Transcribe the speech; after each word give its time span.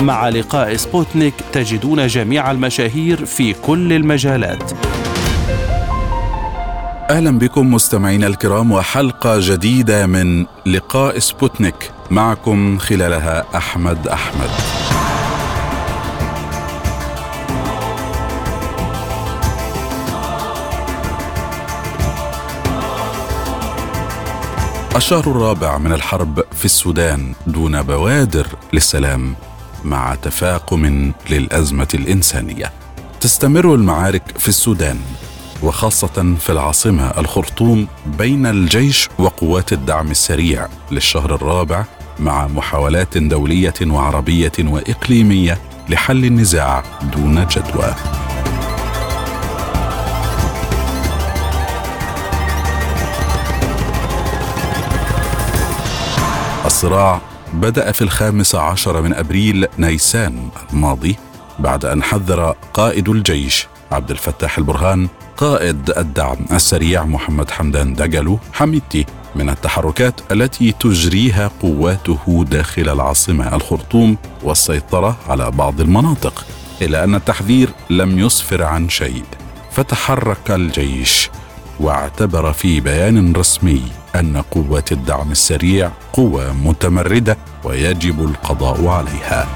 مع 0.00 0.28
لقاء 0.28 0.76
سبوتنيك 0.76 1.34
تجدون 1.52 2.06
جميع 2.06 2.50
المشاهير 2.50 3.24
في 3.24 3.52
كل 3.52 3.92
المجالات. 3.92 4.72
أهلا 7.10 7.38
بكم 7.38 7.74
مستمعينا 7.74 8.26
الكرام 8.26 8.72
وحلقة 8.72 9.36
جديدة 9.40 10.06
من 10.06 10.46
لقاء 10.66 11.18
سبوتنيك 11.18 11.90
معكم 12.10 12.78
خلالها 12.78 13.44
أحمد 13.56 14.08
أحمد. 14.08 14.50
الشهر 24.96 25.30
الرابع 25.30 25.78
من 25.78 25.92
الحرب 25.92 26.44
في 26.52 26.64
السودان 26.64 27.34
دون 27.46 27.82
بوادر 27.82 28.46
للسلام. 28.72 29.34
مع 29.86 30.14
تفاقم 30.14 31.12
للأزمة 31.30 31.88
الإنسانية. 31.94 32.72
تستمر 33.20 33.74
المعارك 33.74 34.38
في 34.38 34.48
السودان 34.48 34.98
وخاصة 35.62 36.34
في 36.40 36.50
العاصمة 36.52 37.06
الخرطوم 37.18 37.86
بين 38.18 38.46
الجيش 38.46 39.08
وقوات 39.18 39.72
الدعم 39.72 40.10
السريع 40.10 40.68
للشهر 40.90 41.34
الرابع 41.34 41.84
مع 42.18 42.46
محاولات 42.46 43.18
دولية 43.18 43.74
وعربية 43.86 44.52
وإقليمية 44.58 45.58
لحل 45.88 46.24
النزاع 46.24 46.82
دون 47.16 47.46
جدوى. 47.46 47.94
الصراع 56.66 57.20
بدأ 57.52 57.92
في 57.92 58.02
الخامس 58.02 58.54
عشر 58.54 59.02
من 59.02 59.14
أبريل 59.14 59.66
نيسان 59.78 60.48
الماضي 60.72 61.16
بعد 61.58 61.84
أن 61.84 62.02
حذر 62.02 62.54
قائد 62.74 63.08
الجيش 63.08 63.66
عبد 63.92 64.10
الفتاح 64.10 64.58
البرهان 64.58 65.08
قائد 65.36 65.90
الدعم 65.96 66.38
السريع 66.52 67.04
محمد 67.04 67.50
حمدان 67.50 67.94
دجلو 67.94 68.38
حميدتي 68.52 69.06
من 69.34 69.50
التحركات 69.50 70.20
التي 70.32 70.72
تجريها 70.72 71.50
قواته 71.62 72.44
داخل 72.50 72.88
العاصمة 72.88 73.56
الخرطوم 73.56 74.16
والسيطرة 74.42 75.16
على 75.28 75.50
بعض 75.50 75.80
المناطق 75.80 76.44
إلا 76.82 77.04
أن 77.04 77.14
التحذير 77.14 77.70
لم 77.90 78.18
يسفر 78.18 78.62
عن 78.62 78.88
شيء 78.88 79.24
فتحرك 79.72 80.50
الجيش. 80.50 81.30
واعتبر 81.80 82.52
في 82.52 82.80
بيان 82.80 83.32
رسمي 83.32 83.82
أن 84.14 84.36
قوات 84.36 84.92
الدعم 84.92 85.32
السريع 85.32 85.90
قوه 86.12 86.52
متمردة 86.52 87.36
ويجب 87.64 88.20
القضاء 88.20 88.86
عليها. 88.86 89.48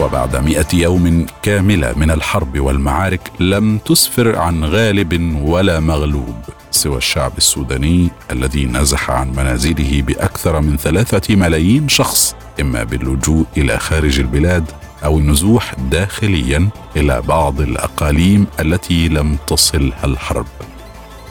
وبعد 0.00 0.36
مئة 0.36 0.66
يوم 0.72 1.26
كاملة 1.42 1.92
من 1.96 2.10
الحرب 2.10 2.60
والمعارك 2.60 3.30
لم 3.40 3.78
تسفر 3.78 4.38
عن 4.38 4.64
غالب 4.64 5.40
ولا 5.44 5.80
مغلوب. 5.80 6.36
سوى 6.72 6.96
الشعب 6.96 7.32
السوداني 7.38 8.10
الذي 8.30 8.66
نزح 8.66 9.10
عن 9.10 9.30
منازله 9.30 10.02
بأكثر 10.02 10.60
من 10.60 10.76
ثلاثة 10.76 11.36
ملايين 11.36 11.88
شخص 11.88 12.34
إما 12.60 12.84
باللجوء 12.84 13.44
إلى 13.56 13.78
خارج 13.78 14.20
البلاد 14.20 14.64
أو 15.04 15.18
النزوح 15.18 15.74
داخليا 15.90 16.68
إلى 16.96 17.22
بعض 17.22 17.60
الأقاليم 17.60 18.46
التي 18.60 19.08
لم 19.08 19.36
تصلها 19.46 20.04
الحرب. 20.04 20.46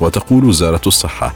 وتقول 0.02 0.46
وزارة 0.46 0.82
الصحة 0.88 1.34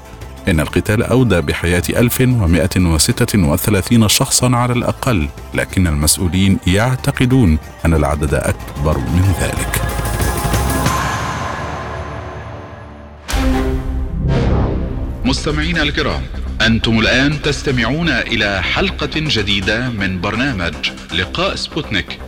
إن 0.47 0.59
القتال 0.59 1.03
أودى 1.03 1.41
بحياة 1.41 1.83
1136 1.89 4.07
شخصا 4.07 4.55
على 4.55 4.73
الأقل 4.73 5.27
لكن 5.53 5.87
المسؤولين 5.87 6.57
يعتقدون 6.67 7.57
أن 7.85 7.93
العدد 7.93 8.33
أكبر 8.33 8.97
من 8.97 9.33
ذلك 9.41 9.81
مستمعينا 15.35 15.83
الكرام 15.83 16.21
أنتم 16.61 16.99
الآن 16.99 17.41
تستمعون 17.41 18.09
إلى 18.09 18.63
حلقة 18.63 19.09
جديدة 19.15 19.89
من 19.89 20.21
برنامج 20.21 20.73
لقاء 21.13 21.55
سبوتنيك. 21.55 22.19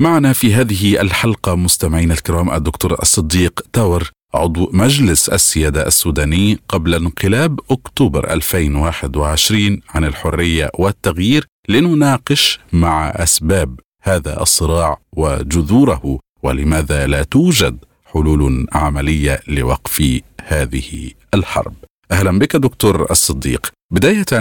معنا 0.00 0.32
في 0.32 0.54
هذه 0.54 1.00
الحلقة 1.00 1.54
مستمعينا 1.54 2.14
الكرام 2.14 2.50
الدكتور 2.50 2.92
الصديق 3.02 3.60
تاور 3.72 4.10
عضو 4.34 4.70
مجلس 4.72 5.28
السيادة 5.28 5.86
السوداني 5.86 6.58
قبل 6.68 6.94
انقلاب 6.94 7.60
أكتوبر 7.70 8.32
2021 8.32 9.80
عن 9.94 10.04
الحرية 10.04 10.70
والتغيير 10.78 11.46
لنناقش 11.68 12.60
مع 12.72 13.08
أسباب 13.08 13.80
هذا 14.02 14.42
الصراع 14.42 15.00
وجذوره 15.12 16.18
ولماذا 16.42 17.06
لا 17.06 17.22
توجد 17.22 17.84
حلول 18.14 18.66
عملية 18.72 19.36
لوقف 19.58 20.20
هذه 20.48 21.10
الحرب. 21.34 21.74
أهلا 22.12 22.38
بك 22.38 22.56
دكتور 22.56 23.02
الصديق. 23.10 23.62
بداية 23.92 24.32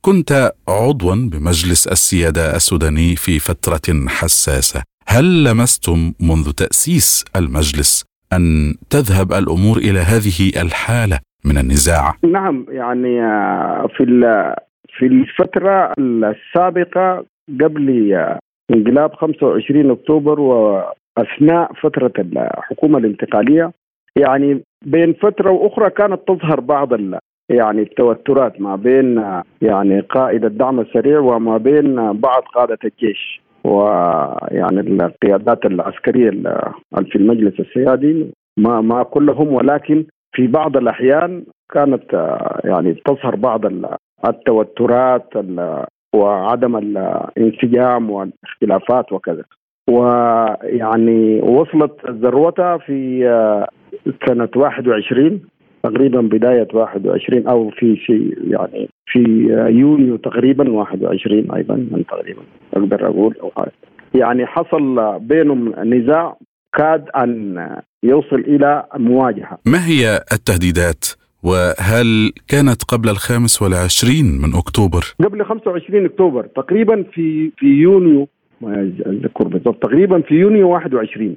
كنت 0.00 0.52
عضوا 0.68 1.14
بمجلس 1.14 1.86
السيادة 1.86 2.56
السوداني 2.56 3.16
في 3.16 3.38
فترة 3.38 4.08
حساسة. 4.08 4.82
هل 5.08 5.44
لمستم 5.44 6.12
منذ 6.20 6.50
تأسيس 6.52 7.24
المجلس 7.36 8.04
أن 8.32 8.74
تذهب 8.90 9.32
الأمور 9.32 9.76
إلى 9.76 9.98
هذه 9.98 10.62
الحالة 10.62 11.18
من 11.44 11.58
النزاع؟ 11.58 12.14
نعم 12.24 12.66
يعني 12.68 13.20
في 13.96 14.04
في 14.98 15.06
الفترة 15.06 15.92
السابقة 15.98 17.24
قبل 17.60 17.86
انقلاب 18.70 19.14
25 19.14 19.90
أكتوبر 19.90 20.40
أثناء 21.18 21.72
فترة 21.72 22.12
الحكومة 22.18 22.98
الانتقالية 22.98 23.72
يعني 24.16 24.62
بين 24.86 25.12
فترة 25.12 25.50
وأخرى 25.50 25.90
كانت 25.90 26.20
تظهر 26.28 26.60
بعض 26.60 26.92
يعني 27.48 27.82
التوترات 27.82 28.60
ما 28.60 28.76
بين 28.76 29.24
يعني 29.62 30.00
قائد 30.00 30.44
الدعم 30.44 30.80
السريع 30.80 31.18
وما 31.18 31.56
بين 31.56 32.12
بعض 32.12 32.42
قادة 32.42 32.78
الجيش 32.84 33.42
ويعني 33.64 34.80
القيادات 34.80 35.66
العسكرية 35.66 36.30
في 37.10 37.16
المجلس 37.16 37.60
السيادي. 37.60 38.26
ما 38.56 38.80
ما 38.80 39.02
كلهم 39.02 39.48
ولكن 39.52 40.04
في 40.32 40.46
بعض 40.46 40.76
الأحيان 40.76 41.44
كانت 41.72 42.04
يعني 42.64 42.94
تظهر 42.94 43.36
بعض 43.36 43.60
التوترات 44.28 45.30
وعدم 46.14 46.76
الانسجام 46.76 48.10
والاختلافات 48.10 49.12
وكذا. 49.12 49.44
ويعني 49.88 51.40
وصلت 51.40 51.92
ذروتها 52.06 52.78
في 52.78 53.28
آه، 53.28 53.68
سنة 54.26 54.48
21 54.56 55.40
تقريبا 55.82 56.20
بداية 56.20 56.68
21 56.74 57.46
أو 57.46 57.70
في 57.70 57.96
شيء 57.96 58.38
يعني 58.50 58.88
في 59.06 59.48
آه، 59.52 59.68
يونيو 59.68 60.16
تقريبا 60.16 60.70
21 60.70 61.52
أيضا 61.52 61.86
تقريبا 62.08 62.42
أقدر 62.74 63.06
أقول 63.06 63.36
يعني 64.14 64.46
حصل 64.46 65.18
بينهم 65.18 65.74
نزاع 65.94 66.36
كاد 66.78 67.08
أن 67.16 67.66
يوصل 68.02 68.36
إلى 68.36 68.84
مواجهة. 68.96 69.58
ما 69.66 69.86
هي 69.86 70.20
التهديدات؟ 70.32 71.04
وهل 71.42 72.32
كانت 72.48 72.84
قبل 72.84 73.08
الخامس 73.08 73.62
والعشرين 73.62 74.26
من 74.42 74.54
أكتوبر؟ 74.54 75.14
قبل 75.24 75.44
25 75.44 76.04
أكتوبر 76.04 76.46
تقريبا 76.46 77.04
في 77.14 77.50
في 77.56 77.66
يونيو 77.66 78.28
ما 78.62 78.92
اذكر 79.06 79.48
بالضبط 79.48 79.82
تقريبا 79.82 80.20
في 80.20 80.34
يونيو 80.34 80.70
21 80.70 81.36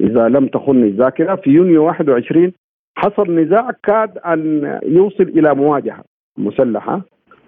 إذا 0.00 0.28
لم 0.28 0.46
تخني 0.46 0.88
الذاكرة 0.88 1.34
في 1.34 1.50
يونيو 1.50 1.84
21 1.84 2.52
حصل 2.96 3.34
نزاع 3.34 3.70
كاد 3.82 4.18
أن 4.18 4.78
يوصل 4.84 5.22
إلى 5.22 5.54
مواجهة 5.54 6.04
مسلحة 6.38 7.00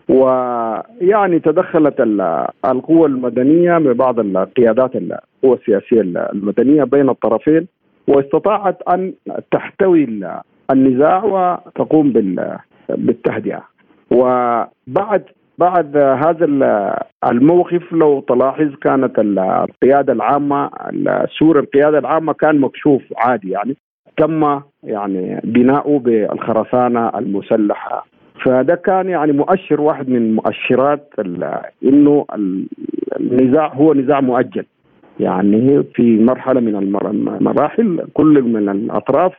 ويعني 0.08 1.40
تدخلت 1.40 2.00
القوى 2.64 3.06
المدنية 3.06 3.78
ببعض 3.78 4.20
القيادات 4.20 4.96
القوى 4.96 5.58
السياسية 5.60 6.00
المدنية 6.32 6.84
بين 6.84 7.08
الطرفين 7.08 7.66
واستطاعت 8.08 8.82
أن 8.82 9.12
تحتوي 9.50 10.08
النزاع 10.70 11.24
وتقوم 11.24 12.12
بالتهدئة. 12.88 13.64
وبعد 14.10 15.24
بعد 15.58 15.96
هذا 15.96 16.44
الموقف 17.30 17.92
لو 17.92 18.20
تلاحظ 18.20 18.74
كانت 18.74 19.18
القيادة 19.18 20.12
العامة 20.12 20.70
سور 21.38 21.58
القيادة 21.58 21.98
العامة 21.98 22.32
كان 22.32 22.60
مكشوف 22.60 23.02
عادي 23.16 23.50
يعني. 23.50 23.76
تم 24.16 24.60
يعني 24.82 25.40
بناؤه 25.44 25.98
بالخرسانة 25.98 27.08
المسلحة. 27.08 28.06
فده 28.44 28.74
كان 28.74 29.08
يعني 29.08 29.32
مؤشر 29.32 29.80
واحد 29.80 30.08
من 30.08 30.34
مؤشرات 30.34 31.12
إنه 31.84 32.26
النزاع 33.20 33.66
هو 33.74 33.94
نزاع 33.94 34.20
مؤجل. 34.20 34.64
يعني 35.20 35.82
في 35.94 36.18
مرحلة 36.18 36.60
من 36.60 36.76
المراحل 36.76 38.06
كل 38.14 38.42
من 38.42 38.68
الأطراف 38.68 39.32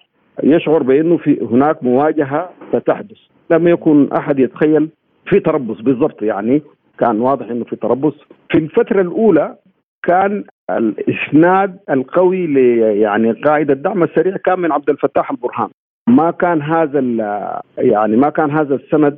يشعر 0.43 0.83
بإنه 0.83 1.17
في 1.17 1.47
هناك 1.51 1.83
مواجهة 1.83 2.49
ستحدث. 2.73 3.17
لم 3.51 3.67
يكن 3.67 4.09
أحد 4.17 4.39
يتخيل 4.39 4.89
في 5.25 5.39
تربص 5.39 5.81
بالضبط 5.81 6.21
يعني 6.21 6.61
كان 6.99 7.21
واضح 7.21 7.49
إنه 7.49 7.63
في 7.63 7.75
تربص. 7.75 8.13
في 8.51 8.57
الفترة 8.57 9.01
الأولى 9.01 9.55
كان 10.03 10.43
الإسناد 10.69 11.79
القوي 11.89 12.53
يعني 12.99 13.31
قائد 13.31 13.71
الدعم 13.71 14.03
السريع 14.03 14.37
كان 14.37 14.59
من 14.59 14.71
عبد 14.71 14.89
الفتاح 14.89 15.31
البرهان. 15.31 15.69
ما 16.09 16.31
كان 16.31 16.61
هذا 16.61 16.99
يعني 17.77 18.17
ما 18.17 18.29
كان 18.29 18.51
هذا 18.51 18.75
السند 18.75 19.17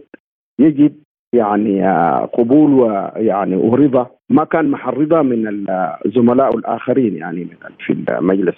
يجد 0.59 0.95
يعني 1.33 1.87
قبول 2.33 2.73
ويعني 2.73 3.55
ورضا 3.55 4.07
ما 4.29 4.43
كان 4.43 4.71
محل 4.71 4.93
رضا 4.93 5.21
من 5.21 5.65
الزملاء 6.05 6.57
الآخرين 6.57 7.15
يعني 7.15 7.47
في 7.79 7.93
المجلس 8.09 8.55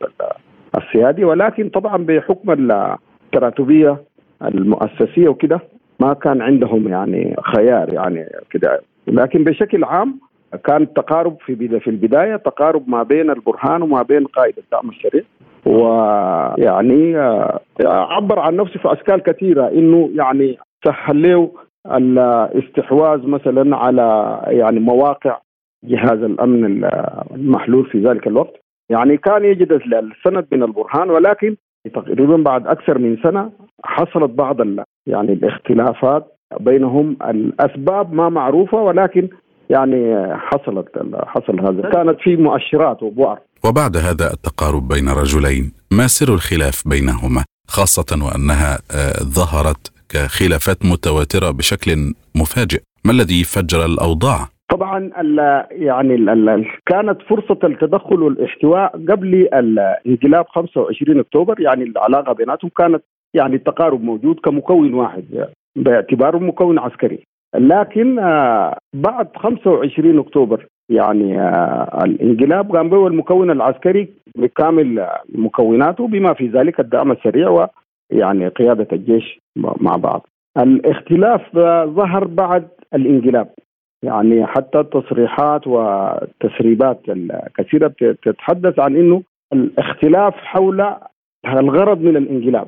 السيادي. 0.78 1.24
ولكن 1.24 1.69
طبعا 1.69 1.98
بحكم 1.98 2.72
التراتبية 2.72 3.98
المؤسسية 4.42 5.30
وكده 5.30 5.60
ما 6.00 6.13
كان 6.13 6.42
عندهم 6.42 6.88
يعني 6.88 7.36
خيار 7.56 7.94
يعني 7.94 8.25
كده. 8.51 8.81
لكن 9.07 9.44
بشكل 9.44 9.84
عام 9.84 10.19
كان 10.63 10.81
التقارب 10.81 11.38
في 11.46 11.80
في 11.80 11.90
البداية 11.90 12.36
تقارب 12.36 12.90
ما 12.90 13.04
بين 13.04 13.30
البرهان 13.30 13.81
وما 13.81 14.01
بين 14.01 14.25
قائد 14.25 14.57
الدعم 14.57 14.90
السريع 14.90 15.24
ويعني 15.66 17.18
آه، 17.18 17.60
عبر 17.86 18.40
عن 18.40 18.56
نفسه 18.56 18.80
في 18.80 18.94
أشكال 18.94 19.24
كثيرة 19.24 19.68
إنه 19.68 20.10
يعني 20.13 20.57
سهل 20.86 21.22
له 21.22 21.51
الاستحواذ 21.86 23.28
مثلا 23.28 23.78
على 23.78 24.40
يعني 24.48 24.80
مواقع 24.80 25.40
جهاز 25.84 26.24
الأمن 26.24 26.84
المحلول 27.36 27.86
في 27.86 28.00
ذلك 28.00 28.28
الوقت. 28.28 28.56
يعني 28.90 29.18
كان 29.18 29.46
يجد 29.46 29.72
السند 29.72 30.48
من 30.51 30.63
البرهان 30.63 31.10
ولكن 31.10 31.56
تقريبا 31.94 32.38
بعد 32.38 32.68
أكثر 32.68 32.98
من 32.98 33.18
سنة 33.24 33.51
حصلت 33.84 34.31
بعض 34.31 34.62
يعني 35.09 35.33
الاختلافات 35.33 36.35
بينهم 36.59 37.17
الأسباب 37.29 38.13
ما 38.13 38.29
معروفة 38.29 38.77
ولكن 38.77 39.29
يعني 39.69 40.15
حصلت 40.38 40.88
حصل 41.25 41.59
هذا. 41.59 41.89
كانت 41.89 42.19
في 42.21 42.35
مؤشرات 42.35 43.03
وبؤر. 43.03 43.38
وبعد 43.65 43.97
هذا 43.97 44.33
التقارب 44.33 44.88
بين 44.88 45.09
رجلين 45.09 45.71
ما 45.91 46.07
سر 46.07 46.33
الخلاف 46.33 46.88
بينهما؟ 46.88 47.44
خاصة 47.67 48.25
وأنها 48.25 48.73
آه، 48.91 49.23
ظهرت 49.23 49.91
كخلافات 50.09 50.85
متواترة 50.85 51.51
بشكل 51.51 51.91
مفاجئ. 52.35 52.81
ما 53.05 53.12
الذي 53.12 53.44
فجر 53.44 53.85
الأوضاع؟ 53.85 54.47
طبعا 54.69 55.12
ال 55.21 55.65
يعني 55.71 56.15
ال 56.15 56.65
كانت 56.85 57.21
فرصة 57.21 57.59
التدخل 57.63 58.23
والاحتواء 58.23 58.91
قبل 58.91 59.50
الانقلاب 59.53 60.45
25 60.47 61.19
أكتوبر 61.19 61.62
يعني 61.62 61.83
العلاقة 61.83 62.33
بيناتهم 62.33 62.71
كانت 62.77 63.03
يعني 63.33 63.55
التقارب 63.55 64.03
موجود 64.03 64.39
كمكون 64.39 64.93
واحد 64.93 65.47
باعتباره 65.75 66.37
مكون 66.37 66.79
عسكري. 66.79 67.23
لكن 67.55 68.19
آه، 68.19 68.77
بعد 68.93 69.27
25 69.35 70.19
أكتوبر 70.19 70.65
يعني 70.89 71.41
آه، 71.41 72.01
الانقلاب 72.03 72.75
قام 72.75 72.89
به 72.89 73.07
المكون 73.07 73.51
العسكري 73.51 74.09
بكامل 74.35 75.07
مكوناته 75.29 76.07
بما 76.07 76.33
في 76.33 76.47
ذلك 76.47 76.79
الدعم 76.79 77.11
السريع 77.11 77.69
ويعني 78.11 78.47
قيادة 78.47 78.87
الجيش 78.93 79.39
مع 79.55 79.95
بعض. 79.95 80.27
الاختلاف 80.57 81.41
ظهر 81.85 82.27
بعد 82.27 82.67
الانقلاب. 82.93 83.49
يعني 84.03 84.45
حتى 84.45 84.79
التصريحات 84.79 85.67
والتسريبات 85.67 87.01
الكثيرة 87.09 87.93
تتحدث 88.23 88.79
عن 88.79 88.95
إنه 88.95 89.23
الاختلاف 89.53 90.33
حول 90.33 90.95
الغرض 91.45 92.01
من 92.01 92.17
الانقلاب. 92.17 92.67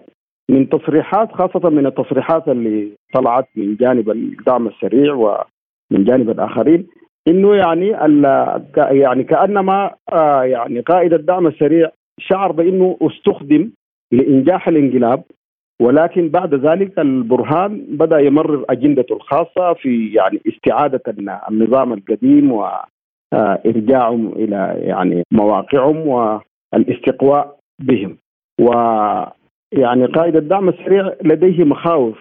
من 0.49 0.69
تصريحات 0.69 1.31
خاصة 1.31 1.69
من 1.69 1.85
التصريحات 1.85 2.47
اللي 2.47 2.91
طلعت 3.13 3.47
من 3.55 3.75
جانب 3.75 4.09
الدعم 4.09 4.67
السريع 4.67 5.13
ومن 5.13 6.03
جانب 6.03 6.29
الآخرين 6.29 6.87
إنه 7.27 7.55
يعني 7.55 7.87
يعني 8.77 9.23
كأنما 9.23 9.91
آه، 10.13 10.43
يعني 10.43 10.79
قائد 10.79 11.13
الدعم 11.13 11.47
السريع 11.47 11.89
شعر 12.19 12.51
بإنه 12.51 12.97
استخدم 13.01 13.71
لإنجاح 14.11 14.67
الانقلاب 14.67 15.23
ولكن 15.81 16.29
بعد 16.29 16.55
ذلك 16.55 16.99
البرهان 16.99 17.85
بدأ 17.89 18.19
يمرر 18.19 18.65
أجندته 18.69 19.15
الخاصة 19.15 19.73
في 19.73 20.13
يعني 20.13 20.41
استعادة 20.47 21.01
النظام 21.49 21.93
القديم 21.93 22.51
وارجاعهم 22.51 24.27
آه، 24.27 24.33
إلى 24.35 24.75
يعني 24.79 25.23
مواقعهم 25.31 26.07
والاستقواء 26.73 27.57
بهم. 27.79 28.17
و 28.61 28.71
يعني 29.71 30.05
قائد 30.05 30.35
الدعم 30.35 30.69
السريع 30.69 31.13
لديه 31.23 31.63
مخاوف 31.63 32.17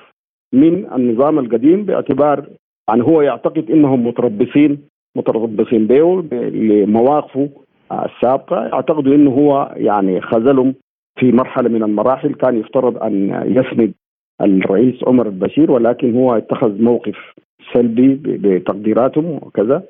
من 0.52 0.93
النظام 0.93 1.38
القديم 1.38 1.85
باعتبار 1.85 2.47
يعني 2.88 3.02
هو 3.02 3.23
يعتقد 3.23 3.70
إنهم 3.70 4.06
متربصين 4.06 4.79
متربصين 5.17 5.87
به 5.87 6.23
لمواقفه 6.32 7.49
السابقة. 7.93 8.67
يعتقدوا 8.67 9.14
إنه 9.14 9.31
هو 9.31 9.75
يعني 9.76 10.20
خذلهم 10.20 10.75
في 11.19 11.32
مرحلة 11.32 11.69
من 11.69 11.82
المراحل. 11.82 12.35
كان 12.35 12.61
يفترض 12.61 13.02
أن 13.02 13.43
يسند 13.44 13.93
الرئيس 14.41 15.05
عمر 15.05 15.26
البشير 15.26 15.70
ولكن 15.70 16.14
هو 16.14 16.37
اتخذ 16.37 16.82
موقف 16.82 17.35
سلبي 17.73 18.20
بتقديراتهم 18.25 19.26
وكذا. 19.26 19.82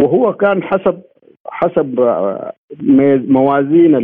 وهو 0.00 0.32
كان 0.32 0.62
حسب 0.62 1.02
حسب 1.46 2.00
موازين 3.28 3.96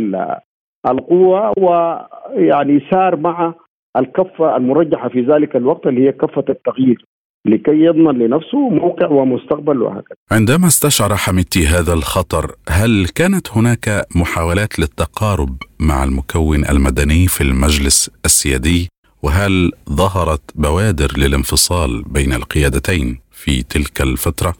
القوة 0.91 1.53
ويعني 1.57 2.81
سار 2.91 3.15
مع 3.15 3.53
الكفة 3.97 4.57
المرجحة 4.57 5.09
في 5.09 5.21
ذلك 5.21 5.55
الوقت 5.55 5.87
اللي 5.87 6.07
هي 6.07 6.11
كفة 6.11 6.45
التغيير 6.49 7.05
لكي 7.45 7.71
يضمن 7.71 8.19
لنفسه 8.19 8.69
موقع 8.69 9.07
ومستقبل 9.07 9.81
وهكذا 9.81 10.17
عندما 10.31 10.67
استشعر 10.67 11.15
حميدتي 11.15 11.65
هذا 11.65 11.93
الخطر 11.93 12.51
هل 12.69 13.05
كانت 13.15 13.57
هناك 13.57 14.05
محاولات 14.15 14.79
للتقارب 14.79 15.57
مع 15.79 16.03
المكون 16.03 16.65
المدني 16.65 17.27
في 17.27 17.41
المجلس 17.41 18.11
السيادي 18.25 18.89
وهل 19.23 19.71
ظهرت 19.89 20.41
بوادر 20.55 21.11
للانفصال 21.17 22.03
بين 22.03 22.33
القيادتين 22.33 23.19
في 23.31 23.63
تلك 23.63 24.01
الفترة؟ 24.01 24.53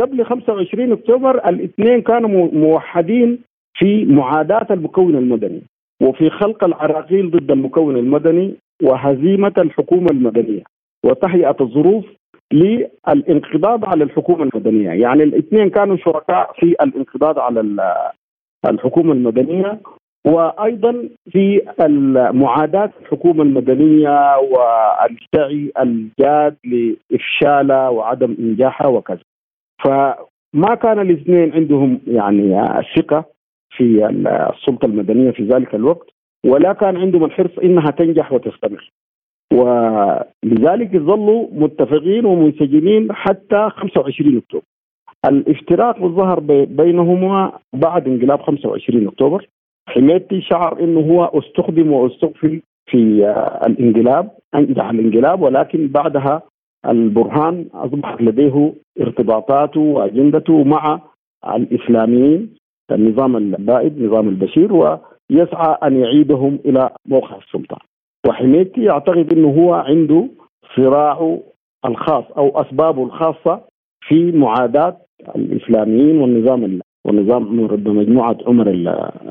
قبل 0.00 0.24
25 0.24 0.92
أكتوبر 0.92 1.48
الاثنين 1.48 2.02
كانوا 2.02 2.48
موحدين 2.52 3.38
في 3.78 4.04
معاداة 4.04 4.66
المكون 4.70 5.16
المدني 5.16 5.62
وفي 6.02 6.30
خلق 6.30 6.64
العراقيل 6.64 7.30
ضد 7.30 7.50
المكون 7.50 7.96
المدني 7.96 8.54
وهزيمة 8.82 9.52
الحكومة 9.58 10.06
المدنية 10.10 10.62
وتهيئة 11.04 11.56
الظروف 11.60 12.04
للانقضاض 12.52 13.84
على 13.84 14.04
الحكومة 14.04 14.42
المدنية 14.42 14.90
يعني 14.90 15.22
الاثنين 15.22 15.70
كانوا 15.70 15.96
شركاء 15.96 16.52
في 16.52 16.66
الانقضاض 16.66 17.38
على 17.38 17.60
الحكومة 18.66 19.12
المدنية 19.12 19.80
وأيضا 20.26 21.08
في 21.30 21.60
معاداه 22.32 22.90
الحكومة 23.02 23.42
المدنية 23.42 24.36
والسعي 24.38 25.72
الجاد 25.80 26.56
لافشالها 26.64 27.88
وعدم 27.88 28.36
إنجاحها 28.38 28.86
وكذا. 28.86 29.20
فما 29.84 30.74
كان 30.82 31.00
الاثنين 31.00 31.52
عندهم 31.52 32.00
يعني 32.06 32.64
ثقة 32.96 33.24
في 33.76 34.06
السلطة 34.54 34.86
المدنية 34.86 35.30
في 35.30 35.42
ذلك 35.44 35.74
الوقت 35.74 36.10
ولا 36.46 36.72
كان 36.72 36.96
عندهم 36.96 37.24
الحرص 37.24 37.58
إنها 37.58 37.90
تنجح 37.90 38.32
وتستمر. 38.32 38.90
ولذلك 39.52 40.96
ظلوا 40.96 41.48
متفقين 41.52 42.24
ومنسجمين 42.24 43.12
حتى 43.12 43.68
25 43.70 44.36
أكتوبر. 44.36 44.64
الافتراق 45.28 46.02
الظهر 46.02 46.40
بينهما 46.64 47.52
بعد 47.72 48.08
انقلاب 48.08 48.40
25 48.40 49.06
أكتوبر 49.06 49.46
حميدتي 49.88 50.40
شعر 50.40 50.80
إنه 50.80 51.00
هو 51.00 51.24
استخدم 51.24 51.92
واستغفل 51.92 52.60
في 52.86 52.98
الانقلاب 53.66 54.30
أنجح 54.54 54.90
الانقلاب 54.90 55.42
ولكن 55.42 55.88
بعدها 55.88 56.42
البرهان 56.86 57.66
أصبحت 57.74 58.22
لديه 58.22 58.72
ارتباطاته 59.00 59.80
وأجندته 59.80 60.64
مع 60.64 61.00
الإسلاميين. 61.54 62.56
النظام 62.92 63.36
البائد 63.36 64.02
نظام 64.02 64.28
البشير 64.28 64.72
ويسعى 64.72 65.76
أن 65.82 66.00
يعيدهم 66.00 66.58
إلى 66.64 66.90
موقع 67.06 67.36
السلطة. 67.36 67.76
وحميتي 68.28 68.90
اعتقد 68.90 69.32
إنه 69.32 69.48
هو 69.48 69.74
عنده 69.74 70.28
صراعه 70.76 71.40
الخاص 71.86 72.24
أو 72.36 72.60
أسبابه 72.60 73.04
الخاصة 73.04 73.60
في 74.08 74.32
معاداة 74.32 74.96
الإسلاميين 75.36 76.20
والنظام 76.20 76.80
والنظام 77.06 77.66
بمجموعه 77.66 78.38
عمر 78.46 78.70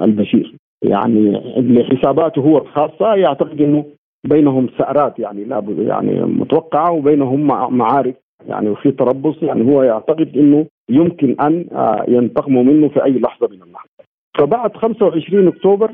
البشير. 0.01 0.55
يعني 0.81 1.31
لحساباته 1.57 2.41
هو 2.41 2.57
الخاصة 2.57 3.15
يعتقد 3.15 3.62
إنه 3.62 3.85
بينهم 4.24 4.69
سعرات 4.77 5.19
يعني 5.19 5.43
لا 5.43 5.63
يعني 5.77 6.21
متوقعة 6.21 6.91
وبينهم 6.91 7.47
معارك 7.77 8.25
يعني 8.48 8.70
وفي 8.70 8.92
تربص 8.92 9.44
يعني 9.44 9.74
هو 9.74 9.84
يعتقد 9.84 10.38
إنه 10.38 10.65
يمكن 10.89 11.36
أن 11.42 11.65
آه، 11.72 12.06
ينتقموا 12.08 12.63
منه 12.63 12.89
في 12.89 13.04
أي 13.04 13.20
لحظة 13.20 13.48
من 13.48 13.62
اللحظات. 13.62 14.08
فبعد 14.38 14.77
25 14.77 15.48
أكتوبر 15.48 15.92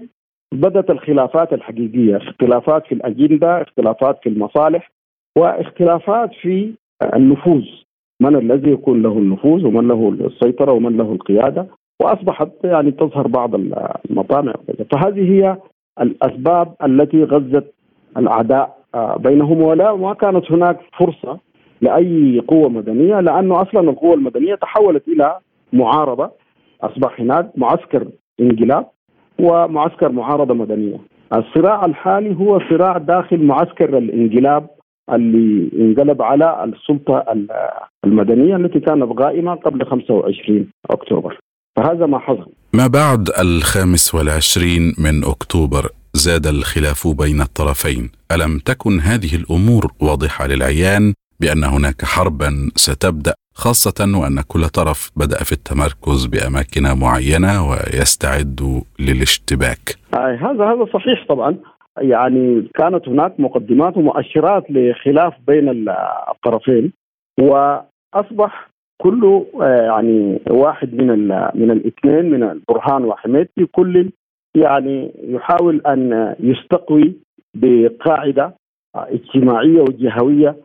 بدأت 0.54 0.90
الخلافات 0.90 1.54
الحقيقية، 1.54 2.18
اختلافات 2.18 2.86
في 2.86 2.96
الأجندة، 2.96 3.62
اختلافات 3.62 4.20
في 4.24 4.30
المصالح 4.30 4.92
واختلافات 5.38 6.34
في 6.42 6.74
النفوذ، 7.16 7.66
من 8.22 8.36
الذي 8.36 8.72
يكون 8.72 9.02
له 9.02 9.18
النفوذ 9.18 9.66
ومن 9.66 9.88
له 9.88 10.10
السيطرة 10.10 10.72
ومن 10.72 10.98
له 10.98 11.12
القيادة 11.12 11.68
وأصبحت 12.02 12.50
يعني 12.64 12.92
تظهر 12.92 13.28
بعض 13.28 13.56
المطامع. 14.10 14.54
فهذه 14.92 15.32
هي 15.32 15.58
الأسباب 16.02 16.76
التي 16.84 17.24
غزت 17.24 17.74
الأعداء 18.18 18.82
آه، 18.96 19.18
بينهم. 19.18 19.62
ولا 19.62 19.96
ما 19.96 20.14
كانت 20.14 20.52
هناك 20.52 20.80
فرصة 21.00 21.40
لأي 21.82 22.40
قوة 22.48 22.70
مدنية 22.70 23.20
لأنه 23.20 23.62
أصلا 23.62 23.90
القوة 23.90 24.14
المدنية 24.14 24.56
تحولت 24.56 25.08
إلى 25.08 25.38
معارضة 25.74 26.32
أصبح 26.82 27.20
هناك 27.20 27.52
معسكر 27.58 28.08
انقلاب 28.40 28.88
ومعسكر 29.40 30.12
معارضة 30.12 30.54
مدنية. 30.54 30.98
الصراع 31.34 31.86
الحالي 31.86 32.36
هو 32.36 32.60
صراع 32.70 32.98
داخل 32.98 33.44
معسكر 33.44 33.98
الانقلاب 33.98 34.68
اللي 35.14 35.70
انقلب 35.80 36.22
على 36.22 36.64
السلطة 36.64 37.26
المدنية 38.06 38.56
التي 38.56 38.80
كانت 38.80 39.20
غائمه 39.20 39.56
قبل 39.56 39.86
25 39.86 40.68
أكتوبر. 40.90 41.40
فهذا 41.76 42.06
ما 42.06 42.20
حصل. 42.20 42.52
ما 42.74 42.88
بعد 42.88 43.30
الخامس 43.40 44.16
والعشرين 44.16 44.94
من 44.98 45.24
أكتوبر 45.24 45.90
زاد 46.14 46.48
الخلاف 46.48 47.08
بين 47.08 47.42
الطرفين 47.42 48.12
ألم 48.32 48.60
تكن 48.60 49.00
هذه 49.00 49.36
الأمور 49.36 49.92
واضحة 50.02 50.48
للعيان 50.48 51.14
بأن 51.42 51.64
هناك 51.64 52.02
حربا 52.14 52.50
ستبدأ 52.76 53.34
خاصة 53.54 54.20
وأن 54.22 54.42
كل 54.48 54.64
طرف 54.80 55.12
بدأ 55.16 55.44
في 55.44 55.52
التمركز 55.52 56.26
بأماكن 56.26 56.84
معينة 57.02 57.54
ويستعد 57.70 58.60
للاشتباك. 59.00 59.86
هذا 60.16 60.64
هذا 60.72 60.86
صحيح 60.94 61.26
طبعا 61.30 61.58
يعني 61.98 62.68
كانت 62.76 63.08
هناك 63.08 63.40
مقدمات 63.40 63.98
ومؤشرات 63.98 64.64
لخلاف 64.70 65.34
بين 65.48 65.90
الطرفين 66.30 66.94
وأصبح 67.40 68.70
كل 69.02 69.44
آه 69.62 69.82
يعني 69.82 70.42
واحد 70.50 70.94
من 70.94 71.28
من 71.56 71.72
الاثنين 71.72 72.26
من 72.32 72.44
البرهان 72.44 73.04
وحميدتي 73.06 73.66
كل 73.66 74.10
يعني 74.56 75.12
يحاول 75.24 75.82
أن 75.88 76.36
يستقوي 76.40 77.14
بقاعدة 77.56 78.54
اجتماعية 78.96 79.82
وجهوية 79.82 80.56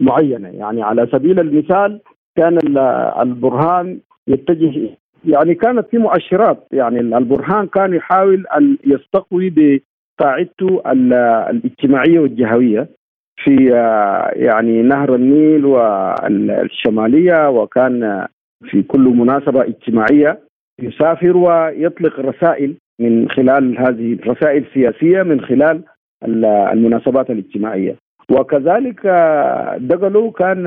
معينة. 0.00 0.48
يعني 0.48 0.82
على 0.82 1.08
سبيل 1.12 1.40
المثال 1.40 2.00
كان 2.36 2.58
البرهان 3.22 3.98
يتجه 4.28 4.96
يعني 5.24 5.54
كانت 5.54 5.86
في 5.90 5.98
مؤشرات. 5.98 6.66
يعني 6.72 7.00
البرهان 7.00 7.66
كان 7.66 7.94
يحاول 7.94 8.46
أن 8.56 8.76
يستقوي 8.84 9.80
بقاعدته 10.20 10.82
الاجتماعية 11.50 12.20
والجهوية 12.20 12.88
في 13.44 13.70
يعني 14.36 14.82
نهر 14.82 15.14
النيل 15.14 15.64
والشمالية 15.66 17.50
وكان 17.50 18.26
في 18.70 18.82
كل 18.82 19.00
مناسبة 19.00 19.62
اجتماعية 19.62 20.40
يسافر 20.82 21.36
ويطلق 21.36 22.20
رسائل 22.20 22.74
من 23.00 23.30
خلال 23.30 23.78
هذه 23.78 24.12
الرسائل 24.12 24.64
السياسية 24.64 25.22
من 25.22 25.40
خلال 25.40 25.82
المناسبات 26.72 27.30
الاجتماعية. 27.30 27.96
وكذلك 28.30 29.06
دقلو 29.78 30.30
كان 30.30 30.66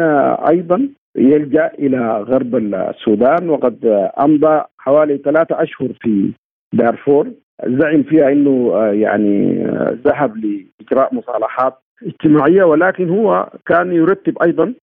أيضا 0.50 0.89
يلجأ 1.16 1.72
إلى 1.80 2.22
غرب 2.22 2.56
السودان 2.56 3.50
وقد 3.50 3.86
أمضى 4.20 4.63
حوالي 4.80 5.18
ثلاثة 5.18 5.63
أشهر 5.63 5.89
في 6.01 6.32
دارفور. 6.74 7.32
زعم 7.66 8.04
فيها 8.04 8.32
إنه 8.32 8.74
يعني 8.92 9.63
ذهب 10.06 10.38
لإجراء 10.38 11.16
مصالحات 11.16 11.78
اجتماعية 12.06 12.63
ولكن 12.63 13.10
هو 13.10 13.50
كان 13.66 13.94
يرتب 13.94 14.38
أيضا 14.44 14.74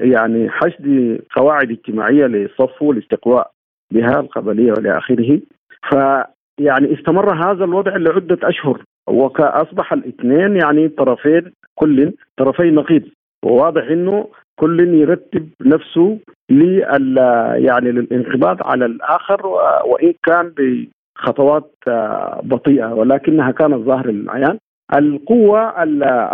يعني 0.00 0.50
حشد 0.50 1.18
قواعد 1.36 1.70
اجتماعية 1.70 2.26
لصفه 2.26 2.86
والاستقواء 2.86 3.50
بها 3.92 4.20
القبلية 4.20 4.72
والى 4.72 4.98
اخره 4.98 5.40
ف 5.90 5.94
يعني 6.60 6.94
استمر 6.94 7.34
هذا 7.34 7.64
الوضع 7.64 7.96
لعدة 7.96 8.38
أشهر 8.42 8.82
وكأصبح 9.08 9.92
الاثنين 9.92 10.56
يعني 10.56 10.88
طرفين 10.88 11.52
كل 11.78 12.12
طرفي 12.36 12.70
نقيض. 12.70 13.02
وواضح 13.44 13.82
إنه 13.82 14.28
كل 14.56 14.94
يرتب 14.94 15.48
نفسه 15.60 16.18
لل 16.50 17.16
يعني 17.66 17.92
للانقباض 17.92 18.56
على 18.62 18.86
الآخر 18.86 19.46
وإن 19.86 20.12
كان 20.22 20.52
بخطوات 20.58 21.70
بطيئة. 22.42 22.94
ولكنها 22.94 23.50
كانت 23.50 23.74
ظاهره 23.74 24.10
للعيان. 24.10 24.58
القوة 24.94 25.60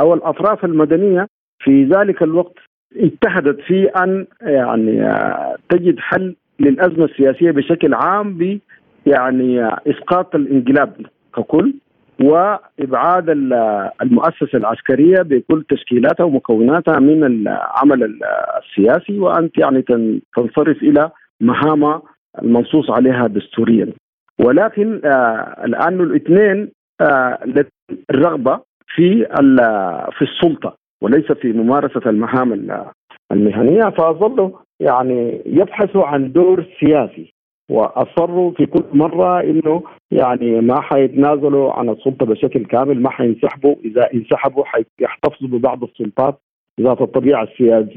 أو 0.01 0.15
الأطراف 0.15 0.65
المدنية 0.65 1.27
في 1.59 1.85
ذلك 1.85 2.23
الوقت 2.23 2.59
اجتهدت 2.97 3.61
في 3.61 3.87
أن 3.87 4.27
يعني 4.43 5.09
تجد 5.69 5.99
حل 5.99 6.35
للأزمة 6.61 7.05
السياسية 7.05 7.51
بشكل 7.51 7.95
عام 7.95 8.39
ب 8.39 8.59
يعني 9.07 9.69
إسقاط 9.87 10.35
الانقلاب 10.35 10.93
ككل. 11.37 11.75
وإبعاد 12.23 13.31
المؤسسة 14.03 14.59
العسكرية 14.59 15.23
بكل 15.23 15.65
تشكيلاتها 15.69 16.25
ومكوناتها 16.25 16.99
من 16.99 17.25
العمل 17.25 18.19
السياسي 18.59 19.19
وان 19.19 19.51
يعني 19.59 19.83
تنصرف 20.37 20.83
إلى 20.83 21.11
مهامها 21.41 22.03
المنصوص 22.43 22.91
عليها 22.91 23.27
دستوريا. 23.27 23.93
ولكن 24.41 25.01
آه 25.05 25.65
الآن 25.65 26.01
الاثنين 26.01 26.71
آه 27.01 27.39
الرغبه 28.11 28.61
في 28.95 29.27
في 30.19 30.23
السلطة 30.23 30.77
وليس 31.03 31.33
في 31.33 31.53
ممارسة 31.53 32.11
المهام 32.11 32.69
المهنية 33.33 33.91
فظلوا 33.91 34.51
يعني 34.81 35.43
يبحثوا 35.47 36.07
عن 36.07 36.33
دور 36.33 36.65
سياسي. 36.81 37.34
وأصروا 37.71 38.51
في 38.51 38.67
كل 38.67 38.85
مرة 38.93 39.41
إنه 39.41 39.83
يعني 40.11 40.61
ما 40.61 40.81
حيتنازلوا 40.81 41.73
عن 41.73 41.89
السلطة 41.89 42.27
بشكل 42.27 42.65
كامل 42.65 43.03
ما 43.03 43.11
حينسحبوا. 43.11 43.75
إذا 43.85 44.13
انسحبوا 44.15 44.65
حيحتفظوا 44.65 45.49
ببعض 45.49 45.85
السلطات 45.85 46.41
ذات 46.81 47.01
الطبيعة 47.01 47.49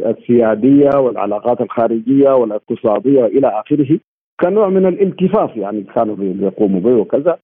السيادية 0.05 0.89
والعلاقات 1.00 1.62
الخارجية 1.62 2.29
والاقتصادية 2.29 3.24
والى 3.24 3.47
آخره 3.47 4.00
كنوع 4.41 4.69
من 4.69 4.86
الالتفاف 4.86 5.57
يعني 5.57 5.83
كانوا 5.95 6.15
بيقوموا 6.15 6.79
به 6.79 6.95
وكذا. 6.95 7.38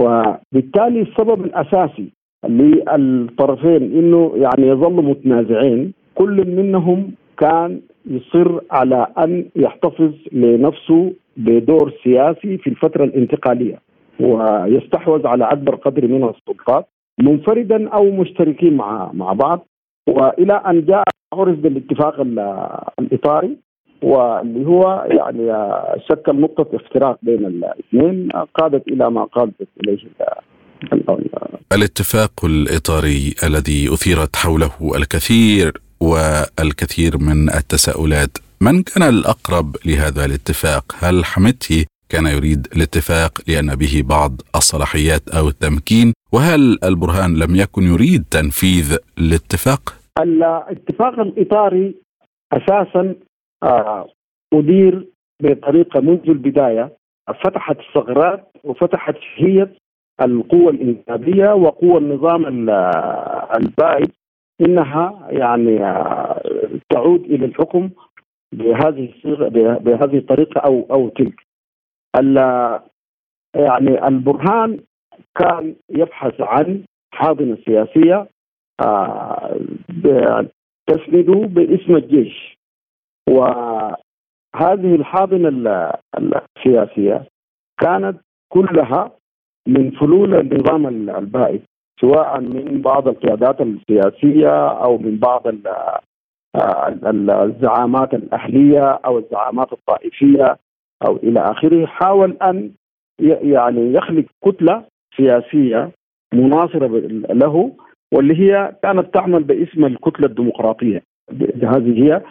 وبالتالي 0.00 1.00
السبب 1.00 1.44
الأساسي 1.44 2.12
للطرفين 2.48 3.82
إنه 3.82 4.32
يعني 4.36 4.66
يظلوا 4.66 5.02
متنازعين 5.02 5.92
كل 6.14 6.46
منهم 6.56 7.12
كان 7.38 7.80
يصر 8.06 8.60
على 8.70 9.06
أن 9.18 9.44
يحتفظ 9.56 10.12
لنفسه 10.32 11.12
بدور 11.36 11.92
سياسي 12.04 12.58
في 12.58 12.66
الفترة 12.66 13.04
الانتقالية 13.04 13.78
ويستحوذ 14.20 15.26
على 15.26 15.44
أكبر 15.44 15.74
قدر 15.74 16.06
من 16.06 16.28
السلطات 16.28 16.88
منفردا 17.20 17.88
أو 17.88 18.10
مشتركين 18.10 18.76
مع 18.76 19.10
مع 19.12 19.32
بعض. 19.32 19.66
وإلى 20.08 20.52
أن 20.52 20.84
جاء 20.84 21.04
عرف 21.32 21.58
بالاتفاق 21.58 22.20
الإطاري 23.00 23.56
واللي 24.02 24.66
هو 24.66 25.06
يعني 25.10 25.72
شكل 26.10 26.40
نقطه 26.40 26.76
افتراق 26.76 27.18
بين 27.22 27.46
الاثنين 27.46 28.28
قادت 28.54 28.88
إلى 28.88 29.10
ما 29.10 29.24
قادت 29.24 29.68
إليه 29.80 29.98
الاتفاق 31.72 32.44
الإطاري 32.44 33.34
الذي 33.44 33.94
أثيرت 33.94 34.36
حوله 34.36 34.70
الكثير 34.96 35.72
والكثير 36.00 37.18
من 37.18 37.48
التساؤلات 37.48 38.38
من 38.66 38.82
كان 38.82 39.02
الأقرب 39.14 39.66
لهذا 39.86 40.24
الاتفاق؟ 40.24 40.84
هل 41.04 41.24
حمدتي 41.24 41.86
كان 42.08 42.26
يريد 42.26 42.66
الاتفاق 42.76 43.32
لأن 43.48 43.74
به 43.82 43.94
بعض 44.08 44.32
الصلاحيات 44.56 45.28
أو 45.38 45.48
التمكين 45.48 46.12
وهل 46.32 46.78
البرهان 46.84 47.30
لم 47.42 47.56
يكن 47.56 47.82
يريد 47.82 48.24
تنفيذ 48.30 48.98
الاتفاق؟ 49.18 49.82
الاتفاق 50.18 51.18
الإطاري 51.20 51.94
أساسا 52.52 53.14
آه، 53.62 54.08
أدير 54.54 55.06
بطريقة 55.42 56.00
منذ 56.00 56.28
البداية 56.28 56.96
فتحت 57.44 57.76
الثغرات 57.78 58.50
وفتحت 58.64 59.14
شهية 59.36 59.72
القوى 60.22 60.70
الانتخابيه 60.70 61.54
وقوى 61.54 61.98
النظام 61.98 62.46
البائد 63.56 64.10
إنها 64.60 65.28
يعني 65.30 65.78
تعود 66.90 67.20
إلى 67.24 67.44
الحكم 67.44 67.90
بهذه 68.52 69.12
الصيغه 69.16 69.48
بهذه 69.78 70.18
الطريقة 70.18 70.60
أو 70.60 70.86
أو 70.90 71.08
تلك. 71.08 71.46
يعني 73.54 74.08
البرهان 74.08 74.80
كان 75.36 75.74
يبحث 75.90 76.40
عن 76.40 76.84
حاضنة 77.14 77.58
سياسية 77.64 78.26
آه، 78.80 79.56
تسند 80.86 81.30
باسم 81.30 81.96
الجيش 81.96 82.58
وهذه 83.28 84.94
الحاضنة 84.94 85.92
السياسية 86.18 87.26
كانت 87.78 88.20
كلها 88.48 89.10
من 89.66 89.90
فلول 89.90 90.34
النظام 90.34 90.86
البائد 90.86 91.62
سواء 92.00 92.40
من 92.40 92.82
بعض 92.82 93.08
القيادات 93.08 93.60
السياسية 93.60 94.68
أو 94.68 94.98
من 94.98 95.16
بعض 95.18 95.42
الزعامات 96.56 98.14
الأهلية 98.14 98.90
أو 98.90 99.18
الزعامات 99.18 99.72
الطائفية 99.72 100.56
أو 101.06 101.16
إلى 101.16 101.40
آخره 101.40 101.86
حاول 101.86 102.36
أن 102.42 102.70
يعني 103.20 103.94
يخلق 103.94 104.24
كتلة 104.44 104.84
سياسية 105.16 105.90
مناصرة 106.34 106.86
له 107.32 107.72
واللي 108.14 108.40
هي 108.40 108.76
كانت 108.82 109.14
تعمل 109.14 109.42
باسم 109.42 109.84
الكتلة 109.84 110.26
الديمقراطية. 110.26 111.02
هذه 111.62 112.04
هي 112.04 112.22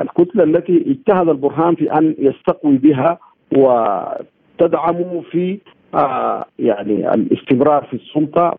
الكتلة 0.00 0.44
التي 0.44 0.84
اجتهد 0.90 1.28
البرهان 1.28 1.74
في 1.74 1.92
أن 1.92 2.14
يستقوي 2.18 2.78
بها 2.78 3.18
وتدعم 3.56 5.20
في 5.30 5.58
آه 5.94 6.44
يعني 6.58 7.14
الاستمرار 7.14 7.84
في 7.84 7.96
السلطة. 7.96 8.58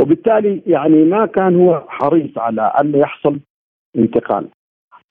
وبالتالي 0.00 0.62
يعني 0.66 1.04
ما 1.04 1.26
كان 1.26 1.60
هو 1.60 1.84
حريص 1.88 2.38
على 2.38 2.62
أن 2.80 2.94
يحصل 2.94 3.38
انتقال. 3.98 4.48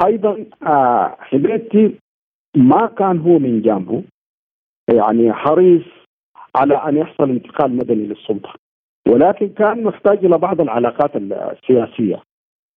أيضا 0.06 0.46
آه 0.68 1.16
حبيبتي 1.20 2.00
ما 2.56 2.86
كان 2.86 3.18
هو 3.20 3.40
من 3.40 3.62
جانبه 3.62 4.04
يعني 4.94 5.34
حريص 5.34 5.84
على 6.56 6.76
أن 6.76 6.98
يحصل 6.98 7.30
انتقال 7.30 7.76
مدني 7.76 8.06
للسلطة. 8.06 8.54
ولكن 9.08 9.50
كان 9.50 9.84
محتاج 9.84 10.26
إلى 10.26 10.38
بعض 10.38 10.62
العلاقات 10.62 11.16
السياسية. 11.16 12.22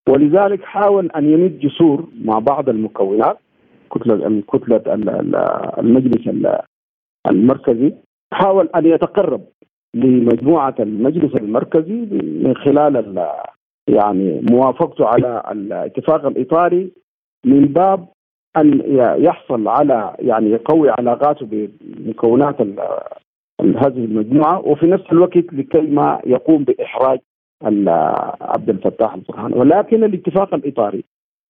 ولذلك 0.09 0.65
حاول 0.65 1.11
أن 1.11 1.31
يمد 1.33 1.59
جسور 1.59 2.09
مع 2.25 2.39
بعض 2.39 2.69
المكونات 2.69 3.39
كتلة 3.91 4.43
كتلة 4.49 4.83
المجلس 5.79 6.29
المركزي. 7.31 7.95
حاول 8.35 8.69
أن 8.77 8.87
يتقرب 8.87 9.45
لمجموعة 9.95 10.75
المجلس 10.81 11.35
المركزي 11.35 12.07
من 12.13 12.57
خلال 12.57 12.97
يعني 13.95 14.41
موافقته 14.51 15.07
على 15.07 15.43
الاتفاق 15.53 16.27
الإطاري 16.27 16.93
من 17.45 17.65
باب 17.65 18.09
أن 18.57 18.83
يحصل 19.25 19.69
على 19.69 20.17
يعني 20.19 20.51
يقوي 20.51 20.91
علاقاته 20.91 21.47
بمكونات 21.51 22.61
هذه 23.61 24.05
المجموعة 24.05 24.69
وفي 24.69 24.87
نفس 24.87 25.05
الوقت 25.13 25.53
لكي 25.53 25.81
ما 25.81 26.21
يقوم 26.27 26.65
بإحراج 26.65 27.19
عبد 28.41 28.71
الفتاح 28.71 29.15
البرهان 29.15 29.53
ولكن 29.53 30.05
الاتفاق 30.05 30.55
الإطاري 30.55 31.05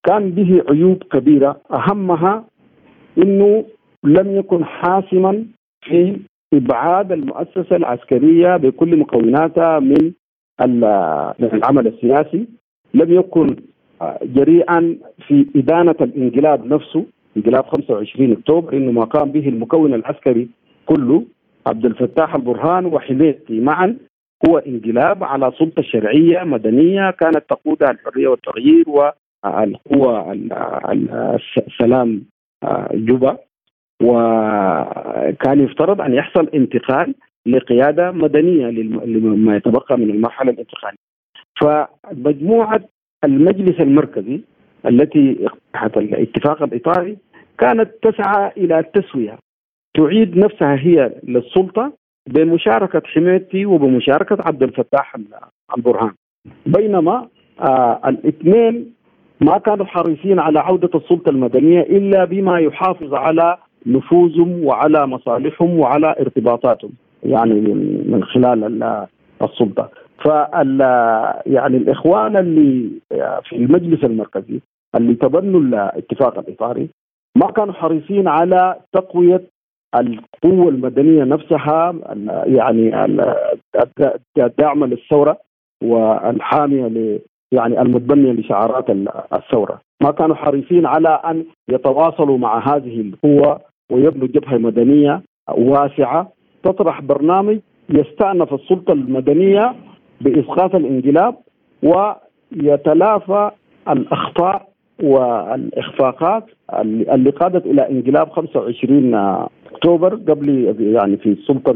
كان 0.05 0.31
به 0.31 0.63
عيوب 0.69 1.03
كبيرة. 1.03 1.61
أهمها 1.73 2.45
إنه 3.19 3.65
لم 4.05 4.37
يكن 4.37 4.65
حاسما 4.65 5.45
في 5.83 6.21
إبعاد 6.55 7.13
المؤسسة 7.13 7.77
العسكرية 7.77 8.57
بكل 8.57 8.97
مكوناتها 8.97 9.79
من 9.79 10.13
العمل 10.63 11.87
السياسي 11.87 12.47
لم 12.95 13.13
يكن 13.13 13.57
جريئا 14.23 14.97
في 15.27 15.47
إدانة 15.57 15.95
الانقلاب 16.01 16.67
نفسه 16.67 17.05
انقلاب 17.37 17.65
25 17.65 18.33
أكتوبر 18.33 18.73
انه 18.73 18.93
ما 18.93 19.05
قام 19.05 19.33
به 19.33 19.49
المكون 19.49 19.95
العسكري 19.95 20.49
كله 20.87 21.25
عبد 21.67 21.85
الفتاح 21.87 22.35
البرهان 22.35 22.87
وحميدتي 22.87 23.61
معا 23.61 23.97
هو 24.49 24.59
انقلاب 24.59 25.25
على 25.25 25.53
سلطة 25.59 25.83
شرعية 25.83 26.45
مدنية 26.45 27.11
كانت 27.11 27.45
تقودها 27.49 27.91
الحرية 27.91 28.29
والتغيير 28.29 28.85
والقوى 28.89 30.33
السلام 31.69 32.23
جوبا. 32.95 33.39
وكان 34.03 35.61
يفترض 35.61 36.01
أن 36.01 36.15
يحصل 36.15 36.49
انتقال 36.55 37.15
لقيادة 37.47 38.11
مدنية 38.11 38.67
لما 39.07 39.57
يتبقى 39.57 39.99
من 39.99 40.11
المرحلة 40.11 40.51
الانتقالية. 40.53 40.97
فمجموعة 41.61 42.81
المجلس 43.25 43.81
المركزي 43.81 44.41
التي 44.87 45.47
اقترحت 45.47 45.97
الاتفاق 45.97 46.63
الإطاري 46.63 47.17
كانت 47.59 47.91
تسعى 48.03 48.53
إلى 48.57 48.79
التسويه 48.79 49.39
تعيد 49.95 50.37
نفسها 50.39 50.75
هي 50.77 51.13
للسلطة 51.25 51.93
بمشاركة 52.29 53.03
حميدتي 53.05 53.67
وبمشاركة 53.67 54.37
عبد 54.41 54.63
الفتاح 54.63 55.17
البرهان. 55.77 56.13
بينما 56.67 57.29
آه 57.61 58.01
الاثنين 58.09 58.95
ما 59.41 59.59
كانوا 59.59 59.87
حريصين 59.87 60.39
على 60.39 60.59
عودة 60.61 60.91
السلطة 60.95 61.31
المدنية 61.31 61.81
إلا 61.81 62.25
بما 62.25 62.59
يحافظ 62.59 63.15
على 63.15 63.57
نفوذهم 63.87 64.65
وعلى 64.65 65.07
مصالحهم 65.07 65.79
وعلى 65.79 66.15
ارتباطاتهم. 66.21 66.93
يعني 67.23 67.55
من 68.07 68.25
خلال 68.25 68.83
السلطة. 69.43 69.91
فال 70.25 70.81
يعني 71.47 71.77
الإخوان 71.77 72.37
اللي 72.37 72.91
في 73.45 73.57
المجلس 73.57 74.05
المركزي 74.05 74.61
اللي 74.95 75.15
تبنوا 75.15 75.61
الاتفاق 75.61 76.39
الإطاري 76.39 76.89
ما 77.37 77.47
كانوا 77.51 77.75
حريصين 77.75 78.29
على 78.29 78.77
تقوية 78.93 79.43
القوة 79.95 80.69
المدنية 80.69 81.25
نفسها 81.25 81.95
يعني 82.45 83.05
الداعمة 84.39 84.87
للثورة 84.87 85.39
والحامية 85.85 86.87
ل 86.87 87.21
يعني 87.53 87.81
المتبنية 87.83 88.33
لشعارات 88.33 88.91
الثورة. 89.33 89.81
ما 90.03 90.11
كانوا 90.11 90.37
حريصين 90.37 90.87
على 90.87 91.09
أن 91.09 91.45
يتواصلوا 91.69 92.39
مع 92.39 92.75
هذه 92.75 93.01
القوة 93.01 93.61
ويبنوا 93.93 94.29
جبهة 94.29 94.59
مدنية 94.59 95.23
واسعة 95.49 96.33
تطرح 96.63 97.01
برنامج 97.01 97.59
يستأنف 97.91 98.55
السلطة 98.55 98.93
المدنية 98.93 99.75
بإسقاط 100.21 100.75
الانقلاب 100.75 101.35
ويتلافى 101.83 103.51
الأخطاء 103.89 104.69
والإخفاقات 105.03 106.45
اللي 106.83 107.31
قادت 107.31 107.67
إلى 107.67 107.89
انقلاب 107.91 108.31
25 108.31 109.15
أكتوبر 109.73 110.15
قبل 110.15 110.75
يعني 110.81 111.17
في 111.17 111.29
السلطة 111.29 111.71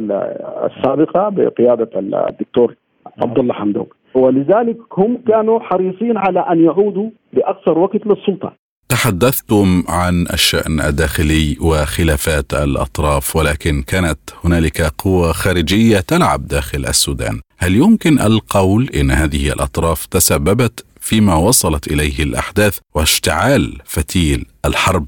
السابقة 0.66 1.29
بقيادة 1.29 1.90
الدكتور 1.97 2.75
عبد 3.23 3.38
الله 3.38 3.55
حمدوك 3.55 3.97
ولذلك 4.14 4.77
هم 4.99 5.18
كانوا 5.29 5.61
حريصين 5.61 6.16
على 6.16 6.40
أن 6.40 6.64
يعودوا 6.64 7.11
بأقصر 7.33 7.79
وقت 7.79 8.07
للسلطة. 8.07 8.53
تحدثتم 8.88 9.83
عن 9.88 10.14
الشأن 10.33 10.81
الداخلي 10.81 11.57
وخلافات 11.61 12.55
الأطراف 12.55 13.37
ولكن 13.37 13.83
كانت 13.83 14.20
هنالك 14.44 14.81
قوة 14.83 15.33
خارجية 15.33 16.01
تلعب 16.01 16.40
داخل 16.47 16.79
السودان. 16.79 17.40
هل 17.59 17.75
يمكن 17.77 18.18
القول 18.18 18.88
إن 19.01 19.11
هذه 19.11 19.53
الأطراف 19.53 20.07
تسببت 20.07 20.87
فيما 21.01 21.35
وصلت 21.37 21.92
إليه 21.92 22.23
الأحداث 22.23 22.79
واشتعال 22.94 23.79
فتيل 23.85 24.47
الحرب؟ 24.64 25.07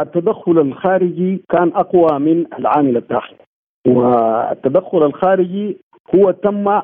التدخل 0.00 0.58
الخارجي 0.58 1.42
كان 1.50 1.68
أقوى 1.74 2.18
من 2.18 2.44
العامل 2.58 2.96
الداخلي 2.96 3.38
والتدخل 3.86 5.02
الخارجي 5.06 5.76
هو 6.14 6.30
تم 6.30 6.80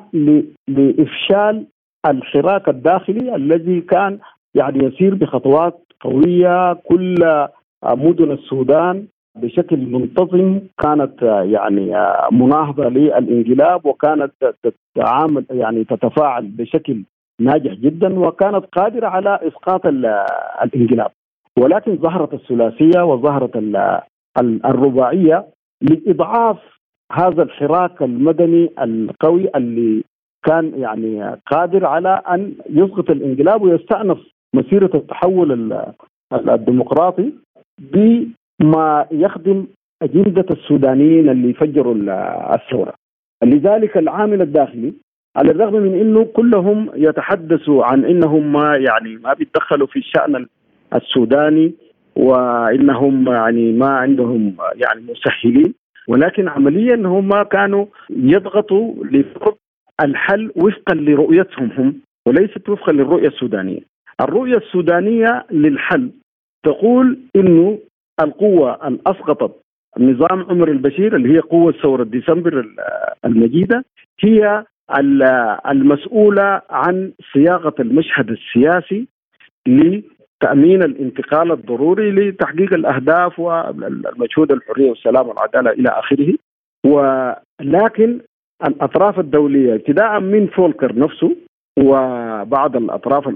لإفشال 0.68 1.66
الحراك 2.06 2.68
الداخلي 2.68 3.36
الذي 3.36 3.80
كان 3.80 4.18
يعني 4.54 4.84
يسير 4.84 5.14
بخطوات 5.14 5.87
قوية. 6.00 6.72
كل 6.72 7.46
مدن 7.84 8.30
السودان 8.32 9.06
بشكل 9.36 9.76
منتظم 9.76 10.60
كانت 10.78 11.22
يعني 11.22 11.86
مناهضة 12.32 12.88
للانقلاب 12.88 13.86
وكانت 13.86 14.32
تتعامل 14.62 15.44
يعني 15.50 15.84
تتفاعل 15.84 16.46
بشكل 16.46 17.02
ناجح 17.40 17.72
جدا 17.72 18.18
وكانت 18.18 18.64
قادرة 18.64 19.06
على 19.06 19.38
إسقاط 19.42 19.86
الانقلاب. 19.86 21.10
ولكن 21.58 21.96
ظهرت 21.96 22.34
الثلاثية 22.34 23.04
وظهرت 23.04 23.56
الرباعية 24.38 25.46
لإضعاف 25.82 26.58
هذا 27.12 27.42
الحراك 27.42 28.02
المدني 28.02 28.70
القوي 28.82 29.48
اللي 29.56 30.04
كان 30.44 30.72
يعني 30.76 31.40
قادر 31.46 31.86
على 31.86 32.22
أن 32.30 32.54
يسقط 32.70 33.10
الانقلاب 33.10 33.62
ويستأنف 33.62 34.18
مسيرة 34.54 34.90
التحول 34.94 35.72
الديمقراطي 36.32 37.32
بما 37.78 39.06
يخدم 39.10 39.66
أجندة 40.02 40.46
السودانيين 40.50 41.28
اللي 41.28 41.52
فجروا 41.52 41.94
الثورة. 42.54 42.94
لذلك 43.44 43.96
العامل 43.96 44.42
الداخلي 44.42 44.92
على 45.36 45.50
الرغم 45.50 45.74
من 45.74 46.00
إنه 46.00 46.24
كلهم 46.24 46.90
يتحدثوا 46.94 47.84
عن 47.84 48.04
إنهم 48.04 48.52
ما 48.52 48.76
يعني 48.76 49.16
ما 49.16 49.34
بيتدخلوا 49.34 49.86
في 49.86 49.98
الشأن 49.98 50.46
السوداني 50.94 51.74
وإنهم 52.16 53.28
يعني 53.28 53.72
ما 53.72 53.88
عندهم 53.88 54.56
يعني 54.74 55.00
مسهلين 55.00 55.74
ولكن 56.08 56.48
عمليا 56.48 56.96
هم 56.96 57.42
كانوا 57.42 57.86
يضغطوا 58.10 59.04
لفرض 59.04 59.54
الحل 60.04 60.52
وفقا 60.56 60.94
لرؤيتهم 60.94 61.70
هم 61.78 61.94
وليست 62.26 62.68
وفقا 62.68 62.92
للرؤية 62.92 63.28
السودانية. 63.28 63.80
الرؤية 64.20 64.56
السودانية 64.56 65.46
للحل. 65.50 66.10
تقول 66.64 67.18
إنه 67.36 67.78
القوة 68.22 68.88
الأسقطت 68.88 69.62
نظام 69.98 70.42
عمر 70.50 70.68
البشير 70.70 71.16
اللي 71.16 71.34
هي 71.34 71.38
قوة 71.38 71.72
ثورة 71.72 72.04
ديسمبر 72.04 72.66
المجيدة 73.24 73.84
هي 74.20 74.64
المسؤولة 75.70 76.62
عن 76.70 77.12
صياغة 77.32 77.74
المشهد 77.80 78.30
السياسي 78.30 79.06
لتأمين 79.68 80.82
الانتقال 80.82 81.52
الضروري 81.52 82.10
لتحقيق 82.10 82.72
الأهداف 82.74 83.38
والمجهود 83.38 84.52
الحرية 84.52 84.90
والسلام 84.90 85.28
والعدالة 85.28 85.70
إلى 85.70 85.88
آخره. 85.88 86.34
ولكن 86.86 88.20
الأطراف 88.66 89.18
الدولية 89.18 89.74
ابتداء 89.74 90.20
من 90.20 90.46
فولكر 90.46 90.94
نفسه 90.98 91.36
وبعض 91.78 92.76
الأطراف 92.76 93.28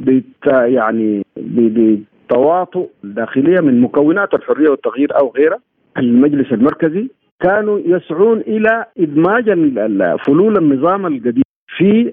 الاخرى 0.00 0.72
يعني 0.72 1.22
بتواطؤ 1.36 2.88
داخلية 3.04 3.60
من 3.60 3.80
مكونات 3.80 4.34
الحرية 4.34 4.68
والتغيير 4.68 5.20
أو 5.20 5.32
غيرها. 5.36 5.58
المجلس 5.98 6.52
المركزي 6.52 7.08
كانوا 7.40 7.78
يسعون 7.78 8.38
إلى 8.40 8.84
إدماج 8.98 9.44
فلول 10.26 10.56
النظام 10.56 11.06
القديم 11.06 11.42
في 11.76 12.12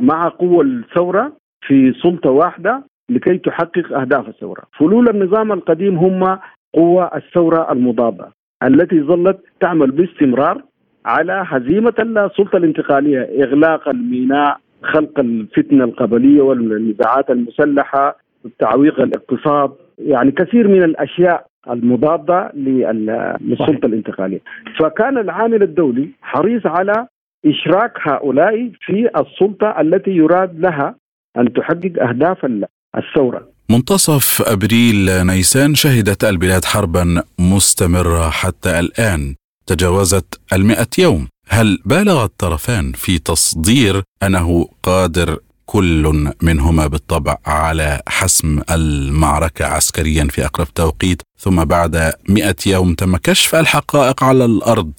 مع 0.00 0.28
قوى 0.28 0.64
الثورة 0.64 1.32
في 1.66 1.92
سلطة 1.92 2.30
واحدة 2.30 2.82
لكي 3.10 3.38
تحقق 3.38 3.98
أهداف 3.98 4.28
الثورة، 4.28 4.62
فلول 4.78 5.08
النظام 5.08 5.52
القديم 5.52 5.96
هم 5.96 6.38
قوى 6.74 7.10
الثورة 7.14 7.72
المضاده 7.72 8.28
التي 8.62 9.00
ظلت 9.00 9.38
تعمل 9.60 9.90
باستمرار 9.90 10.62
على 11.06 11.44
هزيمة 11.46 11.94
السلطة 12.00 12.56
الانتقالية، 12.56 13.44
إغلاق 13.44 13.88
الميناء، 13.88 14.60
خلق 14.84 15.18
الفتنة 15.18 15.84
القبلية 15.84 16.42
والنزاعات 16.42 17.30
المسلحة، 17.30 18.18
تعويق 18.58 19.00
الاقتصاد، 19.00 19.70
يعني 19.98 20.30
كثير 20.30 20.68
من 20.68 20.82
الأشياء 20.82 21.46
المضادة 21.70 22.52
للسلطة 22.54 23.86
الانتقالية، 23.86 24.40
فكان 24.80 25.18
العامل 25.18 25.62
الدولي 25.62 26.08
حريص 26.22 26.66
على 26.66 27.06
إشراك 27.46 27.92
هؤلاء 28.02 28.70
في 28.80 29.08
السلطة 29.16 29.80
التي 29.80 30.10
يراد 30.10 30.60
لها 30.60 30.94
أن 31.38 31.52
تحقق 31.52 32.02
أهداف 32.08 32.46
الثورة. 32.96 33.48
منتصف 33.70 34.42
أبريل 34.48 35.26
نيسان 35.26 35.74
شهدت 35.74 36.24
البلاد 36.24 36.64
حربا 36.64 37.22
مستمرة 37.38 38.30
حتى 38.30 38.80
الآن. 38.80 39.34
تجاوزت 39.66 40.40
المئة 40.52 40.86
يوم. 40.98 41.28
هل 41.58 41.78
بالغ 41.86 42.24
الطرفان 42.24 42.92
في 43.04 43.18
تصدير 43.18 43.94
أنه 44.26 44.66
قادر 44.82 45.28
كل 45.66 46.02
منهما 46.48 46.84
بالطبع 46.92 47.34
على 47.46 47.88
حسم 48.08 48.48
المعركة 48.76 49.64
عسكريا 49.64 50.24
في 50.34 50.40
أقرب 50.44 50.66
توقيت 50.66 51.22
ثم 51.36 51.64
بعد 51.74 51.94
مئة 52.36 52.60
يوم 52.74 52.94
تم 52.94 53.16
كشف 53.16 53.54
الحقائق 53.54 54.24
على 54.24 54.44
الأرض؟ 54.44 54.92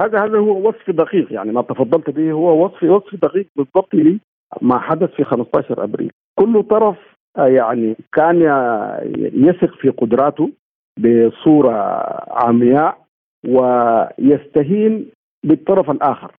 هذا 0.00 0.24
هذا 0.24 0.38
هو 0.38 0.68
وصف 0.68 0.90
دقيق 0.90 1.32
يعني 1.32 1.52
ما 1.52 1.62
تفضلت 1.62 2.10
به 2.10 2.32
هو 2.32 2.64
وصف 2.64 2.82
وصف 2.82 3.14
دقيق 3.22 3.46
بالضبط 3.56 4.18
ما 4.62 4.78
حدث 4.78 5.10
في 5.10 5.24
15 5.24 5.84
أبريل. 5.84 6.10
كل 6.34 6.62
طرف 6.70 6.96
يعني 7.38 7.96
كان 8.12 8.36
يثق 9.34 9.74
في 9.80 9.88
قدراته 9.88 10.50
بصورة 10.98 11.76
عمياء 12.30 12.98
ويستهين 13.48 15.06
بالطرف 15.44 15.90
الآخر. 15.90 16.32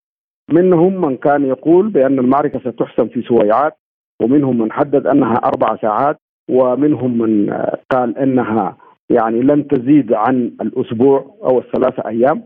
منهم 0.51 1.01
من 1.01 1.17
كان 1.17 1.45
يقول 1.45 1.89
بأن 1.89 2.19
المعركة 2.19 2.59
ستحسم 2.59 3.07
في 3.07 3.21
سويعات 3.21 3.73
ومنهم 4.21 4.57
من 4.57 4.71
حدد 4.71 5.07
أنها 5.07 5.33
أربع 5.33 5.75
ساعات 5.75 6.17
ومنهم 6.49 7.17
من 7.17 7.53
قال 7.91 8.17
أنها 8.17 8.77
يعني 9.09 9.41
لن 9.41 9.67
تزيد 9.67 10.13
عن 10.13 10.51
الأسبوع 10.61 11.35
أو 11.43 11.59
الثلاثة 11.59 12.07
أيام. 12.09 12.43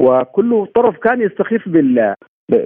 وكل 0.00 0.66
طرف 0.74 0.96
كان 0.98 1.20
يستخف 1.20 1.68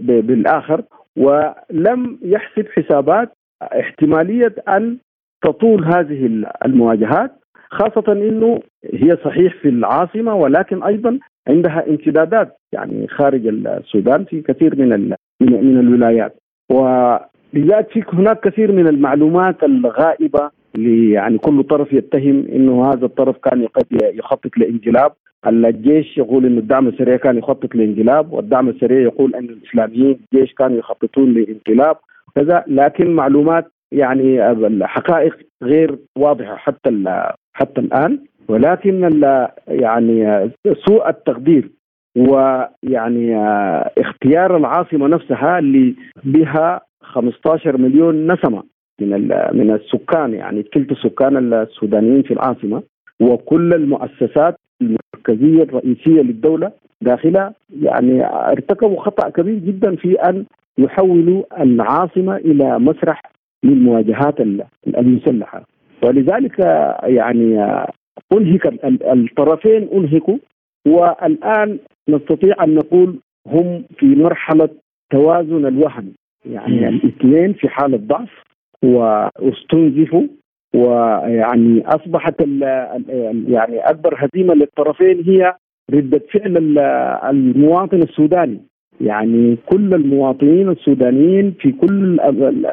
بالآخر 0.03 0.83
ولم 1.17 2.19
يحسب 2.23 2.67
حسابات 2.69 3.33
احتمالية 3.63 4.55
أن 4.69 4.99
تطول 5.43 5.85
هذه 5.85 6.45
المواجهات 6.65 7.33
خاصة 7.71 8.13
أنه 8.13 8.61
هي 8.85 9.17
صحيح 9.25 9.55
في 9.63 9.69
العاصمة 9.69 10.35
ولكن 10.35 10.83
أيضا 10.83 11.19
عندها 11.49 11.89
امتدادات 11.89 12.57
يعني 12.73 13.09
خارج 13.09 13.47
السودان 13.47 14.25
في 14.25 14.41
كثير 14.43 14.77
من 14.77 15.15
من 15.41 15.81
الولايات. 15.81 16.37
ولذلك 16.71 18.15
هناك 18.15 18.41
كثير 18.41 18.73
من 18.73 18.87
المعلومات 18.87 19.65
الغائبة 19.65 20.51
يعني 21.15 21.39
كل 21.39 21.65
طرف 21.65 21.93
يتهم 21.93 22.47
إنه 22.53 22.93
هذا 22.93 23.07
الطرف 23.07 23.37
كان 23.39 23.69
يخطط 23.93 24.59
لانقلاب 24.59 25.13
الجيش 25.47 26.19
يقول 26.19 26.47
إنه 26.47 26.59
الدعم 26.59 26.89
السريع 26.89 27.17
كان 27.17 27.39
يخطط 27.39 27.75
لانقلاب 27.75 28.33
والدعم 28.33 28.69
السريع 28.69 29.01
يقول 29.01 29.35
إن 29.35 29.45
الإسلاميين 29.45 30.19
الجيش 30.33 30.55
كانوا 30.55 30.79
يخططون 30.79 31.35
لانقلاب. 31.35 31.97
كذا 32.35 32.65
لكن 32.67 33.11
معلومات 33.11 33.73
يعني 33.93 34.51
الحقائق 34.51 35.37
غير 35.63 35.99
واضحة 36.17 36.57
حتى 36.57 37.05
حتى 37.53 37.81
الآن. 37.81 38.19
ولكن 38.49 39.21
يعني 39.69 40.51
سوء 40.89 41.09
التقدير 41.09 41.71
ويعني 42.17 43.37
اختيار 43.99 44.57
العاصمة 44.57 45.09
نفسها 45.09 45.59
اللي 45.59 45.95
بها 46.25 46.81
15 47.03 47.77
مليون 47.77 48.33
نسمة 48.33 48.63
من 49.01 49.11
من 49.53 49.71
السكان 49.71 50.35
يعني 50.35 50.63
ثلث 50.75 50.93
السكان 50.93 51.53
السودانيين 51.55 52.23
في 52.23 52.35
العاصمة 52.35 52.83
وكل 53.21 53.75
المؤسسات 53.75 54.57
المركزية 54.83 55.63
الرئيسية 55.63 56.23
للدولة 56.23 56.73
داخلها 57.03 57.55
يعني 57.83 58.27
ارتكبوا 58.27 59.01
خطأ 59.03 59.29
كبير 59.29 59.59
جدا 59.59 59.97
في 59.97 60.15
أن 60.15 60.45
يحولوا 60.79 61.63
العاصمة 61.63 62.37
إلى 62.37 62.79
مسرح 62.79 63.23
للمواجهات 63.65 64.41
المسلحة. 64.87 65.65
ولذلك 66.05 66.59
يعني 67.03 67.77
أنهك 68.33 68.67
الطرفين 68.85 69.89
أنهكوا 69.93 70.39
والآن 70.87 71.79
نستطيع 72.09 72.65
أن 72.65 72.75
نقول 72.75 73.19
هم 73.47 73.85
في 73.99 74.07
مرحلة 74.07 74.69
توازن 75.11 75.67
الوهن. 75.67 76.13
يعني 76.47 76.89
الاثنين 76.89 77.53
في 77.53 77.69
حالة 77.69 77.97
ضعف 77.97 78.31
واستنزفوا 78.85 80.23
ويعني 80.75 81.87
أصبحت 81.87 82.41
ال 82.41 82.63
يعني 83.49 83.79
أكبر 83.79 84.15
هزيمة 84.19 84.55
للطرفين 84.55 85.23
هي 85.25 85.55
ردة 85.91 86.23
فعل 86.33 86.79
المواطن 87.31 88.03
السوداني. 88.03 88.61
يعني 89.01 89.57
كل 89.67 89.95
المواطنين 89.95 90.69
السودانيين 90.69 91.55
في 91.61 91.73
كل 91.73 92.19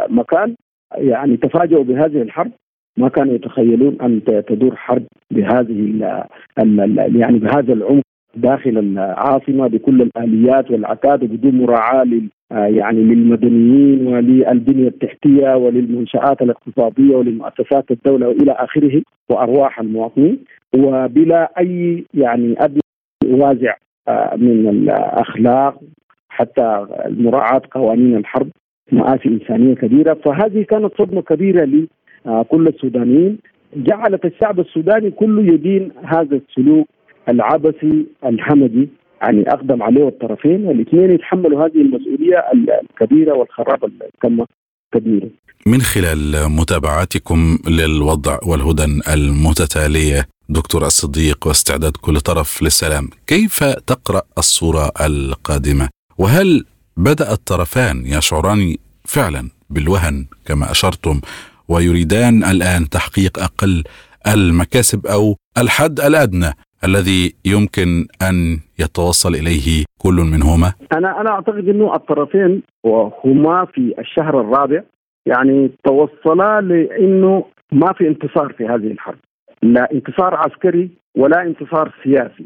مكان 0.09 0.55
يعني 0.97 1.37
تفاجؤوا 1.37 1.83
بهذه 1.83 2.21
الحرب. 2.21 2.51
ما 2.97 3.09
كانوا 3.09 3.35
يتخيلون 3.35 3.97
أن 4.01 4.21
تدور 4.47 4.75
حرب 4.75 5.03
بهذه 5.31 5.99
يعني 7.17 7.39
بهذا 7.39 7.73
العمق 7.73 8.03
داخل 8.35 8.77
العاصمة 8.77 9.67
بكل 9.67 10.01
الآليات 10.01 10.71
والعتاد 10.71 11.19
بدون 11.19 11.61
مراعاة 11.61 12.05
يعني 12.51 13.03
للمدنيين 13.03 14.07
وللبنية 14.07 14.87
التحتية 14.87 15.55
وللمنشآت 15.55 16.41
الاقتصادية 16.41 17.15
ولمؤسسات 17.15 17.91
الدولة 17.91 18.27
وإلى 18.27 18.51
آخره 18.51 19.01
وأرواح 19.29 19.79
المواطنين. 19.79 20.39
وبلا 20.75 21.51
أي 21.59 22.03
يعني 22.13 22.55
أدنى 22.59 22.81
وازع 23.25 23.73
آه، 24.07 24.35
من 24.35 24.69
الأخلاق 24.69 25.81
حتى 26.29 26.85
مراعاة 27.07 27.61
قوانين 27.71 28.15
الحرب 28.17 28.47
مآسي 28.91 29.29
إنسانية 29.29 29.75
كبيرة. 29.75 30.13
فهذه 30.13 30.63
كانت 30.63 30.93
صدمة 30.97 31.21
كبيرة 31.21 31.63
آه، 31.63 31.87
كل 32.49 32.67
السودانيين. 32.67 33.37
جعلت 33.75 34.25
الشعب 34.25 34.59
السوداني 34.59 35.11
كله 35.11 35.53
يدين 35.53 35.91
هذا 36.03 36.39
السلوك 36.41 36.87
العبثي 37.29 38.05
الهمجي 38.25 38.89
يعني 39.21 39.49
أقدم 39.49 39.83
عليه 39.83 40.07
الطرفين. 40.07 40.65
والاثنين 40.65 41.11
يتحملوا 41.11 41.65
هذه 41.65 41.81
المسؤولية 41.81 42.43
الكبيرة 42.53 43.33
والخراب 43.33 43.83
التامة 43.85 44.45
كبيره. 44.93 45.29
من 45.67 45.81
خلال 45.81 46.51
متابعتكم 46.59 47.57
للوضع 47.67 48.39
والهدن 48.47 49.01
المتتالية 49.13 50.25
دكتور 50.49 50.85
الصديق 50.85 51.47
واستعداد 51.47 51.97
كل 52.01 52.19
طرف 52.19 52.63
للسلام 52.63 53.09
كيف 53.27 53.63
تقرأ 53.63 54.21
الصورة 54.37 54.91
القادمة؟ 55.05 55.89
وهل 56.17 56.65
بدأ 56.97 57.31
الطرفان 57.31 58.05
يشعران 58.05 58.75
فعلا 59.05 59.49
بالوهن 59.69 60.25
كما 60.45 60.71
أشرتم؟ 60.71 61.21
ويريدان 61.69 62.43
الآن 62.43 62.89
تحقيق 62.89 63.39
أقل 63.39 63.83
المكاسب 64.33 65.05
أو 65.07 65.35
الحد 65.57 65.99
الأدنى 65.99 66.51
الذي 66.83 67.33
يمكن 67.45 68.05
أن 68.29 68.59
يتوصل 68.79 69.29
إليه 69.29 69.85
كل 70.01 70.13
منهما؟ 70.33 70.73
أنا 70.93 71.21
أنا 71.21 71.29
أعتقد 71.29 71.69
أنه 71.69 71.95
الطرفين 71.95 72.63
وهما 72.83 73.65
في 73.65 73.93
الشهر 73.99 74.41
الرابع 74.41 74.81
يعني 75.25 75.71
توصلا 75.83 76.61
لأنه 76.61 77.45
ما 77.71 77.93
في 77.93 78.07
انتصار 78.07 78.53
في 78.57 78.65
هذه 78.65 78.91
الحرب. 78.91 79.17
لا 79.63 79.91
انتصار 79.91 80.35
عسكري 80.35 80.89
ولا 81.17 81.41
انتصار 81.41 81.93
سياسي 82.03 82.45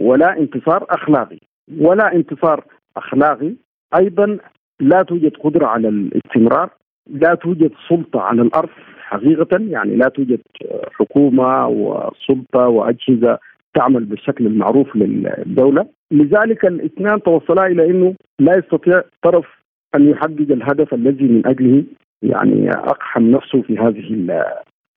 ولا 0.00 0.38
انتصار 0.38 0.86
أخلاقي 0.90 1.38
ولا 1.80 2.12
انتصار 2.14 2.64
أخلاقي. 2.96 3.52
أيضا 3.94 4.38
لا 4.80 5.02
توجد 5.02 5.32
قدرة 5.36 5.66
على 5.66 5.88
الاستمرار. 5.88 6.70
لا 7.12 7.34
توجد 7.34 7.72
سلطة 7.88 8.20
على 8.20 8.42
الأرض 8.42 8.68
حقيقة 8.98 9.58
يعني 9.60 9.96
لا 9.96 10.08
توجد 10.08 10.40
حكومة 10.98 11.68
وسلطة 11.68 12.68
وأجهزة 12.68 13.38
تعمل 13.74 14.04
بالشكل 14.04 14.46
المعروف 14.46 14.96
للدولة. 14.96 15.86
لذلك 16.10 16.64
الاثنان 16.64 17.22
توصلا 17.22 17.66
إلى 17.66 17.90
أنه 17.90 18.14
لا 18.38 18.56
يستطيع 18.56 19.02
طرف 19.22 19.46
أن 19.94 20.10
يحقق 20.10 20.46
الهدف 20.50 20.94
الذي 20.94 21.24
من 21.24 21.46
أجله 21.46 21.84
يعني 22.22 22.70
أقحم 22.70 23.22
نفسه 23.22 23.62
في 23.62 23.78
هذه 23.78 24.00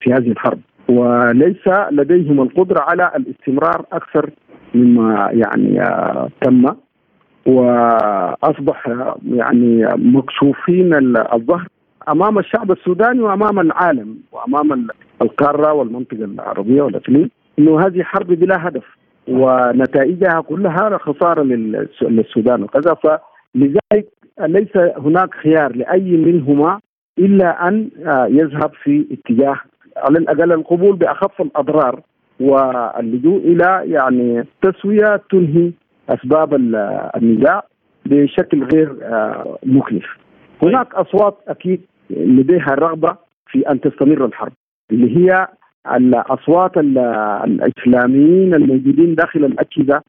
في 0.00 0.12
هذه 0.12 0.30
الحرب. 0.30 0.60
وليس 0.88 1.68
لديهم 1.90 2.42
القدرة 2.42 2.80
على 2.80 3.12
الاستمرار 3.16 3.84
أكثر 3.92 4.30
مما 4.74 5.28
يعني 5.32 5.84
تم. 6.40 6.64
وأصبح 7.46 8.88
يعني 9.24 9.88
مكشوفين 9.96 10.94
الظهر 11.32 11.66
أمام 12.08 12.38
الشعب 12.38 12.72
السوداني 12.72 13.20
وأمام 13.20 13.60
العالم 13.60 14.18
وأمام 14.32 14.86
القارة 15.22 15.72
والمنطقة 15.72 16.24
العربية 16.24 16.82
والاقليم 16.82 17.30
إنه 17.58 17.80
هذه 17.80 18.02
حرب 18.02 18.26
بلا 18.26 18.68
هدف 18.68 18.84
ونتائجها 19.28 20.40
كلها 20.40 20.98
خسارة 20.98 21.42
للسودان 22.02 22.62
وكذا 22.62 22.94
فلذلك 22.94 24.08
ليس 24.40 24.76
هناك 24.76 25.34
خيار 25.34 25.76
لأي 25.76 26.16
منهما 26.16 26.80
إلا 27.18 27.68
أن 27.68 27.88
يذهب 28.28 28.70
في 28.82 29.06
اتجاه 29.12 29.56
على 29.96 30.18
الأقل 30.18 30.52
القبول 30.52 30.96
بأخف 30.96 31.40
الأضرار 31.40 32.00
واللجوء 32.40 33.38
إلى 33.38 33.82
يعني 33.84 34.44
تسوية 34.62 35.20
تنهي 35.30 35.70
أسباب 36.08 36.54
النزاع 37.16 37.64
بشكل 38.06 38.64
غير 38.64 38.96
مكلف. 39.66 40.06
هناك 40.62 40.94
أصوات 40.94 41.38
أكيد 41.48 41.80
لديها 42.16 42.74
رغبه 42.74 43.16
في 43.46 43.60
أن 43.70 43.80
تستمر 43.80 44.24
الحرب 44.24 44.52
اللي 44.90 45.16
هي 45.16 45.48
الأصوات 45.96 46.76
الإسلاميين 46.76 48.54
الموجودين 48.54 49.14
داخل 49.14 49.44
الأجهزة 49.44 50.02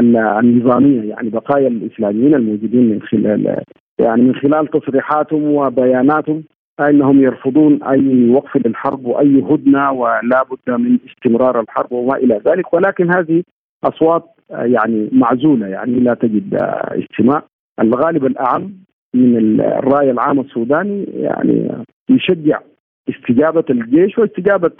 النظامية 0.00 1.10
يعني 1.10 1.30
بقايا 1.30 1.68
الإسلاميين 1.68 2.34
الموجودين 2.34 2.90
من 2.90 3.02
خلال 3.02 3.62
يعني 3.98 4.22
من 4.22 4.34
خلال 4.34 4.66
تصريحاتهم 4.66 5.44
وبياناتهم 5.44 6.44
أنهم 6.80 7.22
يرفضون 7.22 7.82
أي 7.82 8.30
وقف 8.30 8.66
للحرب 8.66 9.06
وأي 9.06 9.42
هدنة 9.50 9.92
ولا 9.92 10.44
بد 10.50 10.80
من 10.80 10.98
استمرار 11.08 11.60
الحرب 11.60 11.92
وما 11.92 12.16
إلى 12.16 12.40
ذلك. 12.46 12.74
ولكن 12.74 13.14
هذه 13.14 13.42
أصوات 13.84 14.24
يعني 14.50 15.08
معزولة 15.12 15.66
يعني 15.66 16.00
لا 16.00 16.14
تجد 16.14 16.58
اجتماع 16.84 17.42
الغالب 17.80 18.26
الأعم 18.26 18.72
من 19.14 19.60
الرأي 19.60 20.10
العام 20.10 20.40
السوداني 20.40 21.04
يعني 21.14 21.70
يشجع 22.08 22.60
استجابة 23.08 23.64
الجيش 23.70 24.18
واستجابة 24.18 24.70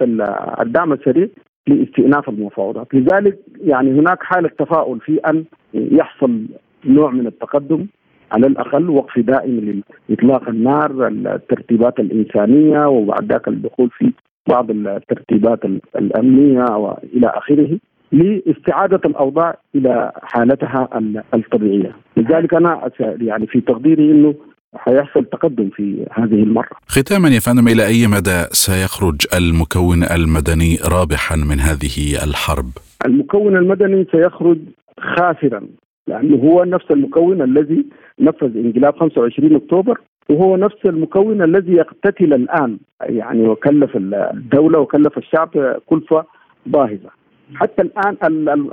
الدعم 0.61 0.93
السريع 0.93 1.29
لاستئناف 1.67 2.29
المفاوضات، 2.29 2.95
لذلك 2.95 3.39
يعني 3.61 3.91
هناك 3.91 4.23
حالة 4.23 4.51
تفاؤل 4.59 5.01
في 5.01 5.19
أن 5.19 5.45
يحصل 5.75 6.47
نوع 6.85 7.11
من 7.11 7.27
التقدم 7.27 7.87
على 8.33 8.47
الأقل 8.47 8.91
وقف 8.91 9.19
دائم 9.19 9.83
لإطلاق 10.09 10.49
النار، 10.49 11.07
الترتيبات 11.09 12.01
الإنسانية 12.01 12.87
وبعد 12.87 13.33
ذاك 13.33 13.49
الدخول 13.49 13.91
في 13.91 14.13
بعض 14.49 14.71
الترتيبات 14.71 15.65
الأمنية 15.97 16.65
وإلى 16.77 17.27
آخره. 17.27 17.79
لاستعادة 18.13 19.01
الأوضاع 19.05 19.59
إلى 19.75 20.13
حالتها 20.23 20.89
الطبيعية، 21.35 21.97
لذلك 22.17 22.55
أنا 22.55 22.91
يعني 23.01 23.47
في 23.47 23.61
تقديري 23.61 24.11
إنه 24.11 24.35
حيحصل 24.75 25.25
تقدم 25.25 25.71
في 25.71 26.07
هذه 26.13 26.43
المرة. 26.43 26.71
ختاما 26.87 27.29
يا 27.29 27.41
فندم 27.41 27.69
إلى 27.69 27.87
أي 27.87 28.07
مدى 28.07 28.45
سيخرج 28.53 29.27
المكون 29.39 30.03
المدني 30.03 30.79
رابحا 30.93 31.37
من 31.37 31.61
هذه 31.61 32.25
الحرب؟ 32.25 32.71
المكون 33.07 33.57
المدني 33.57 34.07
سيخرج 34.13 34.59
خاسرا 35.01 35.63
لأنه 36.07 36.37
هو 36.37 36.65
نفس 36.65 36.91
المكون 36.91 37.43
الذي 37.43 37.87
نفذ 38.21 38.57
انقلاب 38.57 38.97
25 38.97 39.57
أكتوبر 39.57 40.01
وهو 40.29 40.57
نفس 40.57 40.87
المكون 40.87 41.43
الذي 41.43 41.73
يقتتل 41.73 42.35
الآن 42.35 42.79
يعني 43.01 43.49
وكلف 43.49 43.97
الدولة 43.97 44.79
وكلف 44.79 45.19
الشعب 45.19 45.49
كلفة 45.87 46.25
باهظة. 46.67 47.22
حتى 47.55 47.83
الآن 47.83 48.17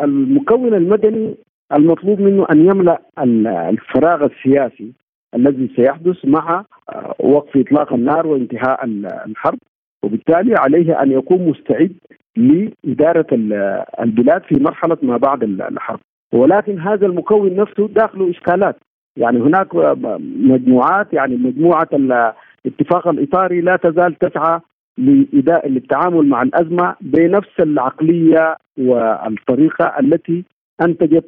المكون 0.04 0.74
المدني 0.74 1.36
المطلوب 1.74 2.22
منه 2.22 2.46
أن 2.52 2.60
يملأ 2.60 3.02
الفراغ 3.70 4.26
السياسي 4.26 4.94
الذي 5.36 5.70
سيحدث 5.76 6.26
مع 6.26 6.66
وقف 7.20 7.58
إطلاق 7.58 7.94
النار 7.94 8.28
وانتهاء 8.28 8.86
الحرب. 9.26 9.58
وبالتالي 10.04 10.56
عليه 10.56 11.02
أن 11.02 11.12
يكون 11.12 11.50
مستعد 11.50 11.94
لإدارة 12.38 13.28
البلاد 14.02 14.42
في 14.44 14.56
مرحلة 14.60 14.98
ما 15.02 15.18
بعد 15.18 15.44
الحرب. 15.44 16.00
ولكن 16.34 16.80
هذا 16.80 17.06
المكون 17.06 17.56
نفسه 17.56 17.88
داخله 17.88 18.30
إشكالات. 18.30 18.76
يعني 19.18 19.40
هناك 19.40 19.76
مجموعات 20.40 21.14
يعني 21.14 21.36
مجموعة 21.36 21.90
الاتفاق 22.66 23.08
الاطاري 23.08 23.62
لا 23.62 23.76
تزال 23.76 24.16
تسعى 24.16 24.60
للتعامل 25.00 26.28
مع 26.28 26.42
الأزمة 26.42 26.96
بنفس 27.02 27.60
العقلية 27.60 28.58
والطريقة 28.78 30.00
التي 30.00 30.44
أنتجت 30.82 31.26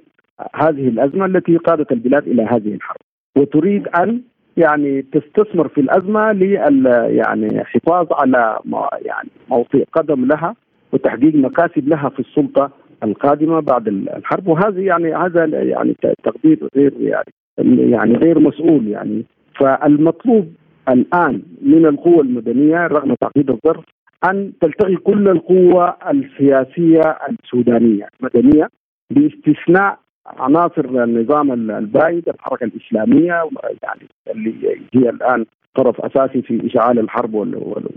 هذه 0.56 0.88
الأزمة 0.88 1.26
التي 1.26 1.58
قادت 1.58 1.92
البلاد 1.92 2.28
إلى 2.28 2.44
هذه 2.44 2.74
الحرب. 2.74 3.00
وتريد 3.38 3.88
أن 3.88 4.22
يعني 4.58 5.02
تستثمر 5.02 5.68
في 5.68 5.82
الأزمة 5.82 6.32
لل 6.32 6.86
يعني 7.10 7.64
حفاظ 7.64 8.08
على 8.12 8.60
يعني 9.02 9.30
موطئ 9.50 9.86
قدم 9.94 10.26
لها 10.26 10.56
وتحقيق 10.94 11.36
مكاسب 11.36 11.88
لها 11.88 12.10
في 12.10 12.20
السلطة 12.20 12.72
القادمة 13.04 13.60
بعد 13.60 13.88
الحرب. 13.88 14.48
وهذه 14.48 14.80
يعني 14.80 15.16
هذا 15.16 15.46
يعني 15.46 15.96
تقدير 16.24 16.68
غير 16.76 16.94
يعني 17.00 17.92
يعني 17.92 18.14
غير 18.14 18.40
مسؤول 18.40 18.88
يعني. 18.88 19.26
فالمطلوب 19.60 20.54
الآن 20.89 21.41
من 21.62 21.86
القوى 21.86 22.22
المدنية 22.22 22.88
رغم 22.88 23.13
تعقيد 23.13 23.50
الظرف 23.50 23.84
أن 24.26 24.54
تلتقي 24.62 24.96
كل 24.96 25.28
القوى 25.28 25.94
السياسية 26.12 27.17
السودانية 27.30 28.08
المدنية 28.20 28.70
باستثناء 29.10 30.00
عناصر 30.26 30.86
النظام 31.04 31.52
البائد 31.72 32.30
الحركة 32.30 32.63
الإسلامية 32.63 33.50
يعني 33.84 34.08
اللي 34.32 34.80
هي 34.94 35.10
الآن 35.10 35.46
طرف 35.76 36.02
أساسي 36.02 36.41
في 36.41 36.65
إشعال 36.67 37.00
الحرب 37.00 37.34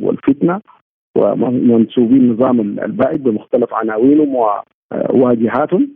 والفتنة 0.01 0.61
ومنسوبين 1.16 2.16
النظام 2.18 2.61
البائد 2.61 3.23
بمختلف 3.23 3.75
عناوينهم 3.75 4.35
وواجهاتهم. 4.35 5.88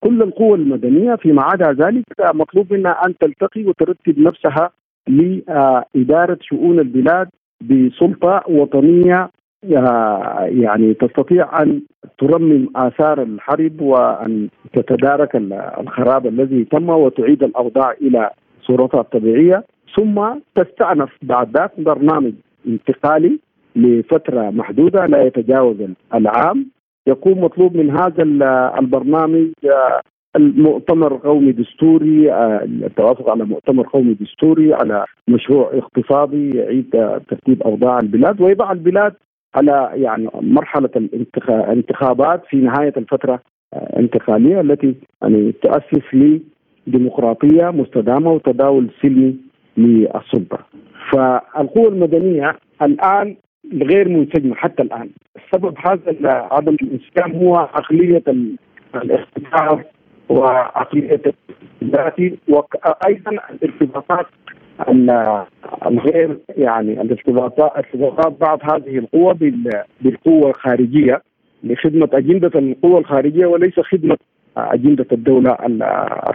كل 0.00 0.22
القوى 0.22 0.54
المدنية 0.54 1.14
فيما 1.14 1.42
عدا 1.42 1.72
ذلك 1.72 2.04
مطلوب 2.34 2.72
منها 2.72 2.92
أن 3.06 3.18
تلتقي 3.18 3.64
وترتب 3.64 4.18
نفسها 4.18 4.70
لإدارة 5.08 6.38
شؤون 6.40 6.78
البلاد 6.78 7.28
بسلطة 7.60 8.42
وطنية 8.48 9.30
يعني 10.48 10.94
تستطيع 10.94 11.62
أن 11.62 11.82
ترمم 12.18 12.68
آثار 12.76 13.22
الحرب 13.22 13.80
وأن 13.80 14.48
تتدارك 14.72 15.36
الخراب 15.80 16.26
الذي 16.26 16.64
تم 16.64 16.88
وتعيد 16.88 17.42
الأوضاع 17.42 17.92
إلى 17.92 18.30
صورتها 18.62 19.00
الطبيعية. 19.00 19.64
ثم 19.96 20.24
تستأنف 20.54 21.10
بعد 21.22 21.58
ذلك 21.58 21.80
برنامج 21.80 22.32
انتقالي 22.66 23.38
لفترة 23.76 24.50
محدودة 24.50 25.06
لا 25.06 25.22
يتجاوز 25.22 25.76
العام. 26.14 26.66
يكون 27.06 27.40
مطلوب 27.40 27.76
من 27.76 27.90
هذا 27.90 28.22
البرنامج 28.78 29.48
المؤتمر 30.36 31.16
قومي 31.16 31.52
دستوري 31.52 32.32
التوافق 32.64 33.30
على 33.30 33.44
مؤتمر 33.44 33.86
قومي 33.86 34.14
دستوري 34.14 34.74
على 34.74 35.04
مشروع 35.28 35.70
اقتصادي 35.74 36.50
يعيد 36.50 36.90
ترتيب 37.28 37.62
أوضاع 37.62 37.98
البلاد 37.98 38.40
ويضع 38.40 38.72
البلاد 38.72 39.14
على 39.54 39.90
يعني 39.94 40.28
مرحلة 40.40 40.90
الانتخابات 40.96 42.42
في 42.50 42.56
نهاية 42.56 42.92
الفترة 42.96 43.40
الانتقالية 43.74 44.60
التي 44.60 44.94
يعني 45.22 45.52
تؤسس 45.52 46.36
لديمقراطية 46.86 47.70
مستدامة 47.70 48.32
وتداول 48.32 48.90
سلمي 49.02 49.36
للسلطة. 49.76 50.58
فالقوى 51.12 51.88
المدنية 51.88 52.56
الآن 52.82 53.36
غير 53.72 54.08
منسجمة 54.08 54.54
حتى 54.54 54.82
الآن، 54.82 55.08
السبب 55.36 55.74
هذا 55.86 56.48
عدم 56.52 56.74
الانسجام 56.82 57.32
هو 57.32 57.56
عقلية 57.56 58.22
الاختيار 58.94 59.84
وعقليه 60.28 61.20
الذاتي 61.82 62.38
وأيضا 62.48 63.30
الارتباطات 63.30 64.26
الغير 65.86 66.38
يعني 66.56 67.00
الارتباطات 67.02 67.72
ارتباطات 67.76 68.40
بعض 68.40 68.60
هذه 68.62 68.98
القوى 68.98 69.34
بالقوة 70.00 70.50
الخارجية 70.50 71.22
لخدمة 71.64 72.08
أجندة 72.12 72.58
القوى 72.58 72.98
الخارجية 72.98 73.46
وليس 73.46 73.80
خدمة 73.80 74.16
أجندة 74.56 75.06
الدولة 75.12 75.56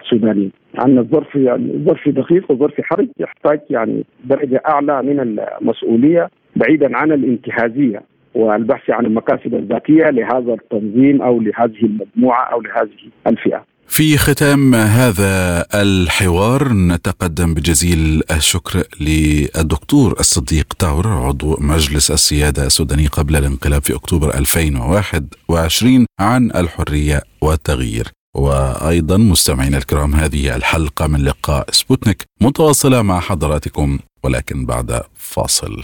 السودانية. 0.01 0.49
عندنا 0.80 1.01
الظرف 1.01 1.36
يعني 1.36 1.86
ظرف 1.86 2.10
دقيق 2.10 2.51
وظرف 2.51 2.82
حرج 2.82 3.08
يحتاج 3.19 3.60
يعني 3.69 4.06
درجة 4.25 4.62
أعلى 4.69 5.01
من 5.01 5.19
المسؤولية 5.19 6.30
بعيدا 6.56 6.97
عن 6.97 7.12
الانتهازية 7.12 8.01
والبحث 8.36 8.89
عن 8.89 9.06
المكاسب 9.06 9.56
الذاتية 9.56 10.04
لهذا 10.04 10.54
التنظيم 10.54 11.21
أو 11.21 11.39
لهذه 11.39 11.84
المجموعة 11.86 12.43
أو 12.43 12.62
لهذه 12.62 12.89
الفئة. 13.27 13.70
في 13.91 14.17
ختام 14.17 14.75
هذا 14.75 15.65
الحوار 15.73 16.73
نتقدم 16.73 17.54
بجزيل 17.54 18.23
الشكر 18.32 18.84
للدكتور 18.99 20.19
الصديق 20.19 20.73
تاور 20.80 21.08
عضو 21.08 21.58
مجلس 21.60 22.12
السيادة 22.12 22.65
السوداني 22.65 23.08
قبل 23.08 23.36
الانقلاب 23.36 23.84
في 23.84 23.95
أكتوبر 23.95 24.38
2021 24.38 26.06
عن 26.19 26.51
الحرية 26.51 27.21
والتغيير. 27.41 28.12
وأيضا 28.36 29.17
مستمعينا 29.17 29.77
الكرام 29.77 30.15
هذه 30.15 30.56
الحلقة 30.56 31.08
من 31.08 31.23
لقاء 31.23 31.67
سبوتنيك 31.71 32.23
متواصلة 32.41 33.01
مع 33.01 33.19
حضراتكم 33.19 33.99
ولكن 34.23 34.65
بعد 34.65 35.01
فاصل. 35.15 35.84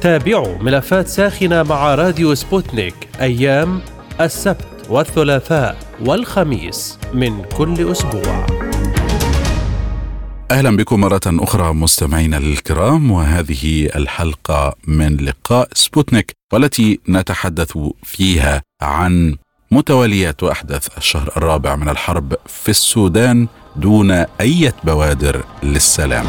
تابعوا 0.00 0.58
ملفات 0.58 1.08
ساخنة 1.08 1.62
مع 1.62 1.94
راديو 1.94 2.34
سبوتنيك 2.34 2.94
أيام 3.20 3.80
السبت 4.20 4.66
والثلاثاء 4.88 5.76
والخميس 6.00 6.98
من 7.14 7.42
كل 7.44 7.90
أسبوع 7.90 8.46
أهلا 10.50 10.76
بكم 10.76 11.00
مرة 11.00 11.20
أخرى 11.26 11.72
مستمعينا 11.74 12.36
الكرام 12.36 13.10
وهذه 13.10 13.86
الحلقة 13.96 14.74
من 14.86 15.16
لقاء 15.16 15.68
سبوتنيك 15.74 16.32
والتي 16.52 17.00
نتحدث 17.08 17.78
فيها 18.02 18.62
عن 18.82 19.36
متواليات 19.70 20.42
وأحداث 20.42 20.98
الشهر 20.98 21.28
الرابع 21.36 21.76
من 21.76 21.88
الحرب 21.88 22.34
في 22.46 22.68
السودان 22.68 23.46
دون 23.76 24.10
أي 24.10 24.72
بوادر 24.84 25.44
للسلام. 25.62 26.26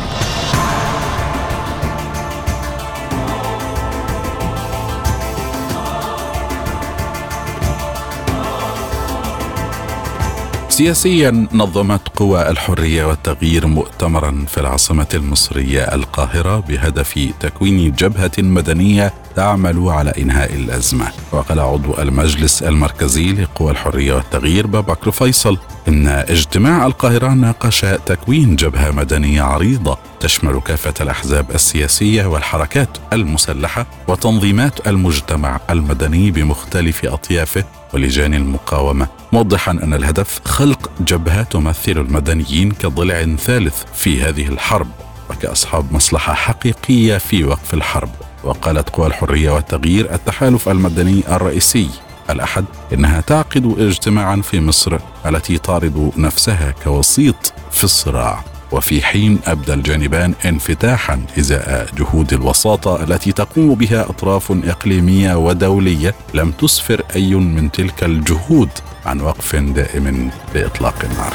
سياسيا 10.71 11.47
نظمت 11.53 12.07
قوى 12.15 12.49
الحرية 12.49 13.05
والتغيير 13.05 13.67
مؤتمرا 13.67 14.45
في 14.47 14.59
العاصمة 14.59 15.07
المصرية 15.13 15.81
القاهرة 15.83 16.59
بهدف 16.59 17.29
تكوين 17.39 17.91
جبهة 17.91 18.31
مدنية 18.37 19.13
تعمل 19.35 19.89
على 19.89 20.13
إنهاء 20.17 20.53
الأزمة. 20.53 21.07
وقال 21.31 21.59
عضو 21.59 21.93
المجلس 21.99 22.63
المركزي 22.63 23.31
لقوى 23.33 23.71
الحرية 23.71 24.13
والتغيير 24.13 24.67
بابكر 24.67 25.11
فيصل 25.11 25.57
إن 25.87 26.07
اجتماع 26.07 26.85
القاهرة 26.85 27.29
ناقش 27.33 27.85
تكوين 28.05 28.55
جبهة 28.55 28.91
مدنية 28.91 29.41
عريضة 29.41 29.97
تشمل 30.19 30.61
كافة 30.61 30.93
الأحزاب 31.01 31.51
السياسية 31.51 32.25
والحركات 32.25 32.97
المسلحة 33.13 33.85
وتنظيمات 34.07 34.87
المجتمع 34.87 35.59
المدني 35.69 36.31
بمختلف 36.31 37.05
أطيافه 37.05 37.63
ولجان 37.93 38.33
المقاومة 38.33 39.07
موضحا 39.31 39.71
أن 39.71 39.93
الهدف 39.93 40.39
خلق 40.45 40.91
جبهة 40.99 41.43
تمثل 41.43 41.91
المدنيين 41.91 42.71
كضلع 42.71 43.23
ثالث 43.35 43.83
في 43.93 44.21
هذه 44.21 44.47
الحرب 44.47 44.87
وكأصحاب 45.29 45.93
مصلحة 45.93 46.33
حقيقية 46.33 47.17
في 47.17 47.43
وقف 47.43 47.73
الحرب. 47.73 48.09
وقالت 48.43 48.89
قوى 48.89 49.07
الحرية 49.07 49.51
والتغيير 49.51 50.13
التحالف 50.13 50.69
المدني 50.69 51.23
الرئيسي 51.35 51.89
الأحد 52.29 52.65
إنها 52.93 53.21
تعقد 53.21 53.75
اجتماعا 53.79 54.35
في 54.35 54.61
مصر 54.61 54.97
التي 55.25 55.57
تعرض 55.57 56.11
نفسها 56.17 56.73
كوسيط 56.83 57.53
في 57.71 57.83
الصراع. 57.83 58.50
وفي 58.71 59.01
حين 59.01 59.39
أبدى 59.45 59.73
الجانبان 59.73 60.33
انفتاحا 60.45 61.25
إزاء 61.39 61.87
جهود 61.97 62.33
الوساطة 62.33 63.03
التي 63.03 63.31
تقوم 63.31 63.75
بها 63.75 64.01
أطراف 64.09 64.51
إقليمية 64.51 65.35
ودولية 65.35 66.15
لم 66.33 66.51
تسفر 66.51 67.03
أي 67.15 67.35
من 67.35 67.71
تلك 67.71 68.03
الجهود 68.03 68.69
عن 69.05 69.21
وقف 69.21 69.55
دائم 69.55 70.31
لإطلاق 70.55 70.95
النار. 71.03 71.33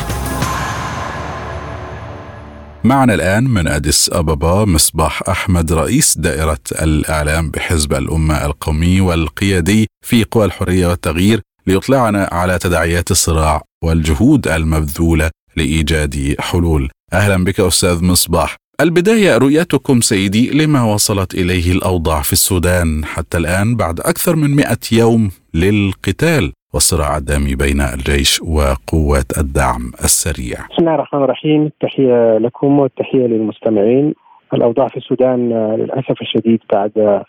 معنا 2.84 3.14
الآن 3.14 3.44
من 3.44 3.68
أديس 3.68 4.10
أبابا 4.12 4.64
مصباح 4.64 5.22
أحمد 5.28 5.72
رئيس 5.72 6.18
دائرة 6.18 6.58
الإعلام 6.82 7.50
بحزب 7.50 7.92
الأمة 7.94 8.46
القومي 8.46 9.00
والقيادي 9.00 9.88
في 10.06 10.24
قوى 10.24 10.44
الحرية 10.44 10.86
والتغيير 10.86 11.40
ليطلعنا 11.66 12.28
على 12.32 12.58
تداعيات 12.58 13.10
الصراع 13.10 13.62
والجهود 13.84 14.48
المبذولة 14.48 15.30
لإيجاد 15.56 16.36
حلول 16.40 16.90
أهلا 17.12 17.44
بك 17.44 17.60
أستاذ 17.60 18.04
مصباح. 18.04 18.56
البداية 18.80 19.38
رؤيتكم 19.38 20.00
سيدي 20.00 20.50
لما 20.64 20.82
وصلت 20.94 21.34
إليه 21.34 21.72
الأوضاع 21.72 22.20
في 22.22 22.32
السودان. 22.32 23.04
حتى 23.04 23.38
الآن 23.38 23.76
بعد 23.76 24.00
أكثر 24.00 24.36
من 24.36 24.56
مئة 24.56 24.84
يوم 24.92 25.30
للقتال 25.54 26.52
والصراع 26.74 27.16
الدامي 27.16 27.54
بين 27.54 27.80
الجيش 27.80 28.42
وقوات 28.42 29.38
الدعم 29.38 29.92
السريع. 30.04 30.58
بسم 30.70 30.76
الله 30.78 30.94
الرحمن 30.94 31.22
الرحيم. 31.22 31.62
التحية 31.66 32.38
لكم 32.38 32.78
والتحية 32.78 33.26
للمستمعين. 33.26 34.14
الأوضاع 34.54 34.88
في 34.88 34.96
السودان 34.96 35.52
للأسف 35.78 36.22
الشديد 36.22 36.60
بعد 36.72 37.22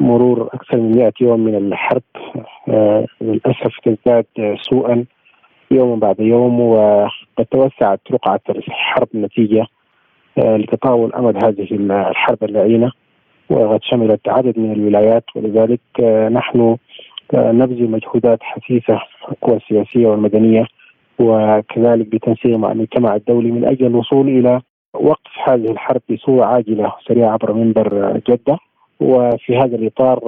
مرور 0.00 0.48
أكثر 0.54 0.76
من 0.76 0.96
100 0.96 1.12
يوم 1.20 1.40
من 1.40 1.54
الحرب 1.54 2.02
آه، 2.68 3.06
للأسف 3.20 3.72
تزداد 3.84 4.26
سوءا. 4.70 5.04
يوم 5.70 5.98
بعد 5.98 6.20
يوم 6.20 6.60
وقد 6.60 7.46
توسعت 7.50 8.00
رقعة 8.12 8.40
الحرب 8.50 9.08
نتيجة 9.14 9.66
آه، 10.38 10.56
لتطاول 10.56 11.12
أمد 11.14 11.44
هذه 11.44 11.66
الحرب 11.70 12.44
اللعينة. 12.44 12.92
وقد 13.50 13.80
شملت 13.82 14.28
عدد 14.28 14.58
من 14.58 14.72
الولايات 14.72 15.24
ولذلك 15.36 15.80
آه، 16.00 16.28
نحن 16.28 16.76
آه، 17.34 17.52
نبذل 17.52 17.90
مجهودات 17.90 18.38
حثيثة 18.42 19.00
القوى 19.28 19.56
السياسية 19.56 20.06
والمدنية 20.06 20.66
وكذلك 21.18 22.06
بتنسيق 22.06 22.56
مع 22.56 22.72
المجتمع 22.72 23.14
الدولي 23.14 23.50
من 23.50 23.64
أجل 23.64 23.86
الوصول 23.86 24.28
إلى 24.28 24.60
وقف 24.94 25.48
هذه 25.48 25.70
الحرب 25.70 26.00
بصورة 26.10 26.44
عاجلة 26.44 26.92
وسريعة 26.98 27.30
عبر 27.32 27.52
منبر 27.52 28.20
جدة. 28.28 28.58
وفي 29.00 29.56
هذا 29.56 29.76
الإطار 29.76 30.18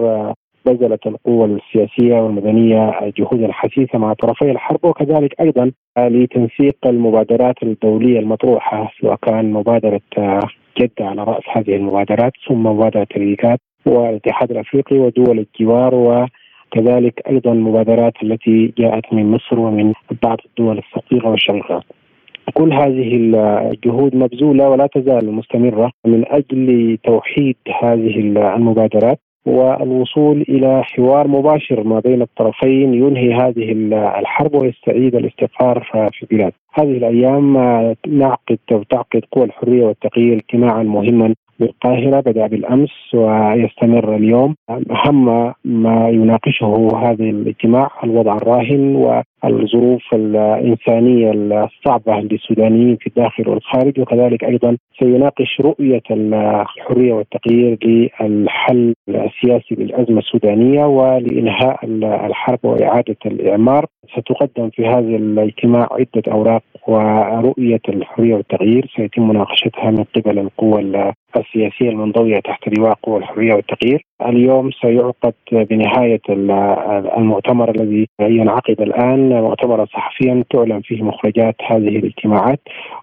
بذلت 0.73 1.07
القوى 1.07 1.45
السياسية 1.45 2.15
والمدنية 2.15 3.11
جهودا 3.19 3.53
حثيثه 3.53 3.99
مع 3.99 4.13
طرفي 4.13 4.51
الحرب 4.51 4.85
وكذلك 4.85 5.41
أيضا 5.41 5.73
لتنسيق 5.99 6.77
المبادرات 6.87 7.63
الدولية 7.63 8.19
المطروحة 8.19 8.91
سواء 9.01 9.17
كان 9.23 9.53
مبادرة 9.53 10.01
جدة 10.81 11.07
على 11.07 11.25
رأس 11.25 11.43
هذه 11.53 11.77
المبادرات 11.77 12.33
ثم 12.49 12.67
مبادرة 12.67 13.07
الريكات 13.17 13.59
والاتحاد 13.87 14.51
الأفريقي 14.51 14.99
ودول 14.99 15.39
الجوار 15.39 15.95
وكذلك 15.95 17.23
أيضا 17.29 17.53
المبادرات 17.53 18.13
التي 18.23 18.75
جاءت 18.79 19.13
من 19.13 19.31
مصر 19.31 19.61
ومن 19.61 19.93
بعض 20.23 20.39
الدول 20.47 20.79
الصغيره 20.79 21.31
والشقيقه. 21.31 21.83
كل 22.55 22.73
هذه 22.73 23.17
الجهود 23.73 24.17
مبذولة 24.17 24.69
ولا 24.69 24.87
تزال 24.87 25.33
مستمرة 25.33 25.91
من 26.07 26.25
أجل 26.29 26.99
توحيد 27.05 27.57
هذه 27.83 28.21
المبادرات 28.57 29.21
والوصول 29.49 30.45
إلى 30.49 30.83
حوار 30.85 31.29
مباشر 31.29 31.83
ما 31.83 32.01
بين 32.01 32.23
الطرفين 32.23 32.95
ينهي 32.95 33.35
هذه 33.35 33.73
الحرب 34.19 34.55
ويستعيد 34.55 35.15
الاستقرار 35.15 35.81
في 36.13 36.23
البلاد. 36.23 36.53
هذه 36.73 36.97
الأيام 36.97 37.57
نعقد 38.09 38.59
أو 38.73 38.83
تعقد 38.83 39.23
قوى 39.33 39.45
الحرية 39.45 39.85
والتغيير 39.85 40.37
اجتماعا 40.37 40.83
مهما 40.83 41.35
بالقاهرة 41.59 42.21
بدأ 42.21 42.47
بالأمس 42.47 43.15
ويستمر 43.15 44.17
اليوم. 44.17 44.55
أهم 44.71 45.55
ما 45.65 46.09
يناقشه 46.09 46.89
هذا 46.97 47.25
الاجتماع 47.25 47.91
الوضع 48.05 48.37
الراهن 48.37 48.97
والظروف 48.97 50.15
الإنسانية 50.15 51.31
الصعبة 51.33 52.21
للسودانيين 52.21 52.97
في 52.97 53.07
الداخل 53.07 53.49
والخارج 53.49 54.01
وكذلك 54.01 54.45
أيضا 54.45 54.77
سيناقش 54.99 55.61
رؤية 55.61 56.03
الحرية 56.11 57.13
والتغيير 57.13 57.79
للحل 57.85 58.95
السياسي 59.09 59.75
للأزمة 59.75 60.19
السودانية 60.19 60.85
ولإنهاء 60.85 61.79
الحرب 62.27 62.59
وإعادة 62.63 63.17
الإعمار. 63.27 63.87
ستقدم 64.13 64.71
في 64.71 64.87
هذا 64.87 65.17
الاجتماع 65.17 65.89
عدة 65.91 66.33
أوراق 66.33 66.63
ورؤية 66.89 67.81
الحرية 67.89 68.35
والتغيير 68.35 68.93
سيتم 68.97 69.29
مناقشتها 69.29 69.91
من 69.91 70.05
قبل 70.05 70.39
القوى 70.39 70.81
السياسية 71.37 71.89
المنضوية 71.91 72.41
تحت 72.41 72.79
لواء 72.79 72.99
قوى 73.03 73.19
الحرية 73.19 73.55
والتغيير 73.55 74.07
اليوم 74.27 74.71
سيعقد 74.71 75.35
بنهاية 75.53 76.21
المؤتمر 77.19 77.71
الذي 77.71 78.09
ينعقد 78.21 78.81
الآن. 78.81 79.29
مؤتمرا 79.43 79.85
صحفيا 79.85 80.45
تعلن 80.51 80.81
فيه 80.81 81.03
مخرجات 81.03 81.55
هذه 81.67 81.89
الاجتماعات. 81.89 82.61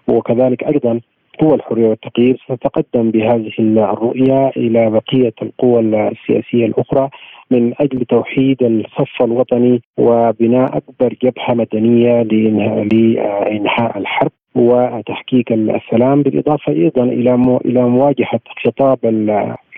وكذلك 0.08 0.64
أيضا 0.64 1.00
قوى 1.38 1.54
الحرية 1.54 1.88
والتغيير 1.88 2.36
ستتقدم 2.44 3.10
بهذه 3.10 3.50
الرؤية 3.58 4.48
إلى 4.48 4.90
بقية 4.90 5.34
القوى 5.42 5.80
السياسية 5.80 6.66
الأخرى. 6.66 7.10
من 7.50 7.72
أجل 7.80 8.04
توحيد 8.04 8.62
الصف 8.62 9.22
الوطني 9.22 9.82
وبناء 9.98 10.76
أكبر 10.76 11.14
جبهة 11.22 11.54
مدنية 11.54 12.22
لإنهاء 12.22 13.98
الحرب 13.98 14.30
وتحقيق 14.54 15.52
السلام 15.52 16.22
بالإضافة 16.22 16.72
أيضا 16.72 17.02
إلى 17.02 17.58
إلى 17.64 17.88
مواجهة 17.88 18.40
خطاب 18.64 18.98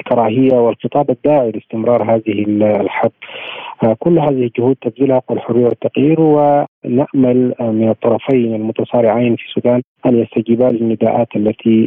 الكراهية 0.01 0.55
والخطاب 0.55 1.11
الداعي 1.11 1.51
لاستمرار 1.51 2.03
هذه 2.03 2.45
الحرب. 2.81 3.13
كل 3.99 4.19
هذه 4.19 4.45
الجهود 4.45 4.77
تبذلها 4.83 5.19
قوى 5.19 5.39
الحرية 5.39 5.65
والتغيير 5.65 6.21
ونأمل 6.21 7.55
من 7.61 7.89
الطرفين 7.89 8.55
المتصارعين 8.55 9.37
في 9.37 9.43
السودان 9.49 9.83
أن 10.07 10.19
يستجيبا 10.19 10.65
للنداءات 10.65 11.37
التي 11.37 11.85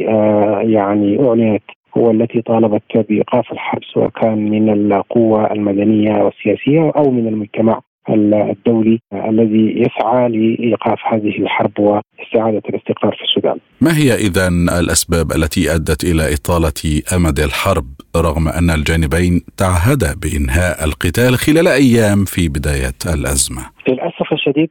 يعني 0.72 1.28
أعلنت 1.28 1.62
والتي 1.96 2.42
طالبت 2.42 2.96
بإيقاف 2.96 3.52
الحرب 3.52 3.84
سواء 3.94 4.08
كان 4.08 4.50
من 4.50 4.70
القوى 4.70 5.52
المدنية 5.52 6.22
والسياسية 6.22 6.92
أو 6.96 7.10
من 7.10 7.28
المجتمع 7.28 7.80
الدولي 8.10 9.00
الذي 9.14 9.82
يسعى 9.82 10.28
لإيقاف 10.28 10.98
هذه 11.12 11.38
الحرب 11.38 11.78
واستعادة 11.78 12.62
الاستقرار 12.68 13.16
في 13.16 13.22
السودان. 13.22 13.58
ما 13.80 13.96
هي 13.96 14.14
اذا 14.14 14.48
الأسباب 14.80 15.32
التي 15.32 15.74
أدت 15.74 16.04
إلى 16.04 16.34
إطالة 16.34 17.02
أمد 17.16 17.38
الحرب 17.38 17.86
رغم 18.16 18.48
أن 18.48 18.70
الجانبين 18.70 19.40
تعهدا 19.56 20.14
بإنهاء 20.22 20.84
القتال 20.84 21.34
خلال 21.36 21.68
أيام 21.68 22.24
في 22.24 22.48
بداية 22.48 22.98
الأزمة؟ 23.14 23.62
للأسف 23.88 24.32
الشديد 24.32 24.70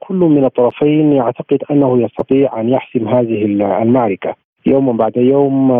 كل 0.00 0.14
من 0.14 0.44
الطرفين 0.44 1.12
يعتقد 1.12 1.58
أنه 1.70 2.02
يستطيع 2.04 2.60
أن 2.60 2.68
يحسم 2.68 3.08
هذه 3.08 3.44
المعركة 3.82 4.45
يوما 4.66 4.92
بعد 4.92 5.16
يوم 5.16 5.70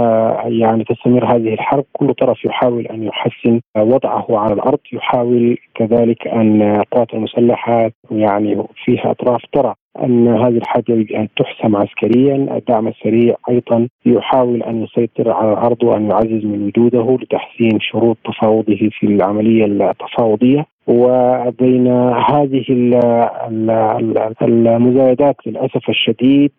يعني 0.44 0.84
تستمر 0.84 1.24
هذه 1.24 1.54
الحرب. 1.54 1.84
كل 1.92 2.14
طرف 2.14 2.44
يحاول 2.44 2.86
أن 2.86 3.02
يحسن 3.02 3.60
وضعه 3.76 4.26
على 4.30 4.54
الأرض 4.54 4.78
يحاول 4.92 5.58
كذلك 5.74 6.26
أن 6.28 6.62
القوات 6.62 7.14
المسلحة 7.14 7.90
يعني 8.10 8.66
فيها 8.84 9.10
أطراف 9.10 9.40
ترى. 9.52 9.74
أن 10.04 10.28
هذه 10.28 10.56
الحرب 10.56 11.06
تحسم 11.36 11.76
عسكريا، 11.76 12.56
الدعم 12.56 12.88
السريع 12.88 13.36
أيضا 13.50 13.88
يحاول 14.06 14.62
أن 14.62 14.84
يسيطر 14.84 15.30
على 15.30 15.52
الأرض 15.52 15.82
وأن 15.84 16.10
يعزز 16.10 16.44
من 16.44 16.62
وجوده 16.66 17.18
لتحسين 17.22 17.80
شروط 17.80 18.16
تفاوضه 18.24 18.90
في 18.92 19.06
العملية 19.06 19.64
التفاوضية. 19.64 20.66
وبين 20.88 21.86
هذه 22.30 22.64
المزايدات 24.42 25.36
للأسف 25.46 25.88
الشديد 25.88 26.52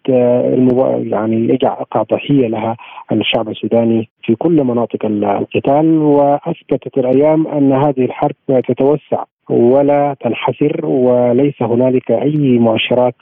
يعني 1.12 1.48
يقع 1.50 2.04
ضحية 2.12 2.48
لها 2.48 2.78
الشعب 3.12 3.50
السوداني 3.50 4.10
في 4.24 4.36
كل 4.36 4.64
مناطق 4.64 5.06
القتال. 5.06 5.98
وأثبتت 5.98 6.98
الأيام 6.98 7.48
أن 7.48 7.72
هذه 7.74 8.06
الحرب 8.06 8.36
تتوسع 8.68 9.24
ولا 9.50 10.16
تنحسر 10.22 10.86
وليس 10.86 11.62
هنالك 11.62 12.12
أي 12.12 12.58
مؤشرات 12.60 13.16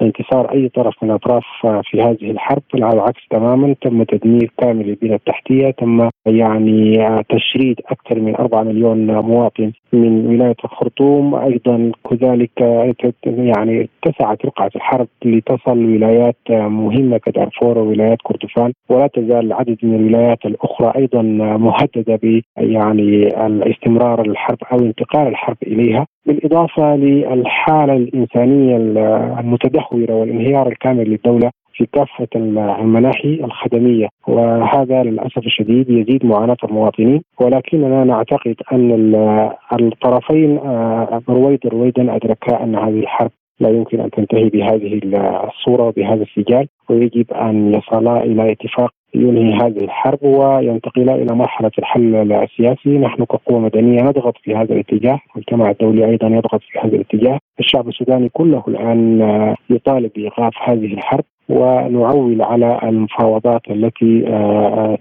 لانتصار 0.00 0.52
أي 0.52 0.68
طرف 0.68 0.94
من 1.02 1.10
الأطراف 1.10 1.44
في 1.82 2.02
هذه 2.02 2.30
الحرب. 2.30 2.62
على 2.74 2.94
العكس 2.94 3.20
تماما 3.30 3.74
تم 3.82 4.02
تدمير 4.02 4.50
كامل 4.58 4.88
البنيه 4.88 5.14
التحتية 5.14 5.70
تم 5.70 6.08
يعني 6.26 6.98
تشريد 7.28 7.80
أكثر 7.86 8.20
من 8.20 8.36
4 8.36 8.62
مليون 8.62 9.06
مواطن 9.06 9.72
من 9.92 10.26
ولاية 10.26 10.56
الخرطوم 10.64 11.34
أيضا 11.34 11.92
كذلك 12.10 12.50
يعني 13.26 13.88
اتسعت 14.04 14.46
رقعة 14.46 14.70
الحرب 14.76 15.08
لتصل 15.24 15.84
ولايات 15.84 16.36
مهمة 16.50 17.18
كدارفور 17.18 17.78
وولايات 17.78 18.18
كردفان 18.22 18.72
ولا 18.88 19.06
تزال 19.06 19.52
عدد 19.52 19.76
من 19.82 19.94
الولايات 19.94 20.46
الأخرى 20.46 20.92
أيضا 20.96 21.22
مهددة 21.58 22.16
ب 22.22 22.40
يعني 22.56 23.28
استمرار 23.70 24.20
الحرب 24.20 24.58
أو 24.72 24.78
انتقال 24.78 25.26
الحرب 25.26 25.56
إليها 25.68 26.06
بالإضافة 26.26 26.96
للحالة 26.96 27.96
الإنسانية 27.96 28.76
المتدهورة 29.40 30.12
والانهيار 30.14 30.68
الكامل 30.68 31.10
للدولة 31.10 31.50
في 31.72 31.86
كافة 31.92 32.28
المناحي 32.80 33.34
الخدمية. 33.44 34.08
وهذا 34.28 35.02
للأسف 35.02 35.38
الشديد 35.38 35.90
يزيد 35.90 36.26
معاناة 36.26 36.56
المواطنين. 36.64 37.22
ولكننا 37.40 38.04
نعتقد 38.04 38.56
أن 38.72 39.04
الطرفين 39.80 40.58
رويدا 41.28 41.68
رويدا 41.68 42.16
أدركا 42.16 42.64
أن 42.64 42.74
هذه 42.74 43.00
الحرب 43.00 43.30
لا 43.60 43.68
يمكن 43.68 44.00
أن 44.00 44.10
تنتهي 44.10 44.48
بهذه 44.48 45.00
الصورة 45.48 45.82
وبهذا 45.82 46.22
السجال 46.22 46.68
ويجب 46.90 47.32
أن 47.32 47.74
يصلا 47.74 48.22
إلى 48.22 48.52
اتفاق 48.52 48.90
ينهي 49.14 49.54
هذه 49.54 49.84
الحرب 49.84 50.18
وينتقل 50.22 51.10
إلى 51.10 51.34
مرحلة 51.34 51.70
الحل 51.78 52.32
السياسي، 52.32 52.98
نحن 52.98 53.24
كقوة 53.24 53.58
مدنية 53.58 54.02
نضغط 54.02 54.34
في 54.42 54.54
هذا 54.54 54.72
الاتجاه، 54.74 55.20
المجتمع 55.34 55.70
الدولي 55.70 56.04
أيضا 56.06 56.28
يضغط 56.28 56.60
في 56.60 56.78
هذا 56.78 56.96
الاتجاه، 56.96 57.38
الشعب 57.60 57.88
السوداني 57.88 58.28
كله 58.28 58.64
الآن 58.68 59.20
يطالب 59.70 60.10
بإيقاف 60.16 60.52
هذه 60.64 60.94
الحرب 60.94 61.24
ونعول 61.48 62.42
على 62.42 62.80
المفاوضات 62.82 63.62
التي 63.70 64.24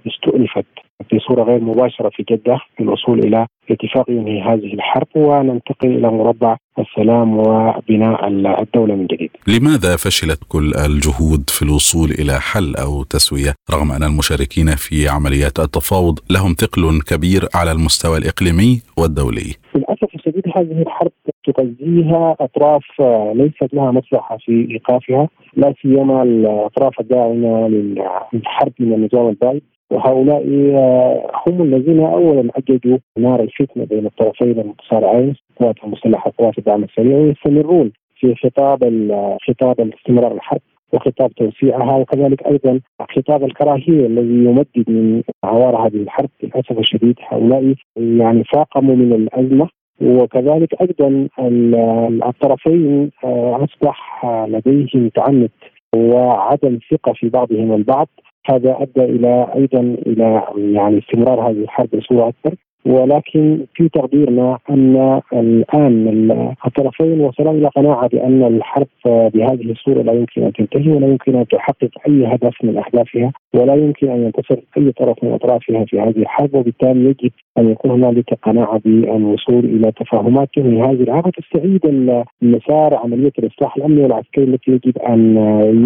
استؤنفت. 0.07 0.65
بصوره 1.13 1.43
غير 1.43 1.59
مباشرة 1.61 2.09
في 2.09 2.23
جدة 2.29 2.59
للوصول 2.79 3.19
إلى 3.19 3.47
اتفاق 3.71 4.09
ينهي 4.09 4.41
هذه 4.41 4.73
الحرب 4.73 5.07
وننتقل 5.15 5.87
إلى 5.87 6.11
مربع 6.11 6.57
السلام 6.79 7.37
وبناء 7.37 8.27
الدولة 8.61 8.95
من 8.95 9.07
جديد. 9.07 9.29
لماذا 9.47 9.95
فشلت 9.95 10.39
كل 10.47 10.71
الجهود 10.85 11.49
في 11.49 11.61
الوصول 11.61 12.09
إلى 12.09 12.39
حل 12.39 12.75
أو 12.75 13.03
تسوية 13.03 13.53
رغم 13.73 13.91
أن 13.91 14.03
المشاركين 14.03 14.67
في 14.67 15.09
عمليات 15.09 15.59
التفاوض 15.59 16.19
لهم 16.31 16.53
ثقل 16.53 17.01
كبير 17.01 17.41
على 17.55 17.71
المستوى 17.71 18.17
الإقليمي 18.17 18.81
والدولي؟ 18.97 19.55
للأسف 19.75 20.15
الشديد 20.15 20.43
هذه 20.57 20.81
الحرب 20.81 21.11
تغذيها 21.45 22.35
أطراف 22.39 22.83
ليست 23.35 23.73
لها 23.73 23.91
مصلحة 23.91 24.37
في 24.37 24.67
إيقافها 24.71 25.27
لا 25.55 25.73
سيما 25.81 26.23
الأطراف 26.23 26.99
الداعمة 26.99 27.67
للحرب 27.67 28.73
من 28.79 28.93
النظام 28.93 29.29
البائد 29.29 29.61
وهؤلاء 29.91 30.43
هم 31.47 31.61
الذين 31.61 31.99
اولا 31.99 32.49
اججوا 32.55 32.97
نار 33.17 33.39
الفتنة 33.39 33.85
بين 33.85 34.05
الطرفين 34.05 34.59
المتصارعين 34.59 35.35
القوات 35.51 35.75
المسلحة 35.83 36.27
وقوات 36.27 36.57
الدعم 36.57 36.83
السريع 36.83 37.17
ويستمرون 37.17 37.91
في 38.15 38.35
خطاب 38.35 38.79
خطاب 39.47 39.93
استمرار 39.93 40.31
الحرب 40.31 40.61
وخطاب 40.93 41.31
توسيعها 41.31 41.95
وكذلك 41.95 42.47
أيضا 42.47 42.79
خطاب 43.15 43.43
الكراهية 43.43 44.05
الذي 44.05 44.45
يمدد 44.45 44.89
من 44.89 45.23
عوار 45.43 45.87
هذه 45.87 45.95
الحرب. 45.95 46.29
للأسف 46.43 46.79
الشديد 46.79 47.15
هؤلاء 47.27 47.73
يعني 47.97 48.43
فاقموا 48.43 48.95
من 48.95 49.13
الأزمة. 49.13 49.69
وكذلك 50.01 50.81
أيضا 50.81 51.27
الطرفين 52.27 53.11
آه، 53.23 53.63
أصبح 53.63 54.25
لديهم 54.25 55.09
تعنت 55.09 55.51
وعدم 55.95 56.79
ثقة 56.91 57.13
في 57.13 57.29
بعضهم 57.29 57.73
البعض. 57.73 58.07
هذا 58.49 58.77
أدى 58.79 59.05
إلى 59.05 59.47
أيضا 59.55 59.79
إلى 60.07 60.43
يعني 60.57 60.99
استمرار 60.99 61.49
هذه 61.49 61.63
الحرب 61.63 61.89
بصورة 61.93 62.27
أكبر. 62.29 62.55
ولكن 62.85 63.65
في 63.75 63.89
تقديرنا 63.89 64.57
أن 64.69 65.21
الآن 65.33 66.55
الطرفين 66.65 67.21
وصلا 67.21 67.51
إلى 67.51 67.67
قناعة 67.67 68.07
بأن 68.07 68.43
الحرب 68.43 68.87
بهذه 69.05 69.71
الصورة 69.71 70.01
لا 70.01 70.13
يمكن 70.13 70.43
أن 70.43 70.53
تنتهي 70.53 70.91
ولا 70.91 71.07
يمكن 71.07 71.35
أن 71.35 71.47
تحقق 71.47 71.89
أي 72.07 72.25
هدف 72.25 72.63
من 72.63 72.77
أهدافها 72.77 73.31
ولا 73.53 73.75
يمكن 73.75 74.09
أن 74.09 74.23
ينتصر 74.23 74.57
أي 74.77 74.91
طرف 74.91 75.23
من 75.23 75.31
أطرافها 75.31 75.85
في 75.85 75.99
هذه 75.99 76.17
الحرب. 76.17 76.55
وبالتالي 76.55 77.05
يجب 77.05 77.31
أن 77.57 77.69
يكون 77.69 77.91
هنالك 77.91 78.33
قناعة 78.33 78.79
بالوصول 78.85 79.65
إلى 79.65 79.91
تفاهمات 79.91 80.49
تنهي 80.55 80.81
هذه 80.81 81.01
الحرب 81.01 81.27
وتستعيد 81.27 81.85
المسار 82.43 82.95
عملية 82.95 83.33
الإصلاح 83.39 83.77
الأمني 83.77 84.03
والعسكري 84.03 84.43
التي 84.43 84.71
يجب 84.71 84.97
أن 84.97 85.37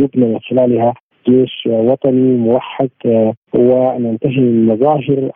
يبنى 0.03 0.25
من 0.25 0.39
خلالها 0.39 0.93
جيش 1.29 1.67
وطني 1.67 2.37
موحد 2.37 2.89
وننتهي 3.53 4.39
من 4.39 4.65
مظاهر 4.65 5.31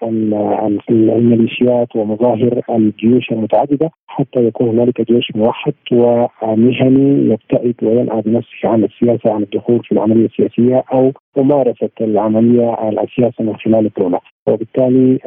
الميليشيات 0.90 1.96
ومظاهر 1.96 2.62
الجيوش 2.70 3.32
المتعددة 3.32 3.92
حتى 4.08 4.40
يكون 4.40 4.70
هنالك 4.70 5.12
جيش 5.12 5.32
موحد 5.36 5.74
ومهني 5.92 7.34
يبتعد 7.34 7.76
وينأى 7.82 8.22
بنفسه 8.22 8.70
عن 8.70 8.84
السياسة 8.84 9.32
عن 9.34 9.44
الدخول 9.44 9.80
في 9.84 9.92
العملية 9.92 10.26
السياسية 10.26 10.84
أو 10.94 11.12
ممارسة 11.38 11.90
العملية 12.02 12.74
السياسة 13.04 13.44
من 13.44 13.56
خلال 13.56 13.86
الدولة. 13.86 14.20
وبالتالي 14.48 15.20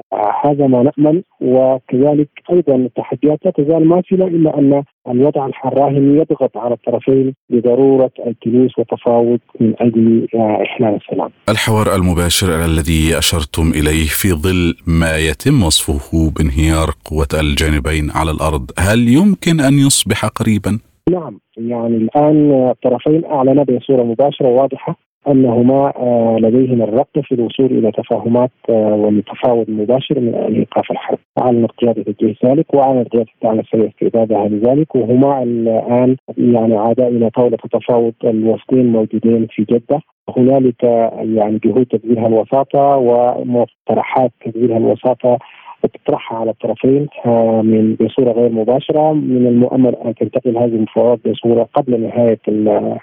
هذا 0.44 0.66
ما 0.66 0.82
نأمل. 0.82 1.22
وكذلك 1.40 2.28
أيضا 2.52 2.74
التحديات 2.74 3.38
لا 3.44 3.50
تزال 3.50 3.88
ماثلة 3.88 4.26
إلا 4.26 4.58
أن 4.58 4.82
الوضع 5.08 5.48
الراهن 5.64 6.16
يضغط 6.16 6.56
على 6.56 6.74
الطرفين 6.74 7.34
بضروره 7.50 8.10
الجلوس 8.26 8.78
والتفاوض 8.78 9.38
من 9.60 9.74
أجل 9.80 10.26
إحلال 10.62 10.94
السلام. 10.94 11.30
الحوار 11.48 11.86
المباشر 11.96 12.64
الذي 12.78 13.18
أشرتم 13.18 13.70
إليه 13.70 14.06
في 14.06 14.32
ظل 14.32 14.74
ما 14.86 15.16
يتم 15.16 15.62
وصفه 15.62 16.30
بانهيار 16.30 16.90
قوة 17.04 17.28
الجانبين 17.34 18.10
على 18.10 18.30
الأرض، 18.30 18.70
هل 18.78 19.08
يمكن 19.08 19.60
أن 19.60 19.74
يصبح 19.78 20.26
قريبا؟ 20.26 20.78
نعم 21.10 21.40
يعني 21.56 21.96
الآن 21.96 22.68
الطرفين 22.70 23.24
اعلنا 23.24 23.62
بصورة 23.62 24.02
مباشرة 24.02 24.46
وواضحة 24.46 25.07
أنهما 25.28 25.92
آه، 25.96 26.36
لديهما 26.40 26.84
الرغبه 26.84 27.22
في 27.22 27.34
الوصول 27.34 27.66
إلى 27.66 27.92
تفاهمات 27.92 28.50
آه، 28.70 28.94
والتفاوض 28.94 29.70
مباشر 29.70 30.20
من 30.20 30.34
أجل 30.34 30.56
إيقاف 30.56 30.90
الحرب. 30.90 31.18
اعلنت 31.38 31.70
قياده 31.70 32.04
الجيش 32.08 32.44
ذلك 32.44 32.74
واعلنت 32.74 33.08
قياده 33.08 33.30
الدعم 33.34 33.60
السريع 33.60 33.88
استعدادها 33.88 34.48
لذلك 34.48 34.94
وهما 34.94 35.42
الآن 35.42 36.16
يعني 36.38 36.76
عادا 36.76 37.08
إلى 37.08 37.30
طاولة 37.30 37.58
التفاوض 37.64 38.14
الوفدين 38.24 38.92
موجودين 38.92 39.46
في 39.50 39.64
جدة 39.64 40.00
هنالك 40.36 40.82
يعني 41.22 41.58
جهود 41.64 41.86
تبذيرها 41.86 42.26
الوساطة 42.26 42.96
ومقترحات 42.96 44.32
تبذيرها 44.44 44.76
الوساطة 44.76 45.38
وتطرحها 45.84 46.38
على 46.38 46.50
الطرفين 46.50 47.06
آه، 47.26 47.62
من 47.62 47.94
بصورة 47.94 48.32
غير 48.32 48.52
مباشرة. 48.52 49.12
من 49.12 49.46
المؤمل 49.46 49.94
أن 50.04 50.14
تنتقل 50.14 50.56
هذه 50.56 50.64
المفاوضات 50.64 51.28
بصورة 51.28 51.68
قبل 51.74 52.00
نهاية 52.00 52.40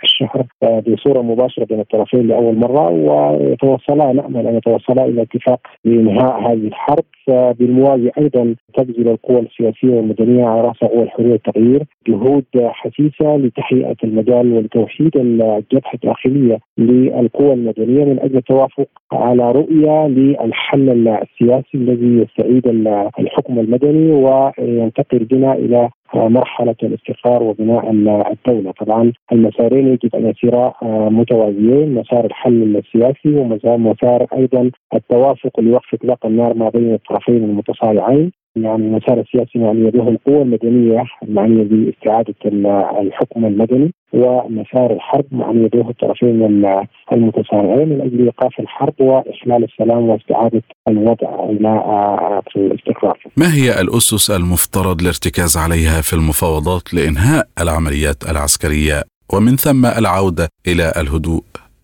الشهر 0.03 0.45
آه، 0.63 0.84
بصورة 0.88 1.21
مباشرة 1.21 1.65
بين 1.65 1.80
الطرفين 1.80 2.28
لأول 2.28 2.55
مرة 2.55 2.89
ويتوصلا 2.89 4.13
نأمل 4.13 4.47
أن 4.47 4.55
يتوصلا 4.55 5.05
إلى 5.05 5.21
اتفاق 5.21 5.59
لإنهاء 5.86 6.41
هذه 6.41 6.67
الحرب. 6.67 7.03
بالمواجهه 7.28 8.11
أيضا 8.17 8.55
تبذل 8.73 9.07
القوى 9.07 9.39
السياسية 9.39 9.89
والمدنية 9.89 10.45
على 10.45 10.61
رأس 10.61 10.78
قوى 10.78 11.03
الحريه 11.03 11.32
والتغيير 11.32 11.84
جهود 12.07 12.45
حثيثة 12.55 13.38
لتهيئه 13.38 13.95
المجال 14.03 14.53
ولتوحيد 14.53 15.17
الجبهة 15.17 15.93
الداخليه 15.93 16.59
للقوى 16.78 17.53
المدنية 17.53 18.05
من 18.05 18.19
أجل 18.19 18.38
التوافق 18.38 18.88
على 19.11 19.51
رؤية 19.51 20.07
للحل 20.07 21.07
السياسي 21.07 21.78
الذي 21.78 22.21
يستعيد 22.21 22.67
الحكم 23.19 23.59
المدني 23.59 24.11
وينتقل 24.11 25.19
بنا 25.19 25.53
إلى 25.53 25.89
مرحلة 26.18 26.76
الاستقرار 26.84 27.43
وبناء 27.43 27.91
الدولة 28.32 28.72
طبعا 28.72 29.13
المسارين 29.32 29.88
يجب 29.88 30.16
أن 30.16 30.30
يسيرا 30.30 30.74
متوازيين 31.09 31.95
مسار 31.95 32.26
الحل 32.26 32.78
السياسي 32.78 33.36
ومسار 33.66 34.28
أيضا 34.34 34.72
التوافق 34.95 35.59
لوقف 35.59 35.93
إطلاق 35.93 36.26
النار 36.26 36.53
ما 36.53 36.70
بين 36.70 36.93
الطرفين 36.93 37.43
المتصارعين 37.43 38.32
يعني 38.55 38.88
المسار 38.88 39.20
السياسي 39.20 39.59
معنيه 39.59 39.89
به 39.89 40.09
القوى 40.09 40.41
المدنية 40.41 41.03
المعنيه 41.24 41.63
باستعادة 41.63 42.36
الحكم 43.01 43.45
المدني 43.45 43.93
ومسار 44.13 44.93
الحرب 44.93 45.26
معنيه 45.32 45.68
به 45.68 45.89
الطرفين 45.89 46.66
المتصارعين 47.11 47.89
من 47.89 48.01
أجل 48.01 48.24
إيقاف 48.24 48.59
الحرب 48.59 48.93
وإحلال 48.99 49.63
السلام 49.63 50.09
واستعادة 50.09 50.61
الوضع 50.88 51.49
إلى 51.49 51.84
الاستقرار. 52.55 53.20
ما 53.38 53.53
هي 53.53 53.82
الأسس 53.82 54.32
المفترض 54.32 55.01
الارتكاز 55.01 55.57
عليها 55.57 56.01
في 56.07 56.13
المفاوضات 56.13 56.93
لإنهاء 56.93 57.45
العمليات 57.61 58.19
العسكرية 58.31 58.97
ومن 59.33 59.55
ثم 59.55 59.85
العودة 59.85 60.47
إلى 60.67 60.85
الهدوء 61.01 61.43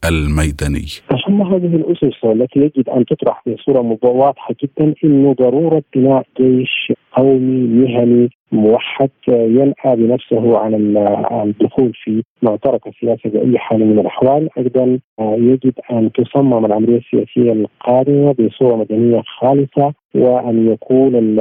الميداني؟ 0.09 0.87
أهم 1.11 1.41
هذه 1.41 1.75
الأسس 1.81 2.17
التي 2.25 2.59
يجب 2.59 2.89
أن 2.89 3.05
تطرح 3.05 3.43
بصورة 3.47 3.97
واضحة 4.03 4.55
جدا 4.63 4.93
أنه 5.03 5.33
ضرورة 5.33 5.83
بناء 5.95 6.23
جيش 6.37 6.93
قومي 7.17 7.61
مهني 7.67 8.29
موحد 8.51 9.09
ينأى 9.27 9.95
بنفسه 9.95 10.57
عن 10.57 10.97
الدخول 11.45 11.91
في 12.03 12.23
معترك 12.41 12.87
السياسي 12.87 13.29
بأي 13.29 13.57
حال 13.57 13.85
من 13.85 13.99
الأحوال. 13.99 14.49
أيضا 14.57 14.99
يجب 15.21 15.73
أن 15.91 16.11
تصمم 16.11 16.65
العملية 16.65 16.97
السياسية 16.97 17.51
القادمة 17.51 18.31
بصورة 18.39 18.75
مدنية 18.75 19.21
خالصة 19.39 19.93
وأن 20.15 20.71
يكون 20.71 21.35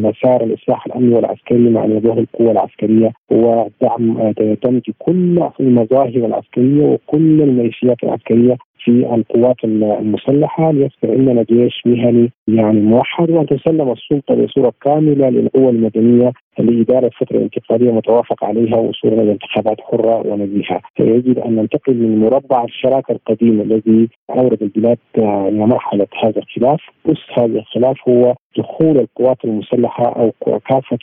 مسار 0.00 0.44
الإصلاح 0.44 0.86
الأمني 0.86 1.14
والعسكري 1.14 1.70
مع 1.70 1.86
نظام 1.86 2.18
القوى 2.18 2.50
العسكرية 2.50 3.12
ودعم 3.30 4.32
دمج 4.64 4.82
كل 4.98 5.48
المظاهر 5.60 6.26
العسكرية 6.26 6.84
وكل 6.86 7.42
الميليشيات 7.42 7.96
العسكرية 8.04 8.56
في 8.84 8.90
القوات 8.90 9.56
المسلحة. 9.64 10.72
ليصبح 10.72 11.04
عندنا 11.04 11.42
جيش 11.42 11.82
مهني 11.86 12.30
يعني 12.48 12.80
موحد 12.80 13.30
وأن 13.30 13.46
تسلم 13.46 13.92
السلطة 13.92 14.34
بصورة 14.44 14.72
كاملة 14.82 15.28
للقوى 15.28 15.70
المدنية 15.70 16.32
لإدارة 16.58 17.10
فترة 17.20 17.38
انتقالية 17.38 17.92
متوافق 17.92 18.44
عليها 18.44 18.76
وصولا 18.76 19.22
إلى 19.22 19.32
انتخابات 19.32 19.80
حرة 19.80 20.26
ونزيهة 20.26 20.80
فيجب 20.94 21.38
أن 21.38 21.56
ننتقل 21.56 21.94
من 21.94 22.20
مربع 22.20 22.64
الشراكة 22.64 23.12
القديم 23.12 23.60
الذي 23.60 24.08
أورد 24.30 24.62
البلاد 24.62 24.98
إلى 25.18 25.66
مرحلة 25.66 26.06
هذا 26.22 26.38
الخلاف. 26.38 26.80
أس 27.06 27.38
هذا 27.38 27.58
الخلاف 27.58 28.08
هو 28.08 28.34
دخول 28.58 28.98
القوات 28.98 29.44
المسلحة 29.44 30.04
أو 30.06 30.32
كافة 30.68 30.98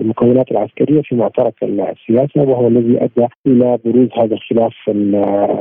المكونات 0.00 0.50
العسكرية 0.50 1.02
في 1.02 1.14
معترك 1.14 1.54
السياسة 1.62 2.42
وهو 2.42 2.68
الذي 2.68 3.04
أدى 3.04 3.26
إلى 3.46 3.78
بروز 3.84 4.08
هذا 4.18 4.34
الخلاف 4.34 4.74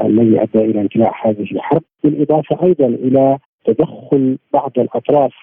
الذي 0.06 0.42
أدى 0.42 0.60
إلى 0.60 0.82
انتهاء 0.82 1.14
هذه 1.24 1.52
الحرب. 1.52 1.82
بالإضافة 2.04 2.66
أيضا 2.66 2.86
إلى 2.86 3.38
تدخل 3.66 4.38
بعض 4.54 4.72
الأطراف 4.78 5.34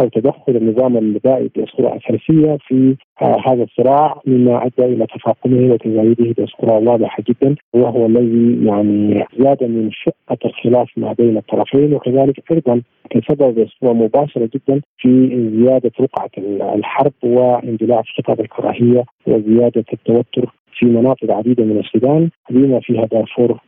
أو 0.00 0.08
تدخل 0.08 0.56
النظام 0.56 0.96
البائد 0.96 1.50
بصوره 1.58 1.96
اساسيه 1.96 2.58
في 2.68 2.96
آه، 3.22 3.36
هذا 3.46 3.62
الصراع 3.62 4.20
مما 4.26 4.66
أدى 4.66 4.84
إلى 4.84 5.06
تفاقمه 5.06 5.72
وتزايده 5.72 6.44
بصوره 6.44 6.78
واضحة 6.78 7.22
جدا 7.28 7.56
وهو 7.74 8.06
الذي 8.06 8.66
يعني 8.66 9.24
زاد 9.38 9.64
من 9.64 9.90
شقة 9.92 10.38
الخلاف 10.44 10.88
ما 10.96 11.12
بين 11.12 11.36
الطرفين 11.36 11.94
وكذلك 11.94 12.52
أيضا 12.52 12.82
تسبب 13.10 13.64
بصوره 13.64 13.92
مباشرة 13.92 14.50
جدا 14.54 14.80
في 14.98 15.28
زيادة 15.56 15.92
رقعة 16.00 16.30
الحرب 16.74 17.12
وإندلاع 17.22 18.02
خطاب 18.18 18.40
الكراهية 18.40 19.04
وزيادة 19.26 19.84
التوتر 19.92 20.57
في 20.72 20.86
مناطق 20.86 21.30
عديدة 21.30 21.64
من 21.64 21.78
السودان. 21.78 22.30
بما 22.50 22.80
فيها 22.80 23.04
دارفور 23.04 23.60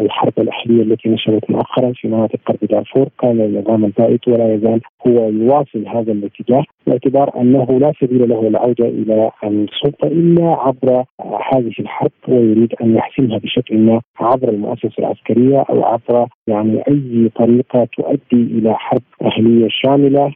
الحرب 0.00 0.32
الأهلية 0.38 0.82
التي 0.82 1.08
نشبت 1.08 1.50
مؤخرا 1.50 1.92
في 1.92 2.08
مناطق 2.08 2.38
قرب 2.46 2.58
دارفور 2.70 3.08
كان 3.20 3.40
النظام 3.40 3.84
البائد 3.84 4.18
ولا 4.28 4.54
يزال 4.54 4.80
هو 5.06 5.28
يواصل 5.28 5.86
هذا 5.86 6.12
الاتجاه 6.12 6.64
باعتبار 6.86 7.40
أنه 7.40 7.78
لا 7.78 7.92
سبيل 8.00 8.28
له 8.28 8.48
العودة 8.48 8.88
إلى 8.88 9.30
السلطة 9.44 10.06
إلا 10.06 10.50
عبر 10.50 11.04
هذه 11.52 11.72
الحرب 11.80 12.10
ويريد 12.28 12.74
أن 12.82 12.94
يحسمها 12.96 13.38
بشكل 13.38 13.78
ما 13.78 14.00
عبر 14.20 14.48
المؤسسة 14.48 14.92
العسكرية 14.98 15.64
أو 15.70 15.84
عبر 15.84 16.26
يعني 16.46 16.82
أي 16.88 17.30
طريقة 17.36 17.88
تؤدي 17.96 18.42
إلى 18.58 18.74
حرب 18.74 19.02
أهلية 19.22 19.68
شاملة 19.70 20.32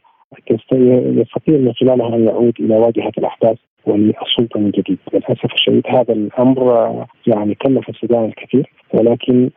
يستطيع 0.51 1.57
من 1.57 1.73
خلالها 1.73 2.15
أن 2.15 2.23
يعود 2.25 2.53
إلى 2.59 2.77
واجهة 2.77 3.11
الأحداث. 3.17 3.57
وللسلطه 3.85 4.59
من 4.59 4.71
جديد، 4.71 4.97
للأسف 5.13 5.53
الشديد 5.53 5.83
هذا 5.87 6.13
الأمر 6.13 7.05
يعني 7.27 7.55
كلف 7.55 7.89
السودان 7.89 8.25
الكثير 8.25 8.69
ولكن 8.93 9.49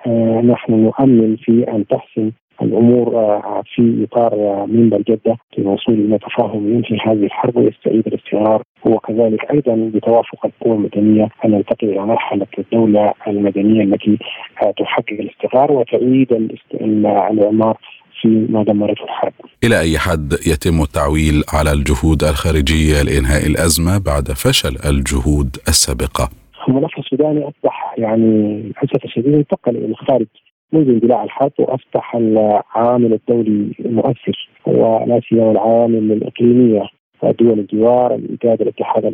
نحن 0.45 0.73
نؤمن 0.73 1.37
في 1.37 1.65
أن 1.69 1.87
تحسن 1.87 2.33
الأمور 2.63 3.17
آه، 3.17 3.63
في 3.75 4.05
إطار 4.05 4.35
آه، 4.35 4.67
منبر 4.67 5.03
جدة 5.03 5.37
للوصول 5.59 5.95
إلى 5.95 6.19
تفاهم 6.19 6.69
ينهي 6.69 6.99
هذه 7.07 7.25
الحرب 7.25 7.57
ويستعيد 7.57 8.07
الاستقرار 8.07 8.63
وكذلك 8.85 9.51
أيضا 9.51 9.91
بتوافق 9.95 10.47
القوى 10.47 10.75
المدنية 10.77 11.29
أن 11.45 11.51
ننتقل 11.51 11.89
إلى 11.89 12.07
مرحلة 12.07 12.47
الدولة 12.59 13.13
المدنية 13.29 13.83
التي 13.83 14.19
آه، 14.63 14.71
تحقق 14.71 15.13
الاستقرار 15.13 15.73
وتعيد 15.73 16.33
الاعمار 16.75 17.77
في 18.21 18.29
ما 18.29 18.65
دمرته 18.65 19.05
الحرب. 19.05 19.33
إلى 19.65 19.81
أي 19.81 19.99
حد 19.99 20.33
يتم 20.33 20.83
التعويل 20.83 21.43
على 21.53 21.73
الجهود 21.73 22.25
الخارجية 22.25 23.03
لإنهاء 23.03 23.47
الأزمة 23.47 23.99
بعد 23.99 24.29
فشل 24.29 24.77
الجهود 24.91 25.57
السابقة؟ 25.69 26.29
الملف 26.69 26.99
السوداني 26.99 27.49
أصبح 27.49 27.95
يعني 27.99 28.63
للاسف 28.63 29.05
الشديد 29.05 29.35
انتقل 29.35 29.77
إلى 29.77 29.87
الخارج 29.87 30.27
منذ 30.73 30.89
اندلاع 30.89 31.25
الحرب 31.25 31.53
وأصبح 31.59 32.15
العامل 32.15 33.13
الدولي 33.13 33.73
المؤثر 33.81 34.49
ولا 34.67 35.21
سيما 35.29 35.51
العوامل 35.51 36.13
الإقليمية 36.13 36.83
دول 37.41 37.59
الجوار 37.59 38.15
الاتحاد 38.15 38.63
الاتحاد 38.63 39.05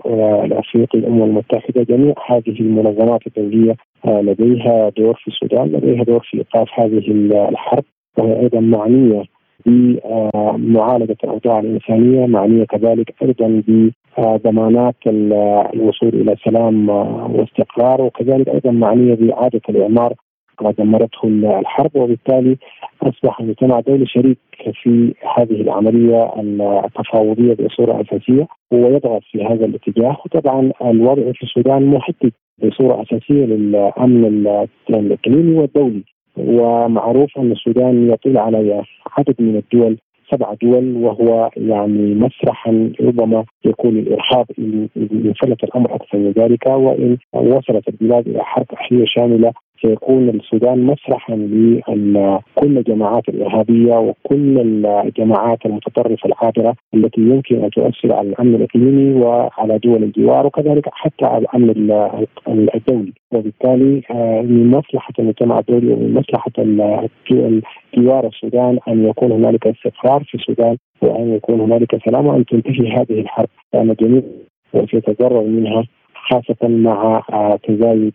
الأفريقي 0.45 0.99
الأمم 0.99 1.23
المتحدة 1.23 1.83
جميع 1.83 2.15
هذه 2.27 2.61
المنظمات 2.61 3.21
الدولية 3.27 3.77
آه، 4.05 4.21
لديها 4.21 4.89
دور 4.89 5.15
في 5.15 5.29
السودان 5.29 5.69
لديها 5.69 6.05
دور 6.05 6.27
في 6.31 6.37
إيقاف 6.37 6.69
هذه 6.75 7.03
الحرب 7.49 7.85
وهي 8.19 8.41
أيضا 8.41 8.61
معنية 8.61 9.23
بمعالجة 9.67 11.17
الأوضاع 11.25 11.61
الإنسانية 11.61 12.27
معنية 12.27 12.65
كذلك 12.65 13.15
أيضا 13.23 13.63
بضمانات 14.19 14.97
الوصول 15.75 16.09
إلى 16.09 16.37
سلام 16.45 16.89
واستقرار 17.35 18.03
وكذلك 18.03 18.49
أيضا 18.49 18.71
معنية 18.71 19.15
بإعادة 19.15 19.61
الإعمار 19.69 20.15
دمرته 20.79 21.25
الحرب 21.59 21.91
وبالتالي 21.97 22.57
أصبح 23.03 23.41
المجتمع 23.41 23.79
الدولي 23.79 24.07
شريك 24.07 24.39
في 24.83 25.15
هذه 25.39 25.61
العملية 25.61 26.33
التفاوضية 26.85 27.55
بصورة 27.55 28.01
أساسية 28.01 28.47
ويضغط 28.73 29.23
في 29.33 29.45
هذا 29.45 29.65
الاتجاه. 29.65 30.17
وطبعا 30.25 30.73
الوضع 30.85 31.33
في 31.33 31.43
السودان 31.43 31.87
محدد 31.87 32.33
بصورة 32.65 33.03
أساسية 33.03 33.45
للأمن 33.45 34.25
الإقليمي 34.91 35.59
والدولي. 35.59 36.05
ومعروف 36.37 37.39
أن 37.39 37.53
السودان 37.53 38.11
يطل 38.11 38.39
على 38.39 38.83
عدد 39.19 39.35
من 39.39 39.57
الدول 39.57 39.99
سبع 40.31 40.55
دول 40.63 40.97
وهو 40.97 41.51
يعني 41.57 42.15
مسرحا 42.15 42.93
ربما 43.01 43.45
يكون 43.65 43.99
الإرهاب 43.99 44.47
إن 44.59 44.89
فلت 45.43 45.65
الأمر 45.65 45.95
أكثر 45.95 46.19
من 46.19 46.31
ذلك 46.31 46.67
وإن 46.67 47.17
وصلت 47.33 47.89
البلاد 47.89 48.29
إلى 48.29 48.45
حرب 48.45 48.67
اهليه 48.81 49.05
شاملة 49.07 49.53
سيكون 49.83 50.29
السودان 50.29 50.83
مسرحا 50.83 51.37
لكل 51.37 52.79
الجماعات 52.79 53.29
الإرهابية 53.29 53.95
وكل 53.95 54.59
الجماعات 54.87 55.67
المتطرفة 55.67 56.27
العابرة 56.27 56.75
التي 56.95 57.21
يمكن 57.21 57.65
أن 57.65 57.71
تؤثر 57.71 58.13
على 58.13 58.29
الأمن 58.29 58.55
الإقليمي 58.55 59.15
وعلى 59.15 59.79
دول 59.79 60.03
الجوار 60.03 60.47
وكذلك 60.47 60.89
حتى 60.93 61.25
على 61.25 61.39
الأمن 61.39 61.71
الدولي. 62.75 63.13
وبالتالي 63.33 64.03
آه، 64.11 64.43
من 64.43 64.71
مصلحة 64.71 65.13
المجتمع 65.19 65.59
الدولي 65.59 65.93
ومن 65.93 66.15
مصلحة 66.15 66.53
جوار 67.97 68.27
السودان 68.27 68.79
أن 68.89 69.07
يكون 69.07 69.33
هنالك 69.33 69.67
استقرار 69.67 70.25
في 70.25 70.35
السودان 70.35 70.77
وأن 71.03 71.35
يكون 71.35 71.61
هنالك 71.61 72.05
سلام 72.05 72.27
وأن 72.27 72.45
تنتهي 72.45 72.93
هذه 72.93 73.21
الحرب. 73.21 73.49
لأن 73.75 73.95
جميع 74.01 74.23
وسيتضرر 74.75 75.43
منها 75.43 75.85
خاصة 76.31 76.69
مع 76.69 77.23
آه، 77.33 77.59
تزايد 77.69 78.13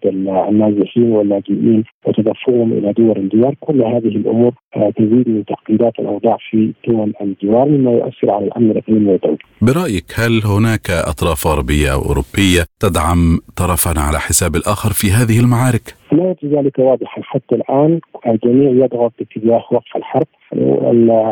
النازحين 0.49 1.11
واللاجئين 1.11 1.83
وتدفقهم 2.05 2.73
إلى 2.73 2.93
دول 2.93 3.17
الجوار 3.17 3.55
كل 3.59 3.81
هذه 3.81 4.15
الأمور 4.15 4.51
آه، 4.75 4.91
تزيد 4.97 5.29
من 5.29 5.45
تعقيدات 5.45 5.93
الأوضاع 5.99 6.37
في 6.49 6.73
دول 6.87 7.13
الجوار 7.21 7.67
مما 7.67 7.91
يؤثر 7.91 8.31
على 8.31 8.45
الأمن 8.45 8.71
الإقليمي 8.71 9.11
والدولي 9.11 9.37
برأيك 9.61 10.05
هل 10.15 10.41
هناك 10.45 10.89
أطراف 10.89 11.47
غربية 11.47 11.93
أو 11.93 12.01
أوروبية 12.01 12.65
تدعم 12.79 13.39
طرفا 13.55 13.99
على 13.99 14.19
حساب 14.19 14.55
الآخر 14.55 14.93
في 14.93 15.11
هذه 15.11 15.39
المعارك؟ 15.39 15.95
لا 16.11 16.35
يجد 16.43 16.55
ذلك 16.55 16.79
واضحا. 16.79 17.21
حتى 17.21 17.55
الآن 17.55 17.99
الجميع 18.27 18.85
يضغط 18.85 19.13
باتجاه 19.19 19.63
وقف 19.71 19.95
الحرب. 19.95 20.27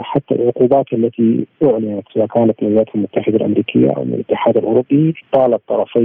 حتى 0.03 0.35
العقوبات 0.35 0.93
التي 0.93 1.45
أعلنت 1.63 2.03
سواء 2.13 2.25
كانت 2.27 2.63
من 2.63 2.67
الولايات 2.67 2.95
المتحدة 2.95 3.37
الأمريكية 3.37 3.91
أو 3.91 4.03
من 4.03 4.13
الاتحاد 4.13 4.57
الأوروبي 4.57 5.13
طالت 5.31 5.61
طرفي 5.67 5.99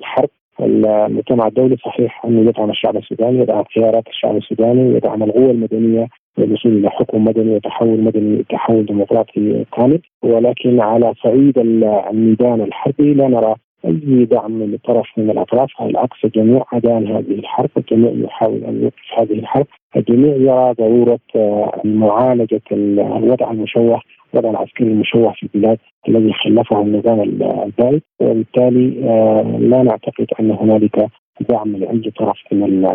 الحرب. 0.00 0.28
المجتمع 0.60 1.46
الدولي 1.46 1.76
صحيح 1.76 2.24
أنه 2.24 2.48
يدعم 2.48 2.70
الشعب 2.70 2.96
السوداني 2.96 3.38
يدعم 3.38 3.64
خيارات 3.74 4.06
الشعب 4.08 4.36
السوداني 4.36 4.96
يدعم 4.96 5.22
القوى 5.22 5.50
المدنية 5.50 6.08
للوصول 6.38 6.72
إلى 6.72 6.90
حكم 6.90 7.24
مدني 7.24 7.56
وتحول 7.56 8.00
مدني 8.00 8.44
تحول 8.50 8.86
ديمقراطي 8.86 9.64
كامل 9.76 10.00
ولكن 10.22 10.80
على 10.80 11.14
صعيد 11.22 11.58
الميدان 11.58 12.60
الحربي 12.60 13.14
لا 13.14 13.28
نرى 13.28 13.54
أي 13.86 14.24
دعم 14.24 14.74
لطرف 14.74 15.06
من 15.16 15.30
الأطراف 15.30 15.68
على 15.78 15.90
العكس 15.90 16.16
الجميع 16.24 16.64
ادان 16.72 17.06
هذه 17.06 17.32
الحرب 17.38 17.70
الجميع 17.76 18.24
يحاول 18.24 18.64
أن 18.64 18.82
يوقف 18.82 19.18
هذه 19.18 19.38
الحرب 19.38 19.66
الجميع 19.96 20.36
يرى 20.36 20.74
ضرورة 20.78 21.18
آه، 21.36 21.80
معالجة 21.84 22.62
الوضع 22.72 23.50
المشوه 23.50 24.00
الوضع 24.34 24.50
العسكري 24.50 24.86
المشوه 24.86 25.32
في 25.32 25.42
البلاد 25.42 25.78
الذي 26.08 26.32
خلفه 26.32 26.82
النظام 26.82 27.20
البائد 27.20 28.02
وبالتالي 28.20 29.08
آه، 29.08 29.58
لا 29.60 29.82
نعتقد 29.82 30.26
أن 30.40 30.50
هنالك 30.50 31.08
دعم 31.40 31.76
لأي 31.76 32.12
طرف 32.18 32.38
من 32.52 32.86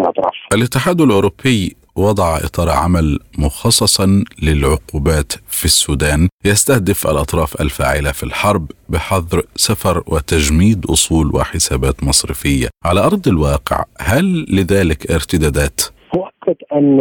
الأطراف. 0.00 0.34
الاتحاد 0.54 1.00
الأوروبي 1.00 1.85
وضع 1.96 2.36
إطار 2.36 2.68
عمل 2.70 3.18
مخصصا 3.38 4.06
للعقوبات 4.42 5.32
في 5.32 5.64
السودان. 5.64 6.28
يستهدف 6.44 7.06
الأطراف 7.06 7.60
الفاعلة 7.60 8.12
في 8.12 8.22
الحرب 8.22 8.70
بحظر 8.88 9.42
سفر 9.54 10.02
وتجميد 10.12 10.86
أصول 10.86 11.26
وحسابات 11.34 12.04
مصرفية. 12.04 12.68
على 12.84 13.00
أرض 13.00 13.28
الواقع 13.28 13.84
هل 14.00 14.24
لذلك 14.56 15.10
ارتدادات؟ 15.10 15.80
مؤكد 16.16 16.56
أن 16.72 17.00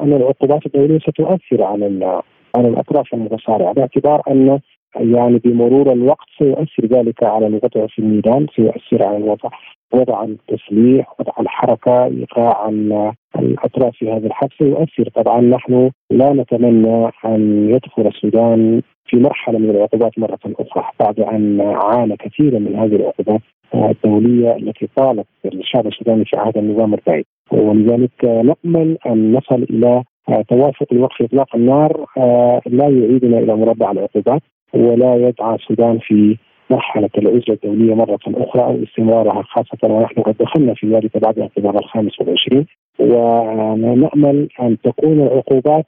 أن 0.00 0.12
العقوبات 0.12 0.66
الدولية 0.66 0.98
ستؤثر 0.98 1.62
على 1.62 2.22
على 2.56 2.68
الأطراف 2.68 3.14
المتصارعه 3.14 3.72
باعتبار 3.72 4.22
أن 4.30 4.60
يعني 4.96 5.38
بمرور 5.38 5.92
الوقت 5.92 6.26
سيؤثر 6.38 6.86
ذلك 6.98 7.22
على 7.22 7.46
الوضع 7.46 7.86
في 7.86 7.98
الميدان 7.98 8.46
سيؤثر 8.56 9.02
على 9.02 9.16
الوضع 9.16 9.50
وضع 9.92 10.24
التسليح 10.24 11.20
وضع 11.20 11.32
الحركة 11.40 12.04
إيقاع 12.04 12.68
الأطراف 13.38 13.96
في 13.96 14.12
هذا 14.12 14.26
الحرب 14.26 14.50
سيؤثر 14.58 15.08
طبعا 15.14 15.40
نحن 15.40 15.90
لا 16.10 16.32
نتمنى 16.32 17.10
أن 17.24 17.70
يدخل 17.70 18.06
السودان 18.06 18.82
في 19.06 19.16
مرحلة 19.16 19.58
من 19.58 19.70
العقوبات 19.70 20.18
مرة 20.18 20.38
أخرى. 20.46 20.84
بعد 21.00 21.20
أن 21.20 21.60
عانى 21.60 22.16
كثيرا 22.16 22.58
من 22.58 22.76
هذه 22.76 22.96
العقوبات 22.96 23.40
الدولية 23.74 24.56
التي 24.56 24.88
طالت 24.96 25.26
الشعب 25.44 25.86
السوداني 25.86 26.24
في 26.24 26.36
عهد 26.36 26.58
النظام 26.58 26.94
البعيد. 26.94 27.24
ولذلك 27.52 28.24
نأمل 28.24 28.98
أن 29.06 29.32
نصل 29.32 29.62
إلى 29.70 30.02
توافق 30.48 30.86
لوقف 30.92 31.22
إطلاق 31.22 31.56
النار 31.56 32.04
لا 32.66 32.88
يعيدنا 32.88 33.38
إلى 33.38 33.56
مربع 33.56 33.90
العقوبات 33.90 34.42
ولا 34.74 35.14
يدعى 35.14 35.54
السودان 35.54 35.98
في 35.98 36.36
مرحلة 36.70 37.10
العزلة 37.18 37.58
الدولية 37.64 37.94
مرة 37.94 38.18
أخرى 38.26 38.62
أو 38.62 38.82
استمرارها 38.82 39.42
خاصة 39.42 39.78
ونحن 39.94 40.22
قد 40.22 40.36
دخلنا 40.40 40.74
في 40.74 40.86
ذلك 40.86 41.18
بعد 41.18 41.38
الانقلاب 41.38 41.76
الخامس 41.76 42.20
والعشرين. 42.20 42.66
ونأمل 42.98 44.48
أن 44.60 44.76
تكون 44.84 45.20
العقوبات 45.20 45.86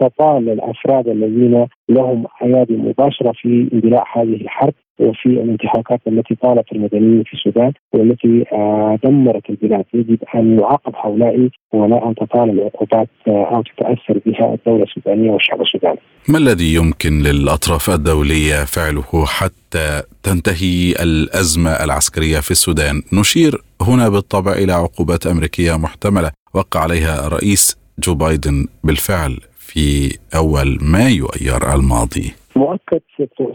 تطال 0.00 0.48
الأفراد 0.50 1.08
الذين 1.08 1.66
لهم 1.88 2.26
أيادي 2.42 2.76
مباشرة 2.76 3.32
في 3.32 3.68
اندلاع 3.72 4.04
هذه 4.16 4.34
الحرب. 4.34 4.74
وفي 4.98 5.26
الانتهاكات 5.26 6.00
التي 6.06 6.34
طالت 6.34 6.72
المدنيين 6.72 7.22
في 7.26 7.34
السودان 7.34 7.72
والتي 7.92 8.44
آه، 8.52 8.98
دمرت 9.04 9.50
البلاد 9.50 9.84
يجب 9.94 10.18
أن 10.34 10.58
يعاقب 10.58 10.92
هؤلاء 11.04 11.48
ولا 11.72 12.08
أن 12.08 12.14
تطال 12.14 12.50
العقوبات 12.50 13.08
آه، 13.28 13.54
أو 13.54 13.62
تتأثر 13.62 14.20
بها 14.26 14.54
الدولة 14.54 14.84
السودانية 14.84 15.30
والشعب 15.30 15.60
السوداني. 15.60 15.98
ما 16.28 16.38
الذي 16.38 16.74
يمكن 16.74 17.22
للأطراف 17.22 17.90
الدولية 17.90 18.64
فعله 18.64 19.26
حتى 19.26 20.02
تنتهي 20.22 20.92
الأزمة 21.02 21.70
العسكرية 21.70 22.40
في 22.40 22.50
السودان؟ 22.50 23.02
نشير 23.12 23.52
هنا 23.82 24.08
بالطبع 24.08 24.52
إلى 24.52 24.72
عقوبات 24.72 25.26
أمريكية 25.26 25.78
محتملة 25.78 26.30
وقع 26.54 26.80
عليها 26.80 27.26
الرئيس 27.26 27.76
جو 27.98 28.14
بايدن 28.14 28.66
بالفعل 28.84 29.38
في 29.58 30.18
أول 30.34 30.78
مايو 30.82 31.26
أيار 31.26 31.74
الماضي. 31.74 32.43
مؤكد 32.56 33.00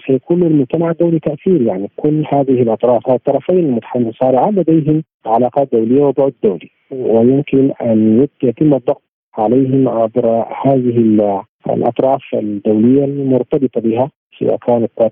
سيكون 0.07 0.43
للمجتمع 0.43 0.91
الدولي 0.91 1.19
تأثير 1.19 1.61
يعني 1.61 1.89
كل 1.95 2.25
هذه 2.33 2.61
الاطراف 2.61 3.09
الطرفين 3.09 3.79
المتصارعان 3.95 4.55
لديهم 4.55 5.03
علاقات 5.25 5.69
دولية 5.73 6.03
وبعد 6.03 6.33
دولي 6.43 6.69
ويمكن 6.91 7.71
أن 7.81 8.27
يتم 8.43 8.73
الضغط 8.73 9.01
عليهم 9.37 9.87
عبر 9.89 10.45
هذه 10.65 11.43
الأطراف 11.69 12.21
الدولية 12.33 13.05
المرتبطة 13.05 13.81
بها 13.81 14.11
سواء 14.39 14.57
كانت 14.57 14.83
القوات 14.83 15.11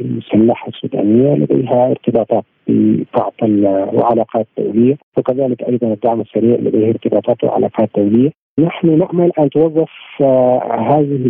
المسلحة 0.00 0.68
السودانية 0.68 1.34
لديها 1.34 1.90
ارتباطات 1.90 2.44
ببعض 2.68 3.32
وعلاقات 3.94 4.46
دولية 4.58 4.96
وكذلك 5.16 5.62
أيضا 5.62 5.92
الدعم 5.92 6.20
السريع 6.20 6.56
لديه 6.56 6.88
ارتباطات 6.88 7.44
وعلاقات 7.44 7.90
دولية. 7.96 8.30
نحن 8.58 8.98
نأمل 8.98 9.32
أن 9.38 9.50
توظف 9.50 9.90
هذه 10.70 11.26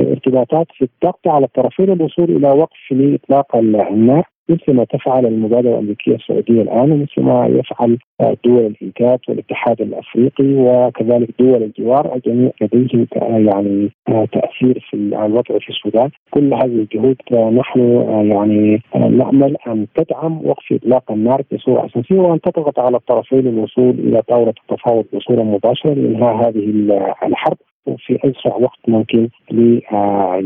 الارتباطات 0.00 0.66
في 0.78 0.84
الضغط 0.84 1.28
على 1.28 1.46
الطرفين 1.46 1.90
الوصول 1.92 2.36
إلى 2.36 2.48
وقف 2.48 2.92
لاطلاق 2.92 3.56
النار 3.56 4.24
مثل 4.48 4.72
ما 4.72 4.84
تفعل 4.84 5.26
المبادرة 5.26 5.70
الأمريكية 5.70 6.14
السعودية 6.14 6.62
الآن 6.62 6.92
ومثل 6.92 7.20
ما 7.22 7.46
يفعل 7.46 7.98
دول 8.44 8.66
الانتاج 8.66 9.18
والاتحاد 9.28 9.80
الأفريقي 9.80 10.44
وكذلك 10.44 11.28
دول 11.38 11.62
الجوار 11.62 12.14
الجميع 12.14 12.50
لديهم 12.60 13.06
يعني 13.48 13.90
تأثير 14.08 14.86
في 14.90 14.96
الوضع 14.96 15.58
في 15.58 15.68
السودان، 15.68 16.10
كل 16.30 16.54
هذه 16.54 16.64
الجهود 16.64 17.16
نحن 17.32 17.80
يعني 18.30 18.82
نأمل 18.94 19.56
أن 19.66 19.86
تدعم 19.94 20.46
وقف 20.46 20.72
إطلاق 20.72 21.12
النار 21.12 21.42
بصورة 21.52 21.86
أساسية 21.86 22.20
وأن 22.20 22.40
تضغط 22.40 22.78
على 22.78 22.96
الطرفين 22.96 23.38
للوصول 23.40 23.90
إلى 23.90 24.22
طاولة 24.22 24.54
التفاوض 24.70 25.04
بصورة 25.14 25.42
مباشرة 25.42 25.94
لإنهاء 25.94 26.48
هذه 26.48 26.64
الحرب. 27.26 27.56
وفي 27.86 28.18
أسرع 28.24 28.56
وقت 28.56 28.78
ممكن 28.88 29.28
ل 29.50 29.80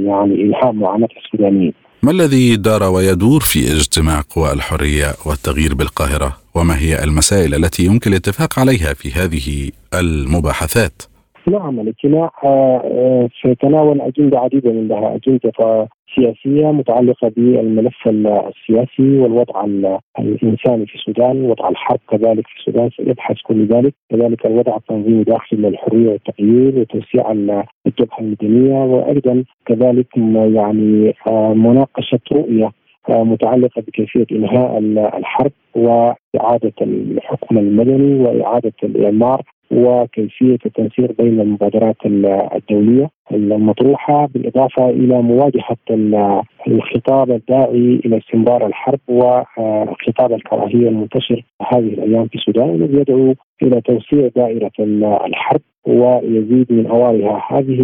يعني 0.07 0.35
انهاء 0.43 0.73
معاناة 0.73 1.09
السودانيين. 1.17 1.73
ما 2.03 2.11
الذي 2.11 2.57
دار 2.57 2.83
ويدور 2.83 3.41
في 3.41 3.59
اجتماع 3.59 4.21
قوى 4.37 4.53
الحرية 4.53 5.09
والتغيير 5.27 5.75
بالقاهرة 5.75 6.37
وما 6.55 6.79
هي 6.79 7.05
المسائل 7.05 7.55
التي 7.55 7.83
يمكن 7.87 8.11
الاتفاق 8.11 8.59
عليها 8.59 8.95
في 8.95 9.09
هذه 9.13 9.71
المباحثات؟ 9.95 11.03
نعم 11.49 11.81
الاجتماع 11.81 12.31
سيتناول 13.43 14.01
أجندة 14.01 14.39
عديدة 14.39 14.73
منها 14.73 15.17
أجندة 15.17 15.53
سياسية 16.17 16.71
متعلقة 16.73 17.33
بالملف 17.37 18.09
السياسي 18.09 19.19
والوضع 19.19 19.65
الإنساني 20.19 20.87
في 20.87 20.95
السودان، 20.95 21.43
وضع 21.43 21.69
الحرب 21.69 21.99
كذلك 22.11 22.47
في 22.47 22.59
السودان 22.59 22.91
سيبحث 22.91 23.37
كل 23.45 23.67
ذلك، 23.67 23.95
كذلك 24.11 24.47
الوضع 24.47 24.77
التنظيمي 24.77 25.25
داخل 25.25 25.67
الحرية 25.67 26.09
والتغيير 26.09 26.79
وتوسيع 26.79 27.33
الجبهة 27.33 28.21
المدنية 28.21 28.85
وأيضا 28.85 29.45
كذلك 29.67 30.17
يعني 30.17 31.15
مناقشة 31.55 32.21
رؤية 32.33 32.71
متعلقة 33.09 33.83
بكيفية 33.83 34.27
إنهاء 34.33 34.79
الحرب 35.19 35.53
وإعادة 35.75 36.73
الحكم 36.83 37.59
المدني 37.59 38.21
وإعادة 38.21 38.73
الإعمار 38.83 39.43
وكيفية 39.71 40.59
التنسيق 40.67 41.23
بين 41.23 41.41
المبادرات 41.41 41.97
الدولية. 42.07 43.16
المطروحة 43.33 44.27
بالإضافة 44.27 44.91
إلى 44.91 45.23
مواجهة 45.23 45.77
الخطاب 46.69 47.31
الداعي 47.31 48.01
إلى 48.05 48.19
استمرار 48.19 48.67
الحرب 48.67 49.01
وخطاب 49.09 50.33
الكراهية 50.33 50.89
المنتشر 50.89 51.43
هذه 51.73 51.89
الأيام 51.89 52.29
في 52.29 52.35
السودان 52.35 52.71
الذي 52.71 53.01
يدعو 53.01 53.35
إلى 53.63 53.81
توسيع 53.81 54.29
دائرة 54.37 54.73
الحرب 55.27 55.61
ويزيد 55.87 56.73
من 56.73 56.87
أوارها 56.87 57.43
هذه 57.51 57.81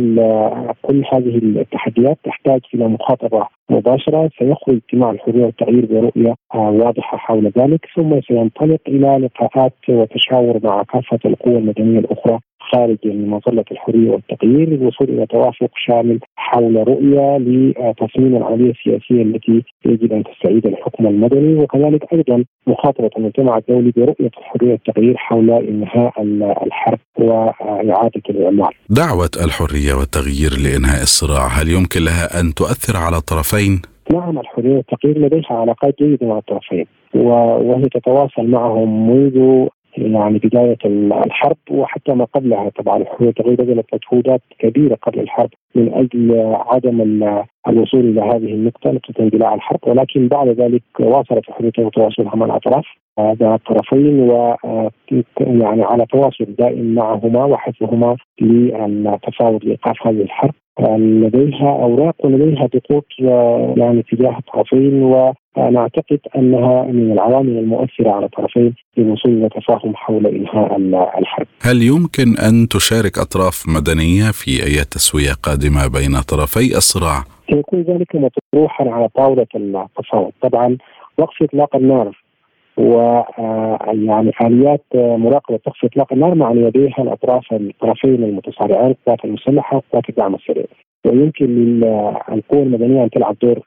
كل 0.82 1.04
هذه 1.12 1.36
التحديات 1.38 2.18
تحتاج 2.24 2.60
إلى 2.74 2.88
مخاطبة 2.88 3.46
مباشرة. 3.70 4.30
سيخرج 4.38 4.76
اجتماع 4.76 5.10
الحريه 5.10 5.44
والتغيير 5.44 5.86
برؤية 5.86 6.34
واضحة 6.54 7.16
حول 7.16 7.52
ذلك 7.58 7.86
ثم 7.96 8.20
سينطلق 8.20 8.80
إلى 8.88 9.18
لقاءات 9.18 9.74
وتشاور 9.88 10.60
مع 10.64 10.82
كافة 10.82 11.18
القوى 11.24 11.58
المدنية 11.58 11.98
الأخرى 11.98 12.38
خارج 12.74 12.98
مظله 13.04 13.64
الحرية 13.72 14.10
والتغيير 14.10 14.68
للوصول 14.68 15.08
إلى 15.08 15.26
توافق 15.26 15.70
شامل 15.86 16.18
حول 16.36 16.88
رؤية 16.88 17.38
لتصميم 17.38 18.36
العملية 18.36 18.70
السياسية 18.70 19.22
التي 19.22 19.62
يجب 19.86 20.12
أن 20.12 20.24
تستعيد 20.24 20.66
الحكم 20.66 21.06
المدني 21.06 21.54
وكذلك 21.54 22.12
أيضا 22.12 22.44
مخاطبه 22.66 23.10
المجتمع 23.18 23.56
الدولي 23.58 23.92
برؤية 23.96 24.30
الحرية 24.38 24.72
والتغيير 24.72 25.16
حول 25.16 25.50
إنهاء 25.50 26.22
الحرب 26.66 26.98
وإعادة 27.18 28.22
الإعمار. 28.30 28.76
دعوة 28.90 29.30
الحرية 29.44 29.94
والتغيير 29.94 30.52
لإنهاء 30.64 31.02
الصراع 31.02 31.46
هل 31.46 31.68
يمكن 31.68 32.00
لها 32.04 32.40
أن 32.40 32.54
تؤثر 32.54 32.96
على 32.96 33.16
الطرفين؟ 33.16 33.82
نعم 34.12 34.38
الحرية 34.38 34.76
والتغيير 34.76 35.18
لديها 35.18 35.52
علاقات 35.52 35.94
جيدة 36.02 36.26
مع 36.26 36.38
الطرفين 36.38 36.86
وهي 37.14 37.82
تتواصل 37.82 38.46
معهم 38.46 39.10
منذ 39.10 39.68
يعني 39.96 40.38
بداية 40.38 40.78
الحرب 41.26 41.56
وحتى 41.70 42.14
ما 42.14 42.24
قبلها 42.24 42.68
طبعا. 42.68 43.04
والتغيير 43.20 43.62
بذلت 43.62 43.86
مجهودات 43.94 44.40
كبيرة 44.58 44.94
قبل 44.94 45.20
الحرب 45.20 45.50
من 45.74 45.94
أجل 45.94 46.54
عدم 46.54 47.00
الوصول 47.68 48.00
إلى 48.00 48.20
هذه 48.20 48.54
النقطة 48.54 48.90
نقطة 48.90 49.14
اندلاع 49.20 49.54
الحرب. 49.54 49.78
ولكن 49.86 50.28
بعد 50.28 50.48
ذلك 50.48 50.82
واصلت 51.00 51.48
الحرية 51.48 51.72
وتواصلها 51.78 52.36
مع 52.36 52.46
الأطراف 52.46 52.84
مع 53.18 53.54
الطرفين 53.54 54.30
و 54.30 54.56
يعني 55.40 55.82
على 55.82 56.06
تواصل 56.06 56.44
دائم 56.58 56.94
معهما 56.94 57.44
وحثهما 57.44 58.16
للتفاوض 58.40 59.64
لإيقاف 59.64 60.06
هذه 60.06 60.22
الحرب. 60.22 60.54
لديها 60.80 61.70
أوراق 61.70 62.14
ولديها 62.24 62.66
ضغوط 62.66 63.06
يعني 63.76 64.02
تجاه 64.02 64.38
الطرفين 64.38 65.02
وأنا 65.02 65.80
أعتقد 65.80 66.20
أنها 66.36 66.82
من 66.82 67.12
العوامل 67.12 67.58
المؤثرة 67.58 68.10
على 68.10 68.26
الطرفين 68.26 68.74
للوصول 68.96 69.32
إلى 69.32 69.48
تفاهم 69.48 69.96
حول 69.96 70.26
إنهاء 70.26 71.18
الحرب. 71.18 71.46
هل 71.62 71.82
يمكن 71.82 72.36
أن 72.48 72.68
تشارك 72.68 73.18
أطراف 73.18 73.64
مدنية 73.68 74.30
في 74.30 74.50
أي 74.66 74.84
تسوية 74.84 75.32
قادمة 75.42 75.86
بين 75.86 76.20
طرفي 76.20 76.76
الصراع؟ 76.76 77.24
سيكون 77.50 77.82
ذلك 77.82 78.14
مطروحا 78.14 78.90
على 78.90 79.08
طاولة 79.08 79.46
التفاوض، 79.54 80.32
طبعا 80.42 80.76
وقف 81.18 81.42
إطلاق 81.42 81.76
النار 81.76 82.21
و 82.76 83.22
يعني 83.92 84.32
اليات 84.44 84.84
مراقبة 84.94 85.54
وقف 85.66 85.84
إطلاق 85.84 86.12
النار 86.12 86.34
معني 86.34 86.70
بها 86.70 86.94
الأطراف 86.98 87.52
الطرفين 87.52 88.24
المتصارعين 88.24 88.90
القوات 88.90 89.24
المسلحة 89.24 89.76
وقوات 89.76 90.08
الدعم 90.08 90.34
السريع. 90.34 90.64
ويمكن 91.06 91.46
للقوى 91.46 92.62
المدنية 92.62 93.04
أن 93.04 93.10
تلعب 93.10 93.36
دور 93.42 93.60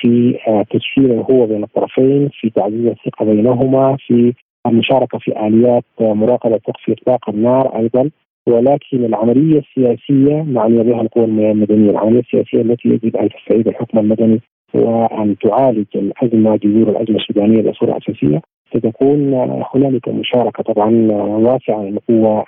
في 0.00 0.38
تشكيل 0.70 1.10
الهوة 1.10 1.46
بين 1.46 1.62
الطرفين 1.64 2.28
في 2.40 2.50
تعزيز 2.50 2.86
الثقة 2.86 3.24
بينهما 3.24 3.96
في 4.06 4.34
المشاركة 4.66 5.18
في 5.18 5.46
آليات 5.46 5.84
مراقبة 6.00 6.54
وقف 6.54 6.90
إطلاق 6.90 7.30
النار 7.30 7.78
أيضا. 7.78 8.10
ولكن 8.48 9.04
العملية 9.04 9.58
السياسية 9.58 10.42
معنيه 10.42 10.82
بها 10.82 11.00
القوى 11.00 11.24
المدنية، 11.24 11.90
العملية 11.90 12.20
السياسية 12.20 12.60
التي 12.60 12.88
يجب 12.88 13.16
أن 13.16 13.28
تستعيد 13.28 13.68
الحكم 13.68 13.98
المدني 13.98 14.40
وأن 14.74 15.36
تعالج 15.38 15.86
الأزمة 15.94 16.56
جذور 16.56 16.88
الأزمة 16.88 17.16
السودانية 17.16 17.70
بصورة 17.70 17.96
أساسية. 17.98 18.42
ستكون 18.76 19.34
هنالك 19.74 20.08
مشاركة 20.08 20.62
طبعا 20.62 20.90
واسعة 21.22 21.82
للقوى 21.82 22.44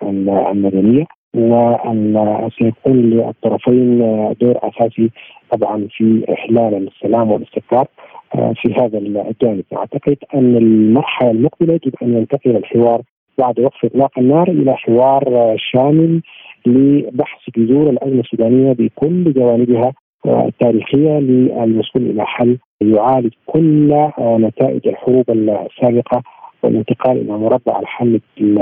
المدنية 0.51 1.05
وأن 1.37 2.49
سيكون 2.59 2.97
للطرفين 3.11 3.99
دور 4.41 4.55
أساسي 4.63 5.11
طبعا 5.51 5.89
في 5.91 6.25
إحلال 6.33 6.89
السلام 6.89 7.31
والاستقرار 7.31 7.87
في 8.33 8.75
هذا 8.81 8.99
الجانب. 8.99 9.65
أعتقد 9.77 10.17
أن 10.35 10.57
المرحلة 10.57 11.31
المقبلة 11.31 11.75
يجب 11.75 11.93
أن 12.03 12.17
ينتقل 12.17 12.57
الحوار 12.57 13.03
بعد 13.39 13.61
وقف 13.61 13.85
إطلاق 13.85 14.19
النار 14.19 14.49
إلى 14.49 14.77
حوار 14.77 15.55
شامل 15.57 16.23
لبحث 16.67 17.41
جذور 17.57 17.91
الأزمة 17.91 18.21
السودانية 18.21 18.73
بكل 18.73 19.33
جوانبها 19.33 19.93
التاريخيه 20.27 21.19
للوصول 21.19 22.03
إلى 22.11 22.27
حل 22.27 22.59
يعالج 22.81 23.33
كل 23.47 24.09
نتائج 24.19 24.89
الحروب 24.89 25.31
السابقة 25.31 26.23
والانتقال 26.63 27.21
إلى 27.21 27.33
مربع 27.33 27.81
الحل 27.81 28.21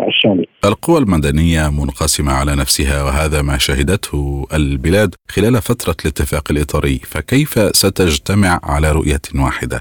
الشامل. 0.09 0.46
القوى 0.64 0.98
المدنية 0.98 1.70
منقسمة 1.80 2.32
على 2.32 2.52
نفسها 2.52 3.04
وهذا 3.04 3.42
ما 3.42 3.59
شهدته 3.59 4.46
البلاد 4.54 5.14
خلال 5.28 5.54
فترة 5.54 5.96
الاتفاق 6.04 6.44
الإطاري، 6.50 6.98
فكيف 6.98 7.50
ستجتمع 7.82 8.61
على 8.64 8.92
رؤية 8.92 9.44
واحدة؟ 9.44 9.80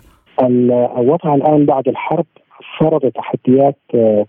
الوضع 0.99 1.35
الآن 1.35 1.65
بعد 1.65 1.87
الحرب 1.87 2.25
فرض 2.79 3.01
تحديات 3.01 3.77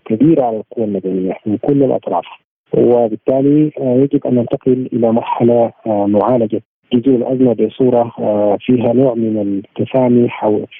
كبيرة 0.05 0.43
على 0.43 0.57
القوى 0.57 0.85
المدنية 0.85 1.33
من 1.45 1.57
كل 1.57 1.83
الأطراف 1.83 2.25
وبالتالي 2.73 3.71
يجب 3.79 4.27
أن 4.27 4.35
ننتقل 4.35 4.89
إلى 4.93 5.11
مرحلة 5.11 5.71
معالجة 5.85 6.61
جذور 6.93 7.15
الأزمة 7.15 7.53
بصورة 7.53 8.11
فيها 8.59 8.93
نوع 8.93 9.13
من 9.13 9.61
التسامي 9.77 10.27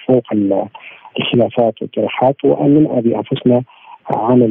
فوق 0.08 0.24
الخلافات 1.20 1.82
والجراحات 1.82 2.36
وان 2.46 2.74
ننأى 2.74 3.02
بانفسنا 3.02 3.64
عن 4.16 4.42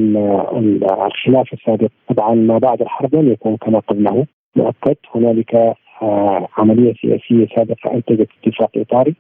الخلاف 1.07 1.53
السابق. 1.53 1.89
طبعا 2.09 2.35
ما 2.35 2.59
بعد 2.59 2.83
الحرب 2.83 3.15
لم 3.15 3.33
يكن 3.33 3.57
كما 3.57 3.79
قبله 3.79 4.27
مؤكد 4.57 4.97
هنالك 5.15 5.75
عملية 6.59 6.95
سياسية 6.95 7.47
سابقة 7.57 7.95
أنتجت 7.95 8.29
اتفاق 8.43 8.71
إطاري 8.77 9.15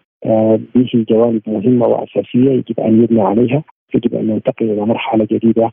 به 0.74 1.05
جوانب 1.11 1.43
مهمة 1.47 1.87
وأساسية 1.87 2.51
يجب 2.51 2.80
أن 2.80 3.03
يبنى 3.03 3.22
عليها. 3.22 3.62
يجب 3.95 4.14
أن 4.14 4.26
ننتقل 4.26 4.70
إلى 4.70 4.87
مرحلة 4.87 5.26
جديدة 5.30 5.70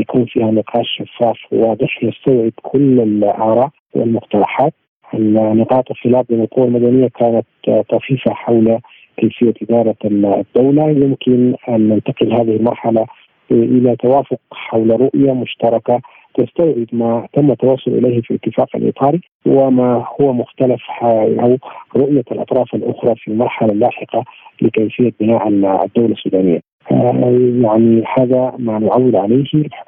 يكون 0.00 0.24
فيها 0.24 0.50
نقاش 0.50 0.86
شفاف 0.98 1.36
وواضح 1.52 2.04
يستوعب 2.04 2.52
كل 2.62 3.00
الآراء 3.00 3.70
والمقترحات. 3.94 4.72
نقاط 5.14 5.90
الخلاف 5.90 6.26
بين 6.28 6.40
القوى 6.40 6.66
المدنية 6.66 7.08
كانت 7.08 7.46
طفيفة 7.88 8.34
حول 8.34 8.78
كيفية 9.16 9.54
إدارة 9.62 9.96
الدولة 10.04 10.90
يمكن 10.90 11.54
أن 11.68 11.88
ننتقل 11.88 12.32
هذه 12.32 12.56
المرحلة 12.56 13.06
إلى 13.50 13.96
توافق 13.96 14.38
حول 14.52 15.00
رؤية 15.00 15.32
مشتركة 15.32 16.00
تستوعب 16.34 16.86
ما 16.92 17.26
تم 17.32 17.50
التوصل 17.50 17.90
إليه 17.90 18.20
في 18.20 18.30
الاتفاق 18.30 18.68
الاطاري 18.76 19.20
وما 19.46 20.06
هو 20.20 20.32
مختلف 20.32 20.80
أو 21.02 21.56
رؤية 21.96 22.24
الأطراف 22.32 22.74
الأخرى 22.74 23.14
في 23.16 23.28
المرحله 23.28 23.72
اللاحقه 23.72 24.24
لكيفية 24.62 25.12
بناء 25.20 25.48
الدولة 25.48 26.12
السودانية. 26.12 26.60
يعني 26.90 28.02
هذا 28.18 28.52
ما 28.58 28.78
نعول 28.78 29.16
عليه 29.16 29.44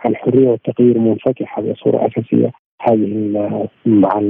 الحرية 0.07 0.49
والتغيير 0.49 0.99
منفتحه 0.99 1.62
بصوره 1.62 2.07
أساسية 2.07 2.51
هذه 2.81 3.68
مع 3.87 4.20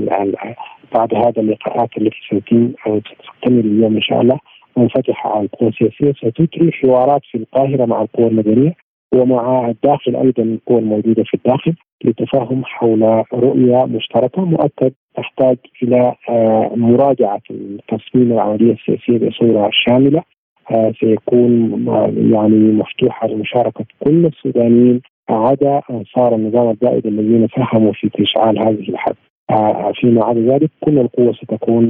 بعد 0.95 1.15
هذا 1.15 1.43
اللقاءات 1.43 1.89
التي 1.99 2.17
ستتم 2.27 2.73
أو 2.87 3.01
ستستمر 3.01 3.61
اليوم 3.61 3.95
إن 3.95 4.03
شاء 4.03 4.21
الله 4.21 4.39
منفتحة 4.77 5.31
على 5.31 5.45
القوى 5.45 5.69
السياسية 5.69 6.13
ستجري 6.13 6.73
حوارات 6.73 7.21
في 7.31 7.39
القاهرة 7.39 7.85
مع 7.85 8.03
القوى 8.03 8.27
المدنية 8.27 8.75
ومع 9.15 9.69
الداخل 9.69 10.17
أيضا 10.17 10.43
القوى 10.43 10.79
الموجودة 10.79 11.23
في 11.23 11.35
الداخل 11.35 11.75
للتفاهم 12.05 12.65
حول 12.65 13.25
رؤية 13.35 13.85
مشتركة 13.85 14.45
مؤكد 14.45 14.93
تحتاج 15.17 15.57
إلى 15.83 16.15
آه، 16.29 16.73
مراجعة 16.77 17.41
تصميم 17.89 18.33
العملية 18.33 18.73
السياسية 18.73 19.29
بصورة 19.29 19.71
شاملة. 19.73 20.23
آه، 20.71 20.93
سيكون 21.01 21.89
آه، 21.89 22.13
يعني 22.17 22.73
مفتوحة 22.73 23.29
لمشاركة 23.29 23.85
كل 24.05 24.27
السودانيين 24.27 25.01
عدا 25.31 25.81
انصار 25.91 26.35
النظام 26.35 26.71
البائد 26.71 27.07
الذين 27.07 27.49
ساهموا 27.57 27.93
في 27.93 28.11
اشعال 28.23 28.59
هذه 28.59 28.89
الحرب. 28.89 29.17
فيما 30.01 30.25
عدا 30.25 30.41
ذلك 30.41 30.71
كل 30.85 30.99
القوى 30.99 31.35
ستكون 31.35 31.85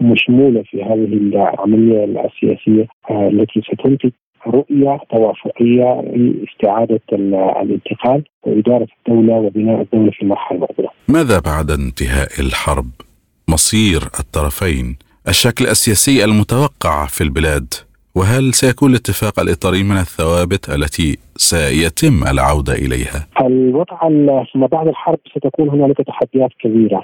مشمولة 0.00 0.62
في 0.62 0.82
هذه 0.82 1.04
العملية 1.04 2.04
السياسية 2.04 2.86
التي 3.10 3.60
ستنتج 3.60 4.10
رؤية 4.46 5.00
توافقية 5.10 6.00
لاستعاده 6.00 7.00
الانتقال 7.62 8.24
وإدارة 8.46 8.86
الدولة 8.98 9.34
وبناء 9.34 9.80
الدولة 9.80 10.10
في 10.10 10.22
المرحلة 10.22 10.56
المقبلة. 10.58 10.88
ماذا 11.08 11.40
بعد 11.40 11.70
انتهاء 11.70 12.28
الحرب؟ 12.40 12.90
مصير 13.48 14.00
الطرفين، 14.20 14.96
الشكل 15.28 15.64
السياسي 15.66 16.24
المتوقع 16.24 17.06
في 17.06 17.20
البلاد، 17.24 17.74
وهل 18.14 18.54
سيكون 18.54 18.90
الاتفاق 18.90 19.40
الاطاري 19.40 19.82
من 19.82 19.96
الثوابت 19.96 20.68
التي 20.68 21.18
سيتم 21.36 22.14
العودة 22.32 22.72
إليها؟ 22.72 23.26
الوضع 23.46 24.08
ما 24.54 24.66
بعد 24.66 24.88
الحرب 24.88 25.18
ستكون 25.36 25.68
هنالك 25.68 25.96
تحديات 25.96 26.50
كبيرة 26.60 27.02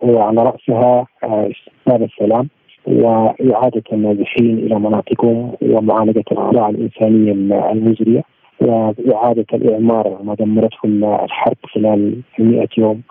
وعلى 0.00 0.42
رأسها 0.42 1.06
آه، 1.24 1.50
استقبال 1.50 2.08
السلام 2.12 2.48
وإعادة 2.86 3.82
النازحين 3.92 4.58
إلى 4.58 4.78
مناطقهم 4.78 5.52
ومعالجة 5.62 6.24
الأوضاع 6.32 6.68
الإنسانية 6.68 7.32
المزرية 7.72 8.22
وإعادة 8.60 9.46
الإعمار 9.54 10.18
ما 10.22 10.34
دمرته 10.34 10.78
الحرب 11.24 11.56
خلال 11.74 12.20
100 12.38 12.68
يوم 12.78 13.02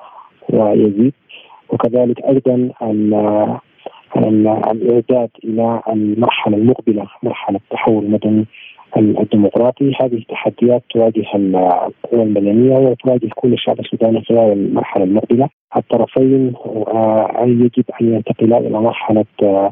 ويزيد 0.50 1.14
وكذلك 1.70 2.20
أيضا 2.26 2.70
الإعداد 4.18 5.30
إلى 5.44 5.82
المرحلة 5.88 6.58
المقبلة 6.58 7.08
مرحلة 7.24 7.58
التحول 7.58 8.04
المدني 8.06 8.46
الديمقراطي. 8.98 9.94
هذه 10.02 10.24
تحديات 10.30 10.84
تواجه 10.90 11.26
القوى 11.36 12.24
المدنية 12.24 12.78
وتواجه 12.78 13.30
كل 13.36 13.54
الشعب 13.54 13.80
السوداني 13.80 14.22
خلال 14.22 14.52
المرحلة 14.52 15.04
المقبلة. 15.04 15.50
الطرفين 15.78 16.54
آه، 16.88 17.44
يجب 17.46 17.86
أن 18.02 18.14
ينتقلا 18.14 18.58
إلى 18.58 18.82
مرحلة 18.82 19.26
آه، 19.44 19.72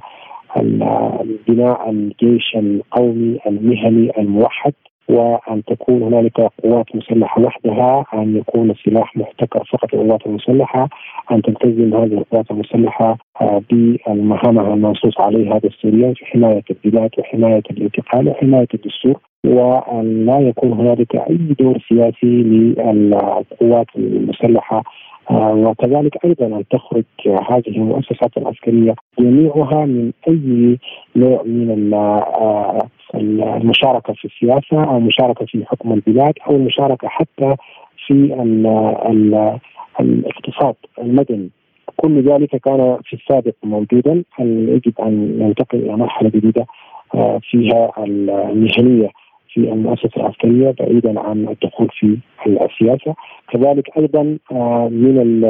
بناء 1.48 1.90
الجيش 1.90 2.56
القومي 2.56 3.40
المهني 3.48 4.12
الموحد. 4.18 4.74
وأن 5.10 5.64
تكون 5.64 6.04
هنالك 6.04 6.40
قوات 6.64 6.96
مسلحة 6.96 7.42
وحدها 7.42 8.06
أن 8.14 8.38
يكون 8.38 8.72
السلاح 8.72 9.18
محتكر 9.18 9.64
فقط 9.72 9.94
للقوات 9.94 10.26
المسلحة 10.26 10.90
أن 11.32 11.42
تلتزم 11.42 11.96
هذه 11.96 12.14
القوات 12.14 12.52
المسلحة 12.52 13.18
آه، 13.42 13.62
بمهامها 13.70 14.74
المنصوص 14.74 15.20
عليها 15.20 15.58
دستوريا 15.58 16.14
في 16.14 16.26
حماية 16.26 16.64
البلاد 16.72 17.10
وحماية 17.18 17.64
الانتقال 17.72 18.28
وحماية 18.30 18.68
الدستور 18.74 19.20
وأن 19.46 20.26
لا 20.26 20.40
يكون 20.40 20.74
هنالك 20.74 21.16
أي 21.16 21.38
دور 21.60 21.78
سياسي 21.90 22.44
للقوات 22.44 23.88
المسلحة 23.98 24.84
وكذلك 25.32 26.26
أيضا 26.26 26.46
أن 26.46 26.64
تخرج 26.72 27.04
هذه 27.26 27.68
المؤسسات 27.68 28.38
العسكرية 28.38 28.96
جميعها 29.20 29.86
من 29.86 30.12
أي 30.28 30.78
نوع 31.16 31.44
من 31.44 31.94
آه، 31.94 32.88
المشاركة 33.16 34.14
في 34.14 34.26
السياسة 34.26 34.84
أو 34.84 34.98
المشاركه 34.98 35.46
في 35.46 35.66
حكم 35.66 35.94
البلاد 35.94 36.34
أو 36.48 36.56
المشاركة 36.56 37.08
حتى 37.08 37.56
في 38.08 38.14
الاقتصاد 40.00 40.76
المدني. 41.02 41.50
كل 41.96 42.22
ذلك 42.22 42.56
كان 42.56 42.98
في 43.04 43.14
السابق 43.14 43.54
موجودا. 43.64 44.24
يجب 44.40 44.94
أن 45.02 45.40
ننتقل 45.40 45.80
إلى 45.80 45.98
مرحلة 45.98 46.30
جديدة 46.30 46.66
آه، 47.16 47.40
فيها 47.44 47.92
المهنية 47.98 49.10
في 49.58 49.74
المؤسسة 49.74 50.12
العسكرية 50.18 50.76
بعيدا 50.80 51.20
عن 51.20 51.48
الدخول 51.50 51.88
في 52.00 52.18
السياسة. 52.48 53.16
كذلك 53.52 53.98
أيضا 53.98 54.38
آه، 54.52 54.88
من 54.92 55.42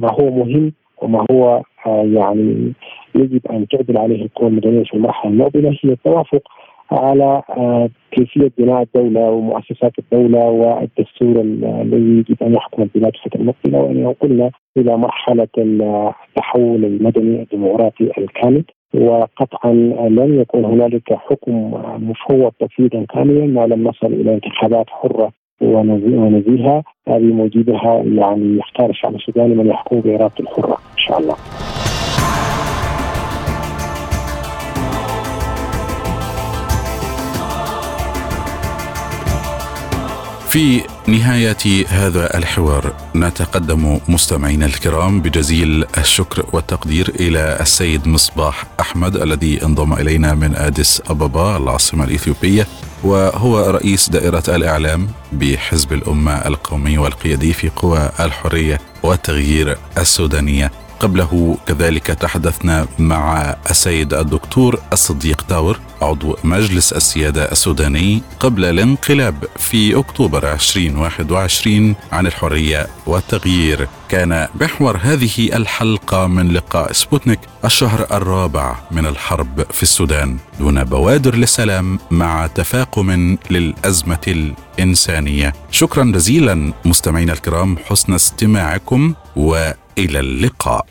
ما 0.00 0.12
هو 0.20 0.30
مهم 0.30 0.72
وما 1.02 1.26
هو 1.30 1.62
آه، 1.86 2.02
يعني 2.04 2.72
يجب 3.14 3.46
أن 3.50 3.68
تعدل 3.68 3.98
عليه 3.98 4.22
القوى 4.24 4.48
المدنيه 4.48 4.84
في 4.84 4.94
المرحله 4.94 5.32
المقبله 5.32 5.70
هي 5.84 5.92
التوافق 5.92 6.42
على 6.92 7.42
آه، 7.50 7.88
كيفية 8.10 8.52
بناء 8.58 8.82
الدولة 8.82 9.30
ومؤسسات 9.30 9.92
الدولة 9.98 10.44
والدستور 10.50 11.40
الذي 11.40 12.18
يجب 12.18 12.42
أن 12.42 12.54
يحكم 12.54 12.82
البلاد 12.82 13.12
في 13.16 13.26
الفترة 13.26 13.40
المقبله 13.40 13.78
وأن 13.78 13.98
ينقلنا 13.98 14.50
إلى 14.76 14.96
مرحلة 14.96 15.48
التحول 15.58 16.84
المدني 16.84 17.42
الديمقراطي 17.42 18.10
الكامل. 18.18 18.64
وقطعا 18.94 19.72
لن 20.08 20.40
يكون 20.40 20.64
هنالك 20.64 21.12
حكم 21.12 21.72
مفوض 22.10 22.52
تفويضا 22.60 23.04
كاملا 23.14 23.46
ما 23.46 23.66
لم 23.66 23.88
نصل 23.88 24.06
إلى 24.06 24.34
انتخابات 24.34 24.86
حرة 24.90 25.32
ونزيهة 25.60 26.82
بموجبها 27.06 28.02
يعني 28.04 28.58
يختار 28.58 28.90
الشعب 28.90 29.14
السوداني 29.14 29.54
من 29.54 29.66
يحكم 29.66 30.00
بارادته 30.00 30.40
الحرة 30.40 30.74
إن 30.74 30.98
شاء 30.98 31.18
الله. 31.18 31.36
في 40.56 40.82
نهاية 41.06 41.86
هذا 41.88 42.38
الحوار 42.38 42.92
نتقدم 43.16 43.98
مستمعينا 44.08 44.66
الكرام 44.66 45.20
بجزيل 45.20 45.84
الشكر 45.98 46.46
والتقدير 46.52 47.12
إلى 47.20 47.58
السيد 47.60 48.08
مصباح 48.08 48.64
أحمد 48.80 49.16
الذي 49.16 49.64
انضم 49.64 49.92
إلينا 49.92 50.34
من 50.34 50.56
أديس 50.56 51.02
أبابا 51.10 51.56
العاصمة 51.56 52.04
الإثيوبية 52.04 52.66
وهو 53.04 53.70
رئيس 53.70 54.10
دائرة 54.10 54.42
الإعلام 54.48 55.08
بحزب 55.32 55.92
الأمة 55.92 56.32
القومي 56.32 56.98
والقيادي 56.98 57.52
في 57.52 57.68
قوى 57.68 58.10
الحرية 58.20 58.80
والتغيير 59.02 59.78
السودانية. 59.98 60.72
قبله 61.00 61.56
كذلك 61.66 62.06
تحدثنا 62.06 62.86
مع 62.98 63.56
السيد 63.70 64.14
الدكتور 64.14 64.80
الصديق 64.92 65.42
تاور 65.42 65.80
عضو 66.02 66.36
مجلس 66.44 66.92
السيادة 66.92 67.52
السوداني 67.52 68.22
قبل 68.40 68.64
الانقلاب 68.64 69.44
في 69.56 69.98
أكتوبر 69.98 70.52
2021 70.52 71.94
عن 72.12 72.26
الحرية 72.26 72.86
والتغيير. 73.06 73.88
كان 74.08 74.48
محور 74.60 74.96
هذه 75.02 75.56
الحلقة 75.56 76.26
من 76.26 76.52
لقاء 76.52 76.92
سبوتنيك 76.92 77.40
الشهر 77.64 78.06
الرابع 78.12 78.76
من 78.90 79.06
الحرب 79.06 79.66
في 79.70 79.82
السودان 79.82 80.36
دون 80.58 80.84
بوادر 80.84 81.34
للسلام 81.34 81.98
مع 82.10 82.46
تفاقم 82.46 83.36
للأزمة 83.50 84.54
الإنسانية. 84.78 85.52
شكرا 85.70 86.04
جزيلا 86.04 86.72
مستمعينا 86.84 87.32
الكرام 87.32 87.76
حسن 87.88 88.12
استماعكم 88.14 89.14
و 89.36 89.70
إلى 89.98 90.20
اللقاء. 90.20 90.86